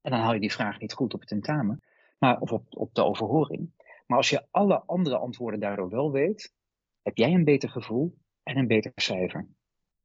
En 0.00 0.10
dan 0.10 0.20
haal 0.20 0.34
je 0.34 0.40
die 0.40 0.52
vraag 0.52 0.78
niet 0.78 0.92
goed 0.92 1.14
op 1.14 1.20
het 1.20 1.28
tentamen, 1.28 1.82
maar, 2.18 2.40
of 2.40 2.52
op, 2.52 2.66
op 2.70 2.94
de 2.94 3.04
overhoring. 3.04 3.72
Maar 4.06 4.16
als 4.16 4.30
je 4.30 4.46
alle 4.50 4.82
andere 4.86 5.16
antwoorden 5.16 5.60
daardoor 5.60 5.88
wel 5.88 6.12
weet, 6.12 6.54
heb 7.02 7.16
jij 7.16 7.32
een 7.32 7.44
beter 7.44 7.68
gevoel 7.68 8.18
en 8.42 8.56
een 8.56 8.66
beter 8.66 8.92
cijfer. 8.94 9.48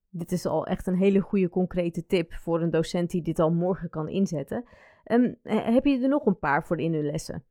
Dit 0.09 0.31
is 0.31 0.45
al 0.45 0.65
echt 0.65 0.87
een 0.87 0.97
hele 0.97 1.19
goede 1.19 1.49
concrete 1.49 2.05
tip 2.05 2.33
voor 2.33 2.61
een 2.61 2.69
docent 2.69 3.09
die 3.09 3.21
dit 3.21 3.39
al 3.39 3.51
morgen 3.51 3.89
kan 3.89 4.07
inzetten. 4.07 4.65
Um, 5.03 5.39
heb 5.43 5.85
je 5.85 6.01
er 6.01 6.09
nog 6.09 6.25
een 6.25 6.39
paar 6.39 6.65
voor 6.65 6.79
in 6.79 6.93
uw 6.93 7.01
lessen? 7.01 7.43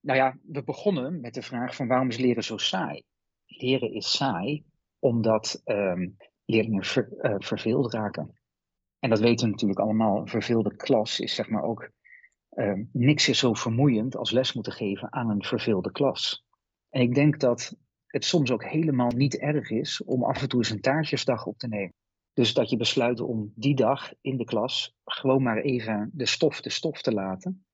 Nou 0.00 0.18
ja, 0.18 0.38
we 0.42 0.62
begonnen 0.62 1.20
met 1.20 1.34
de 1.34 1.42
vraag 1.42 1.74
van 1.74 1.88
waarom 1.88 2.08
is 2.08 2.16
leren 2.16 2.44
zo 2.44 2.56
saai? 2.56 3.02
Leren 3.46 3.92
is 3.92 4.16
saai 4.16 4.64
omdat 4.98 5.62
um, 5.64 6.16
leerlingen 6.44 6.84
ver, 6.84 7.08
uh, 7.20 7.34
verveeld 7.38 7.92
raken. 7.92 8.38
En 8.98 9.10
dat 9.10 9.20
weten 9.20 9.44
we 9.44 9.50
natuurlijk 9.50 9.80
allemaal. 9.80 10.18
Een 10.18 10.28
verveelde 10.28 10.76
klas 10.76 11.20
is 11.20 11.34
zeg 11.34 11.48
maar 11.48 11.62
ook. 11.62 11.90
Uh, 12.50 12.80
niks 12.92 13.28
is 13.28 13.38
zo 13.38 13.54
vermoeiend 13.54 14.16
als 14.16 14.30
les 14.30 14.52
moeten 14.52 14.72
geven 14.72 15.12
aan 15.12 15.30
een 15.30 15.44
verveelde 15.44 15.92
klas. 15.92 16.44
En 16.88 17.00
ik 17.00 17.14
denk 17.14 17.40
dat 17.40 17.76
het 18.06 18.24
soms 18.24 18.50
ook 18.50 18.64
helemaal 18.64 19.10
niet 19.10 19.38
erg 19.38 19.70
is 19.70 20.04
om 20.04 20.24
af 20.24 20.42
en 20.42 20.48
toe 20.48 20.58
eens 20.58 20.70
een 20.70 20.80
taartjesdag 20.80 21.46
op 21.46 21.58
te 21.58 21.68
nemen. 21.68 21.94
Dus 22.32 22.54
dat 22.54 22.70
je 22.70 22.76
besluit 22.76 23.20
om 23.20 23.52
die 23.54 23.74
dag 23.74 24.12
in 24.20 24.36
de 24.36 24.44
klas 24.44 24.94
gewoon 25.04 25.42
maar 25.42 25.58
even 25.58 26.10
de 26.12 26.26
stof 26.26 26.60
de 26.60 26.70
stof 26.70 27.02
te 27.02 27.12
laten 27.12 27.64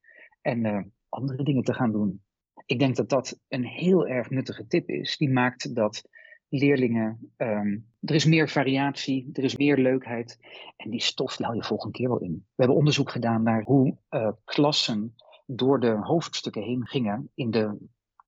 en 0.41 0.65
uh, 0.65 0.83
andere 1.17 1.43
dingen 1.43 1.63
te 1.63 1.75
gaan 1.75 1.93
doen. 1.93 2.23
Ik 2.67 2.79
denk 2.79 2.97
dat 2.97 3.09
dat 3.09 3.41
een 3.49 3.65
heel 3.65 4.07
erg 4.07 4.31
nuttige 4.31 4.67
tip 4.67 4.89
is. 4.89 5.17
Die 5.17 5.31
maakt 5.31 5.75
dat 5.75 6.09
leerlingen, 6.49 7.33
um, 7.37 7.87
er 8.01 8.15
is 8.15 8.25
meer 8.25 8.49
variatie, 8.49 9.31
er 9.33 9.45
is 9.45 9.57
meer 9.57 9.77
leukheid. 9.77 10.39
En 10.77 10.91
die 10.91 11.03
stof 11.03 11.37
die 11.37 11.55
je 11.55 11.65
volgende 11.65 11.99
keer 11.99 12.09
wel 12.09 12.21
in. 12.21 12.33
We 12.33 12.55
hebben 12.57 12.77
onderzoek 12.77 13.11
gedaan 13.11 13.43
naar 13.43 13.63
hoe 13.63 13.97
uh, 14.11 14.31
klassen 14.45 15.15
door 15.47 15.81
de 15.81 15.97
hoofdstukken 16.01 16.63
heen 16.63 16.87
gingen 16.87 17.31
in 17.35 17.51
de 17.51 17.79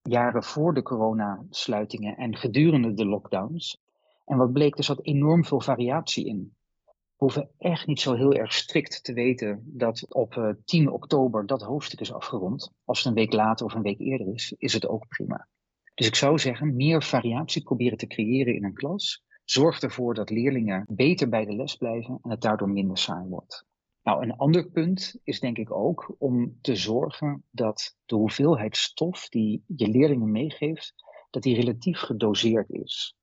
jaren 0.03 0.43
voor 0.43 0.74
de 0.74 0.82
coronasluitingen 0.82 2.16
en 2.16 2.36
gedurende 2.36 2.95
de 2.95 3.07
lockdowns. 3.07 3.80
En 4.24 4.36
wat 4.36 4.53
bleek, 4.53 4.78
er 4.78 4.84
zat 4.84 5.05
enorm 5.05 5.45
veel 5.45 5.61
variatie 5.61 6.26
in. 6.26 6.57
Hoeven 7.19 7.51
echt 7.59 7.87
niet 7.87 8.01
zo 8.01 8.14
heel 8.14 8.33
erg 8.33 8.53
strikt 8.53 9.05
te 9.05 9.12
weten 9.12 9.62
dat 9.64 10.14
op 10.14 10.35
uh, 10.35 10.51
10 10.64 10.91
oktober 10.91 11.47
dat 11.47 11.62
hoofdstuk 11.62 12.01
is 12.01 12.12
afgerond. 12.12 12.73
Als 12.85 12.99
het 12.99 13.07
een 13.07 13.14
week 13.14 13.33
later 13.33 13.66
of 13.66 13.75
een 13.75 13.83
week 13.83 13.99
eerder 13.99 14.33
is, 14.33 14.55
is 14.59 14.73
het 14.73 14.89
ook 14.89 15.09
prima. 15.09 15.49
Dus 15.95 16.07
ik 16.07 16.14
zou 16.14 16.39
zeggen, 16.39 16.77
meer 16.77 17.03
variatie 17.03 17.62
proberen 17.62 17.99
te 17.99 18.07
creëren 18.07 18.55
in 18.55 18.64
een 18.64 18.75
klas. 18.75 19.25
Zorgt 19.45 19.83
ervoor 19.83 20.14
dat 20.14 20.31
leerlingen 20.31 20.85
beter 20.91 21.29
bij 21.29 21.45
de 21.45 21.57
les 21.57 21.77
blijven 21.77 22.19
en 22.23 22.31
het 22.31 22.41
daardoor 22.41 22.71
minder 22.71 22.99
saai 22.99 23.29
wordt. 23.29 23.66
Nou, 24.03 24.23
een 24.23 24.37
ander 24.37 24.71
punt 24.71 25.21
is 25.23 25.41
denk 25.41 25.59
ik 25.59 25.73
ook 25.73 26.14
om 26.19 26.59
te 26.61 26.77
zorgen 26.77 27.45
dat 27.51 27.97
de 28.05 28.14
hoeveelheid 28.14 28.77
stof 28.77 29.29
die 29.29 29.64
je 29.66 29.89
leerlingen 29.89 30.31
meegeeft, 30.31 30.95
dat 31.31 31.43
die 31.43 31.55
relatief 31.55 31.99
gedoseerd 31.99 32.71
is. 32.71 33.16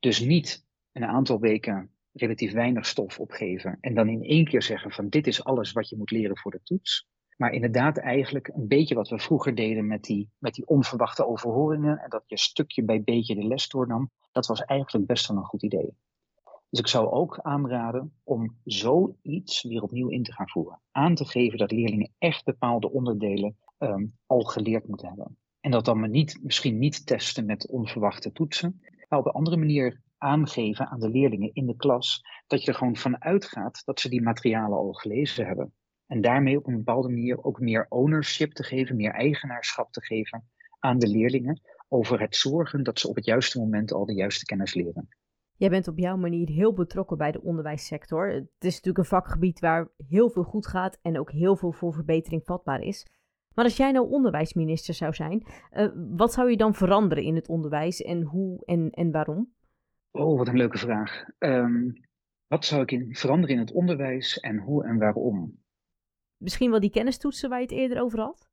Dus 0.00 0.20
niet 0.20 0.64
een 0.92 1.04
aantal 1.04 1.40
weken 1.40 1.90
relatief 2.20 2.52
weinig 2.52 2.86
stof 2.86 3.18
opgeven 3.18 3.78
en 3.80 3.94
dan 3.94 4.08
in 4.08 4.22
één 4.22 4.44
keer 4.44 4.62
zeggen 4.62 4.90
van 4.90 5.08
dit 5.08 5.26
is 5.26 5.44
alles 5.44 5.72
wat 5.72 5.88
je 5.88 5.96
moet 5.96 6.10
leren 6.10 6.38
voor 6.38 6.50
de 6.50 6.60
toets. 6.62 7.08
Maar 7.36 7.52
inderdaad 7.52 7.98
eigenlijk 7.98 8.48
een 8.48 8.68
beetje 8.68 8.94
wat 8.94 9.08
we 9.08 9.18
vroeger 9.18 9.54
deden 9.54 9.86
met 9.86 10.02
die, 10.02 10.30
met 10.38 10.54
die 10.54 10.66
onverwachte 10.66 11.26
overhoringen 11.26 11.98
en 11.98 12.10
dat 12.10 12.22
je 12.26 12.38
stukje 12.38 12.84
bij 12.84 13.02
beetje 13.02 13.34
de 13.34 13.46
les 13.46 13.68
doornam, 13.68 14.10
dat 14.32 14.46
was 14.46 14.60
eigenlijk 14.60 15.06
best 15.06 15.28
wel 15.28 15.36
een 15.36 15.44
goed 15.44 15.62
idee. 15.62 15.96
Dus 16.70 16.80
ik 16.80 16.86
zou 16.86 17.10
ook 17.10 17.38
aanraden 17.38 18.12
om 18.24 18.56
zoiets 18.64 19.62
weer 19.62 19.82
opnieuw 19.82 20.08
in 20.08 20.22
te 20.22 20.32
gaan 20.32 20.48
voeren. 20.48 20.80
Aan 20.90 21.14
te 21.14 21.24
geven 21.24 21.58
dat 21.58 21.70
leerlingen 21.70 22.12
echt 22.18 22.44
bepaalde 22.44 22.90
onderdelen 22.90 23.56
um, 23.78 24.18
al 24.26 24.40
geleerd 24.40 24.88
moeten 24.88 25.08
hebben. 25.08 25.36
En 25.60 25.70
dat 25.70 25.84
dan 25.84 26.00
maar 26.00 26.08
niet, 26.08 26.38
misschien 26.42 26.78
niet 26.78 27.06
testen 27.06 27.46
met 27.46 27.68
onverwachte 27.68 28.32
toetsen, 28.32 28.80
maar 29.08 29.18
op 29.18 29.26
een 29.26 29.32
andere 29.32 29.56
manier 29.56 30.02
aangeven 30.20 30.88
aan 30.88 31.00
de 31.00 31.10
leerlingen 31.10 31.54
in 31.54 31.66
de 31.66 31.76
klas 31.76 32.24
dat 32.46 32.62
je 32.62 32.70
er 32.70 32.78
gewoon 32.78 32.96
van 32.96 33.22
uitgaat 33.22 33.82
dat 33.84 34.00
ze 34.00 34.08
die 34.08 34.22
materialen 34.22 34.78
al 34.78 34.92
gelezen 34.92 35.46
hebben. 35.46 35.74
En 36.06 36.20
daarmee 36.20 36.56
op 36.56 36.66
een 36.66 36.76
bepaalde 36.76 37.08
manier 37.08 37.44
ook 37.44 37.60
meer 37.60 37.86
ownership 37.88 38.52
te 38.52 38.62
geven, 38.62 38.96
meer 38.96 39.12
eigenaarschap 39.12 39.92
te 39.92 40.02
geven 40.04 40.44
aan 40.78 40.98
de 40.98 41.08
leerlingen 41.08 41.60
over 41.88 42.20
het 42.20 42.36
zorgen 42.36 42.82
dat 42.82 42.98
ze 42.98 43.08
op 43.08 43.14
het 43.14 43.24
juiste 43.24 43.58
moment 43.58 43.92
al 43.92 44.06
de 44.06 44.14
juiste 44.14 44.44
kennis 44.44 44.74
leren. 44.74 45.08
Jij 45.56 45.70
bent 45.70 45.88
op 45.88 45.98
jouw 45.98 46.16
manier 46.16 46.48
heel 46.48 46.72
betrokken 46.72 47.16
bij 47.16 47.32
de 47.32 47.42
onderwijssector. 47.42 48.28
Het 48.28 48.48
is 48.58 48.74
natuurlijk 48.74 48.98
een 48.98 49.04
vakgebied 49.04 49.60
waar 49.60 49.88
heel 50.08 50.30
veel 50.30 50.42
goed 50.42 50.66
gaat 50.66 50.98
en 51.02 51.18
ook 51.18 51.30
heel 51.30 51.56
veel 51.56 51.72
voor 51.72 51.94
verbetering 51.94 52.42
vatbaar 52.44 52.80
is. 52.80 53.06
Maar 53.54 53.64
als 53.64 53.76
jij 53.76 53.90
nou 53.90 54.10
onderwijsminister 54.10 54.94
zou 54.94 55.14
zijn, 55.14 55.46
uh, 55.72 55.88
wat 56.16 56.32
zou 56.32 56.50
je 56.50 56.56
dan 56.56 56.74
veranderen 56.74 57.24
in 57.24 57.34
het 57.34 57.48
onderwijs 57.48 58.02
en 58.02 58.22
hoe 58.22 58.64
en, 58.64 58.90
en 58.90 59.10
waarom? 59.10 59.52
Oh, 60.10 60.38
wat 60.38 60.48
een 60.48 60.56
leuke 60.56 60.78
vraag. 60.78 61.24
Um, 61.38 62.00
wat 62.46 62.64
zou 62.64 62.82
ik 62.82 62.90
in, 62.90 63.14
veranderen 63.14 63.54
in 63.54 63.60
het 63.60 63.72
onderwijs 63.72 64.40
en 64.40 64.58
hoe 64.58 64.84
en 64.84 64.98
waarom? 64.98 65.58
Misschien 66.36 66.70
wel 66.70 66.80
die 66.80 66.90
kennistoetsen 66.90 67.48
waar 67.48 67.58
je 67.58 67.66
het 67.66 67.74
eerder 67.74 68.02
over 68.02 68.18
had? 68.20 68.50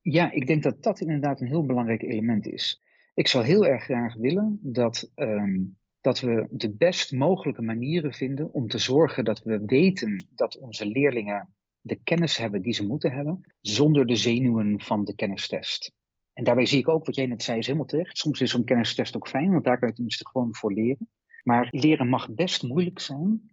Ja, 0.00 0.30
ik 0.30 0.46
denk 0.46 0.62
dat 0.62 0.82
dat 0.82 1.00
inderdaad 1.00 1.40
een 1.40 1.46
heel 1.46 1.66
belangrijk 1.66 2.02
element 2.02 2.46
is. 2.46 2.82
Ik 3.14 3.28
zou 3.28 3.44
heel 3.44 3.66
erg 3.66 3.82
graag 3.82 4.14
willen 4.14 4.58
dat 4.62 5.12
um, 5.14 5.76
dat 6.06 6.20
we 6.20 6.46
de 6.50 6.74
best 6.76 7.12
mogelijke 7.12 7.62
manieren 7.62 8.12
vinden 8.12 8.52
om 8.52 8.68
te 8.68 8.78
zorgen 8.78 9.24
dat 9.24 9.42
we 9.42 9.64
weten 9.64 10.26
dat 10.34 10.58
onze 10.58 10.86
leerlingen 10.86 11.54
de 11.80 12.00
kennis 12.04 12.36
hebben 12.36 12.62
die 12.62 12.72
ze 12.72 12.86
moeten 12.86 13.12
hebben, 13.12 13.54
zonder 13.60 14.06
de 14.06 14.16
zenuwen 14.16 14.80
van 14.80 15.04
de 15.04 15.14
kennistest. 15.14 15.92
En 16.36 16.44
daarbij 16.44 16.66
zie 16.66 16.78
ik 16.78 16.88
ook 16.88 17.06
wat 17.06 17.14
jij 17.14 17.26
net 17.26 17.42
zei, 17.42 17.58
is 17.58 17.66
helemaal 17.66 17.86
terecht. 17.86 18.18
Soms 18.18 18.40
is 18.40 18.50
zo'n 18.50 18.64
kennistest 18.64 19.16
ook 19.16 19.28
fijn, 19.28 19.50
want 19.50 19.64
daar 19.64 19.78
kan 19.78 19.88
je 19.88 19.94
tenminste 19.94 20.28
gewoon 20.28 20.54
voor 20.54 20.72
leren. 20.72 21.08
Maar 21.42 21.68
leren 21.70 22.08
mag 22.08 22.34
best 22.34 22.62
moeilijk 22.62 22.98
zijn, 22.98 23.50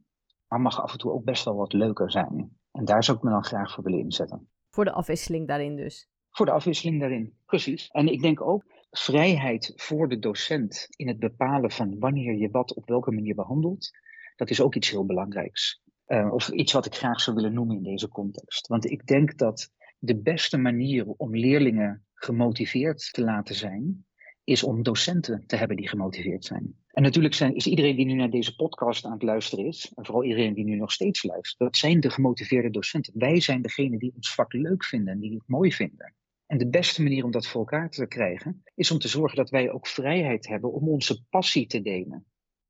maar 0.48 0.62
mag 0.62 0.82
af 0.82 0.92
en 0.92 0.98
toe 0.98 1.12
ook 1.12 1.24
best 1.24 1.46
wel 1.46 1.56
wat 1.56 1.74
leuker 1.74 2.12
zijn. 2.12 2.58
En 2.72 2.86
daar 2.86 3.04
zou 3.04 3.18
ik 3.18 3.24
me 3.24 3.30
dan 3.30 3.44
graag 3.44 3.74
voor 3.74 3.84
willen 3.84 4.00
inzetten. 4.00 4.50
Voor 4.70 4.86
de 4.86 4.92
afwisseling 4.92 5.48
daarin 5.48 5.76
dus. 5.76 6.08
Voor 6.30 6.46
de 6.46 6.52
afwisseling 6.52 7.00
daarin, 7.00 7.34
precies. 7.46 7.88
En 7.88 8.08
ik 8.08 8.22
denk 8.22 8.42
ook 8.42 8.64
vrijheid 8.92 9.74
voor 9.76 10.10
de 10.10 10.20
docent 10.20 10.88
in 10.90 11.08
het 11.08 11.20
bepalen 11.20 11.72
van 11.72 12.00
wanneer 12.00 12.38
je 12.38 12.50
wat 12.50 12.74
op 12.74 12.88
welke 12.88 13.12
manier 13.12 13.36
behandelt, 13.36 13.92
dat 14.36 14.50
is 14.50 14.62
ook 14.62 14.76
iets 14.76 14.90
heel 14.90 15.06
belangrijks. 15.06 15.82
Uh, 16.08 16.34
of 16.34 16.50
iets 16.50 16.74
wat 16.74 16.86
ik 16.86 16.96
graag 16.96 17.22
zou 17.22 17.36
willen 17.36 17.54
noemen 17.54 17.76
in 17.76 17.84
deze 17.84 18.08
context. 18.08 18.68
Want 18.68 18.92
ik 18.92 19.06
denk 19.06 19.38
dat 19.38 19.72
de 20.06 20.22
beste 20.22 20.58
manier 20.58 21.06
om 21.06 21.36
leerlingen 21.36 22.06
gemotiveerd 22.14 23.14
te 23.14 23.24
laten 23.24 23.56
zijn, 23.56 24.06
is 24.44 24.64
om 24.64 24.84
docenten 24.84 25.44
te 25.48 25.56
hebben 25.56 25.78
die 25.78 25.88
gemotiveerd 25.88 26.46
zijn. 26.46 26.76
En 26.88 27.04
natuurlijk 27.04 27.34
zijn, 27.34 27.56
is 27.56 27.68
iedereen 27.68 27.96
die 27.96 28.06
nu 28.06 28.14
naar 28.14 28.30
deze 28.30 28.56
podcast 28.56 29.06
aan 29.06 29.12
het 29.12 29.24
luisteren 29.24 29.66
is, 29.66 29.92
en 29.96 30.06
vooral 30.06 30.24
iedereen 30.24 30.54
die 30.54 30.64
nu 30.64 30.76
nog 30.76 30.92
steeds 30.92 31.24
luistert, 31.24 31.60
dat 31.60 31.78
zijn 31.78 32.00
de 32.00 32.10
gemotiveerde 32.10 32.70
docenten. 32.70 33.14
Wij 33.18 33.40
zijn 33.40 33.62
degene 33.62 33.98
die 33.98 34.14
ons 34.16 34.34
vak 34.34 34.54
leuk 34.54 34.86
vinden 34.86 35.14
en 35.14 35.20
die 35.20 35.34
het 35.34 35.48
mooi 35.48 35.72
vinden. 35.72 36.16
En 36.46 36.58
de 36.58 36.70
beste 36.70 37.04
manier 37.04 37.24
om 37.24 37.32
dat 37.32 37.48
voor 37.48 37.60
elkaar 37.60 37.90
te 37.90 38.08
krijgen, 38.08 38.64
is 38.76 38.92
om 38.92 39.00
te 39.00 39.08
zorgen 39.08 39.38
dat 39.38 39.50
wij 39.50 39.72
ook 39.72 39.88
vrijheid 39.88 40.48
hebben 40.48 40.74
om 40.74 40.90
onze 40.90 41.24
passie 41.30 41.68
te 41.68 41.82
delen. 41.82 42.26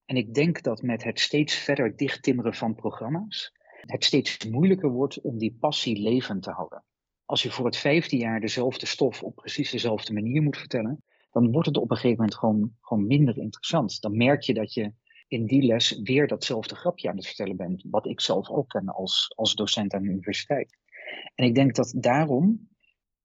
En 0.06 0.16
ik 0.16 0.34
denk 0.34 0.64
dat 0.64 0.82
met 0.82 1.04
het 1.04 1.20
steeds 1.20 1.56
verder 1.56 1.96
dichttimmeren 1.96 2.54
van 2.54 2.76
programma's, 2.76 3.52
het 3.82 4.04
steeds 4.04 4.46
moeilijker 4.46 4.90
wordt 4.90 5.22
om 5.22 5.38
die 5.38 5.58
passie 5.60 6.02
levend 6.02 6.44
te 6.44 6.52
houden. 6.52 6.84
Als 7.34 7.44
je 7.44 7.52
voor 7.52 7.66
het 7.66 7.78
vijfde 7.78 8.18
jaar 8.18 8.40
dezelfde 8.40 8.86
stof 8.86 9.24
op 9.24 9.36
precies 9.36 9.72
dezelfde 9.72 10.14
manier 10.14 10.42
moet 10.42 10.58
vertellen, 10.58 11.04
dan 11.32 11.52
wordt 11.52 11.68
het 11.68 11.78
op 11.78 11.92
een 11.92 11.96
gegeven 11.96 12.18
moment 12.18 12.36
gewoon, 12.36 12.76
gewoon 12.82 13.08
minder 13.08 13.38
interessant. 13.38 14.02
Dan 14.02 14.18
merk 14.18 14.42
je 14.42 14.54
dat 14.54 14.74
je 14.74 14.94
in 15.28 15.46
die 15.46 15.62
les 15.62 16.00
weer 16.04 16.28
datzelfde 16.28 16.76
grapje 16.76 17.10
aan 17.10 17.16
het 17.16 17.26
vertellen 17.26 17.56
bent, 17.56 17.86
wat 17.90 18.06
ik 18.06 18.22
zelf 18.22 18.50
ook 18.50 18.70
ken 18.70 18.88
als, 18.88 19.34
als 19.36 19.56
docent 19.56 19.94
aan 19.94 20.02
de 20.02 20.10
universiteit. 20.10 20.78
En 21.36 21.46
ik 21.46 21.56
denk 21.56 21.76
dat 21.76 21.94
daarom 21.98 22.70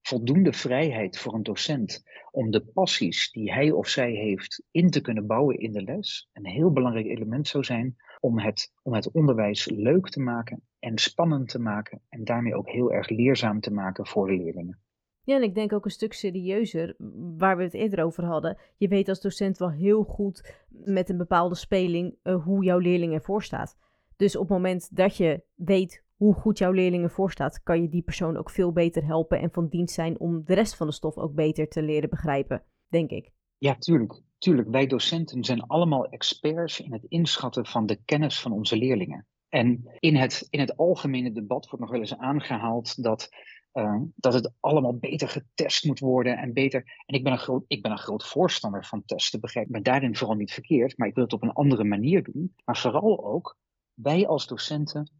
voldoende 0.01 0.53
vrijheid 0.53 1.17
voor 1.17 1.33
een 1.33 1.43
docent 1.43 2.03
om 2.31 2.51
de 2.51 2.65
passies 2.65 3.31
die 3.31 3.53
hij 3.53 3.71
of 3.71 3.87
zij 3.87 4.11
heeft 4.11 4.63
in 4.71 4.89
te 4.89 5.01
kunnen 5.01 5.27
bouwen 5.27 5.57
in 5.57 5.71
de 5.71 5.81
les 5.81 6.29
een 6.33 6.45
heel 6.45 6.71
belangrijk 6.71 7.05
element 7.05 7.47
zou 7.47 7.63
zijn 7.63 7.95
om 8.19 8.39
het, 8.39 8.73
om 8.83 8.93
het 8.93 9.11
onderwijs 9.11 9.69
leuk 9.69 10.09
te 10.09 10.19
maken 10.19 10.61
en 10.79 10.97
spannend 10.97 11.49
te 11.49 11.59
maken 11.59 12.01
en 12.09 12.23
daarmee 12.23 12.55
ook 12.55 12.69
heel 12.69 12.93
erg 12.93 13.09
leerzaam 13.09 13.59
te 13.59 13.71
maken 13.71 14.07
voor 14.07 14.27
de 14.27 14.35
leerlingen. 14.35 14.79
Ja, 15.23 15.35
en 15.35 15.43
ik 15.43 15.55
denk 15.55 15.73
ook 15.73 15.85
een 15.85 15.91
stuk 15.91 16.13
serieuzer, 16.13 16.95
waar 17.37 17.57
we 17.57 17.63
het 17.63 17.73
eerder 17.73 18.03
over 18.03 18.25
hadden. 18.25 18.57
Je 18.77 18.87
weet 18.87 19.09
als 19.09 19.21
docent 19.21 19.57
wel 19.57 19.71
heel 19.71 20.03
goed 20.03 20.53
met 20.69 21.09
een 21.09 21.17
bepaalde 21.17 21.55
speling 21.55 22.15
uh, 22.23 22.43
hoe 22.43 22.63
jouw 22.63 22.77
leerling 22.77 23.13
ervoor 23.13 23.43
staat. 23.43 23.77
Dus 24.15 24.35
op 24.35 24.41
het 24.41 24.51
moment 24.51 24.95
dat 24.95 25.17
je 25.17 25.43
weet 25.55 26.03
hoe 26.15 26.33
goed 26.33 26.57
jouw 26.57 26.71
leerling 26.71 27.03
ervoor 27.03 27.31
staat, 27.31 27.63
kan 27.63 27.81
je 27.81 27.89
die 27.89 28.01
persoon 28.01 28.37
ook 28.37 28.49
veel 28.49 28.71
beter 28.71 29.05
helpen 29.05 29.39
en 29.39 29.51
van 29.51 29.67
dienst 29.67 29.93
zijn 29.93 30.19
om 30.19 30.43
de 30.45 30.53
rest 30.53 30.75
van 30.75 30.87
de 30.87 30.93
stof 30.93 31.17
ook 31.17 31.33
beter 31.33 31.67
te 31.67 31.81
leren 31.81 32.09
begrijpen, 32.09 32.63
denk 32.87 33.09
ik. 33.09 33.31
Ja, 33.59 33.75
tuurlijk. 33.75 34.21
Tuurlijk, 34.37 34.69
wij 34.69 34.87
docenten 34.87 35.43
zijn 35.43 35.61
allemaal 35.61 36.09
experts 36.09 36.79
in 36.79 36.93
het 36.93 37.03
inschatten 37.07 37.65
van 37.65 37.85
de 37.85 37.99
kennis 38.05 38.41
van 38.41 38.51
onze 38.51 38.77
leerlingen. 38.77 39.27
En 39.49 39.97
in 39.99 40.15
het, 40.15 40.47
in 40.49 40.59
het 40.59 40.77
algemene 40.77 41.31
debat 41.31 41.65
wordt 41.65 41.79
nog 41.79 41.91
wel 41.91 41.99
eens 41.99 42.17
aangehaald 42.17 43.03
dat, 43.03 43.29
uh, 43.73 44.01
dat 44.15 44.33
het 44.33 44.53
allemaal 44.59 44.97
beter 44.97 45.29
getest 45.29 45.85
moet 45.85 45.99
worden 45.99 46.37
en 46.37 46.53
beter. 46.53 47.03
En 47.05 47.15
ik 47.15 47.23
ben, 47.23 47.31
een 47.31 47.39
groot, 47.39 47.63
ik 47.67 47.81
ben 47.81 47.91
een 47.91 47.97
groot 47.97 48.27
voorstander 48.27 48.85
van 48.85 49.05
testen, 49.05 49.39
begrijp 49.39 49.69
me 49.69 49.81
daarin 49.81 50.15
vooral 50.15 50.35
niet 50.35 50.53
verkeerd, 50.53 50.97
maar 50.97 51.07
ik 51.07 51.15
wil 51.15 51.23
het 51.23 51.33
op 51.33 51.43
een 51.43 51.53
andere 51.53 51.83
manier 51.83 52.23
doen. 52.23 52.55
Maar 52.65 52.77
vooral 52.77 53.25
ook, 53.25 53.57
wij 53.93 54.27
als 54.27 54.47
docenten 54.47 55.11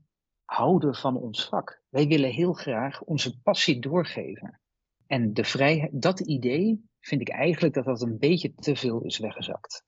houden 0.46 0.96
van 0.96 1.18
ons 1.18 1.46
vak. 1.46 1.82
Wij 1.90 2.08
willen 2.08 2.32
heel 2.32 2.54
graag 2.54 3.02
onze 3.02 3.42
passie 3.42 3.80
doorgeven. 3.80 4.60
En 5.08 5.34
de 5.34 5.44
vrijheid, 5.44 6.02
dat 6.02 6.20
idee 6.20 6.89
vind 7.00 7.22
ik 7.22 7.30
eigenlijk 7.30 7.74
dat 7.74 7.86
dat 7.86 8.02
een 8.02 8.18
beetje 8.18 8.54
te 8.56 8.76
veel 8.76 9.02
is 9.02 9.18
weggezakt. 9.18 9.84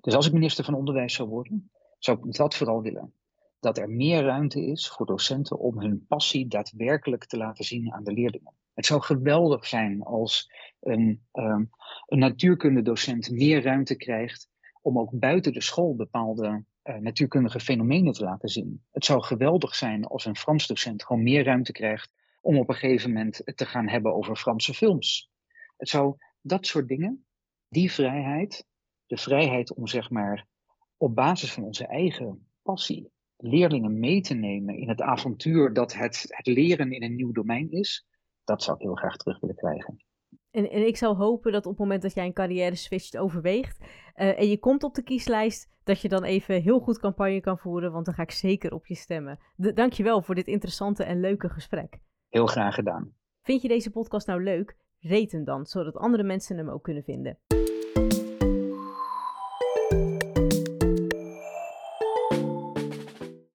Dus 0.00 0.14
als 0.14 0.26
ik 0.26 0.32
minister 0.32 0.64
van 0.64 0.74
Onderwijs 0.74 1.14
zou 1.14 1.28
worden, 1.28 1.70
zou 1.98 2.18
ik 2.18 2.34
dat 2.34 2.54
vooral 2.54 2.82
willen. 2.82 3.12
Dat 3.60 3.78
er 3.78 3.90
meer 3.90 4.22
ruimte 4.22 4.66
is 4.66 4.88
voor 4.88 5.06
docenten 5.06 5.58
om 5.58 5.80
hun 5.80 6.04
passie 6.08 6.48
daadwerkelijk 6.48 7.24
te 7.24 7.36
laten 7.36 7.64
zien 7.64 7.92
aan 7.92 8.04
de 8.04 8.12
leerlingen. 8.12 8.54
Het 8.74 8.86
zou 8.86 9.02
geweldig 9.02 9.66
zijn 9.66 10.02
als 10.02 10.50
een, 10.80 11.22
um, 11.32 11.70
een 12.06 12.18
natuurkundedocent 12.18 13.30
meer 13.30 13.62
ruimte 13.62 13.96
krijgt 13.96 14.48
om 14.82 14.98
ook 14.98 15.10
buiten 15.18 15.52
de 15.52 15.60
school 15.60 15.96
bepaalde 15.96 16.64
uh, 16.84 16.96
natuurkundige 16.96 17.60
fenomenen 17.60 18.12
te 18.12 18.24
laten 18.24 18.48
zien. 18.48 18.82
Het 18.92 19.04
zou 19.04 19.22
geweldig 19.22 19.74
zijn 19.74 20.04
als 20.04 20.24
een 20.24 20.36
Frans 20.36 20.66
docent 20.66 21.04
gewoon 21.04 21.22
meer 21.22 21.44
ruimte 21.44 21.72
krijgt 21.72 22.10
om 22.40 22.58
op 22.58 22.68
een 22.68 22.74
gegeven 22.74 23.12
moment 23.12 23.42
te 23.54 23.66
gaan 23.66 23.88
hebben 23.88 24.14
over 24.14 24.36
Franse 24.36 24.74
films. 24.74 25.30
Het 25.76 25.88
zou 25.88 26.16
dat 26.46 26.66
soort 26.66 26.88
dingen, 26.88 27.26
die 27.68 27.92
vrijheid, 27.92 28.66
de 29.06 29.16
vrijheid 29.16 29.74
om 29.74 29.86
zeg 29.86 30.10
maar 30.10 30.46
op 30.96 31.14
basis 31.14 31.52
van 31.52 31.64
onze 31.64 31.86
eigen 31.86 32.48
passie 32.62 33.10
leerlingen 33.36 33.98
mee 33.98 34.20
te 34.20 34.34
nemen 34.34 34.76
in 34.76 34.88
het 34.88 35.00
avontuur 35.00 35.72
dat 35.72 35.94
het, 35.94 36.24
het 36.28 36.46
leren 36.46 36.92
in 36.92 37.02
een 37.02 37.14
nieuw 37.14 37.32
domein 37.32 37.70
is, 37.70 38.06
dat 38.44 38.62
zou 38.62 38.76
ik 38.76 38.82
heel 38.82 38.94
graag 38.94 39.16
terug 39.16 39.40
willen 39.40 39.56
krijgen. 39.56 40.04
En, 40.50 40.70
en 40.70 40.86
ik 40.86 40.96
zou 40.96 41.16
hopen 41.16 41.52
dat 41.52 41.64
op 41.64 41.70
het 41.70 41.80
moment 41.80 42.02
dat 42.02 42.14
jij 42.14 42.26
een 42.26 42.32
carrière 42.32 42.74
switch 42.74 43.14
overweegt 43.14 43.78
uh, 43.80 44.38
en 44.38 44.48
je 44.48 44.58
komt 44.58 44.82
op 44.82 44.94
de 44.94 45.02
kieslijst, 45.02 45.68
dat 45.84 46.00
je 46.00 46.08
dan 46.08 46.24
even 46.24 46.62
heel 46.62 46.80
goed 46.80 46.98
campagne 46.98 47.40
kan 47.40 47.58
voeren, 47.58 47.92
want 47.92 48.04
dan 48.04 48.14
ga 48.14 48.22
ik 48.22 48.30
zeker 48.30 48.72
op 48.72 48.86
je 48.86 48.94
stemmen. 48.94 49.38
De, 49.56 49.72
dankjewel 49.72 50.22
voor 50.22 50.34
dit 50.34 50.46
interessante 50.46 51.04
en 51.04 51.20
leuke 51.20 51.48
gesprek. 51.48 51.98
Heel 52.28 52.46
graag 52.46 52.74
gedaan. 52.74 53.14
Vind 53.42 53.62
je 53.62 53.68
deze 53.68 53.90
podcast 53.90 54.26
nou 54.26 54.42
leuk? 54.42 54.76
Hem 55.06 55.44
dan, 55.44 55.66
zodat 55.66 55.96
andere 55.96 56.22
mensen 56.22 56.56
hem 56.56 56.68
ook 56.68 56.82
kunnen 56.82 57.02
vinden. 57.02 57.38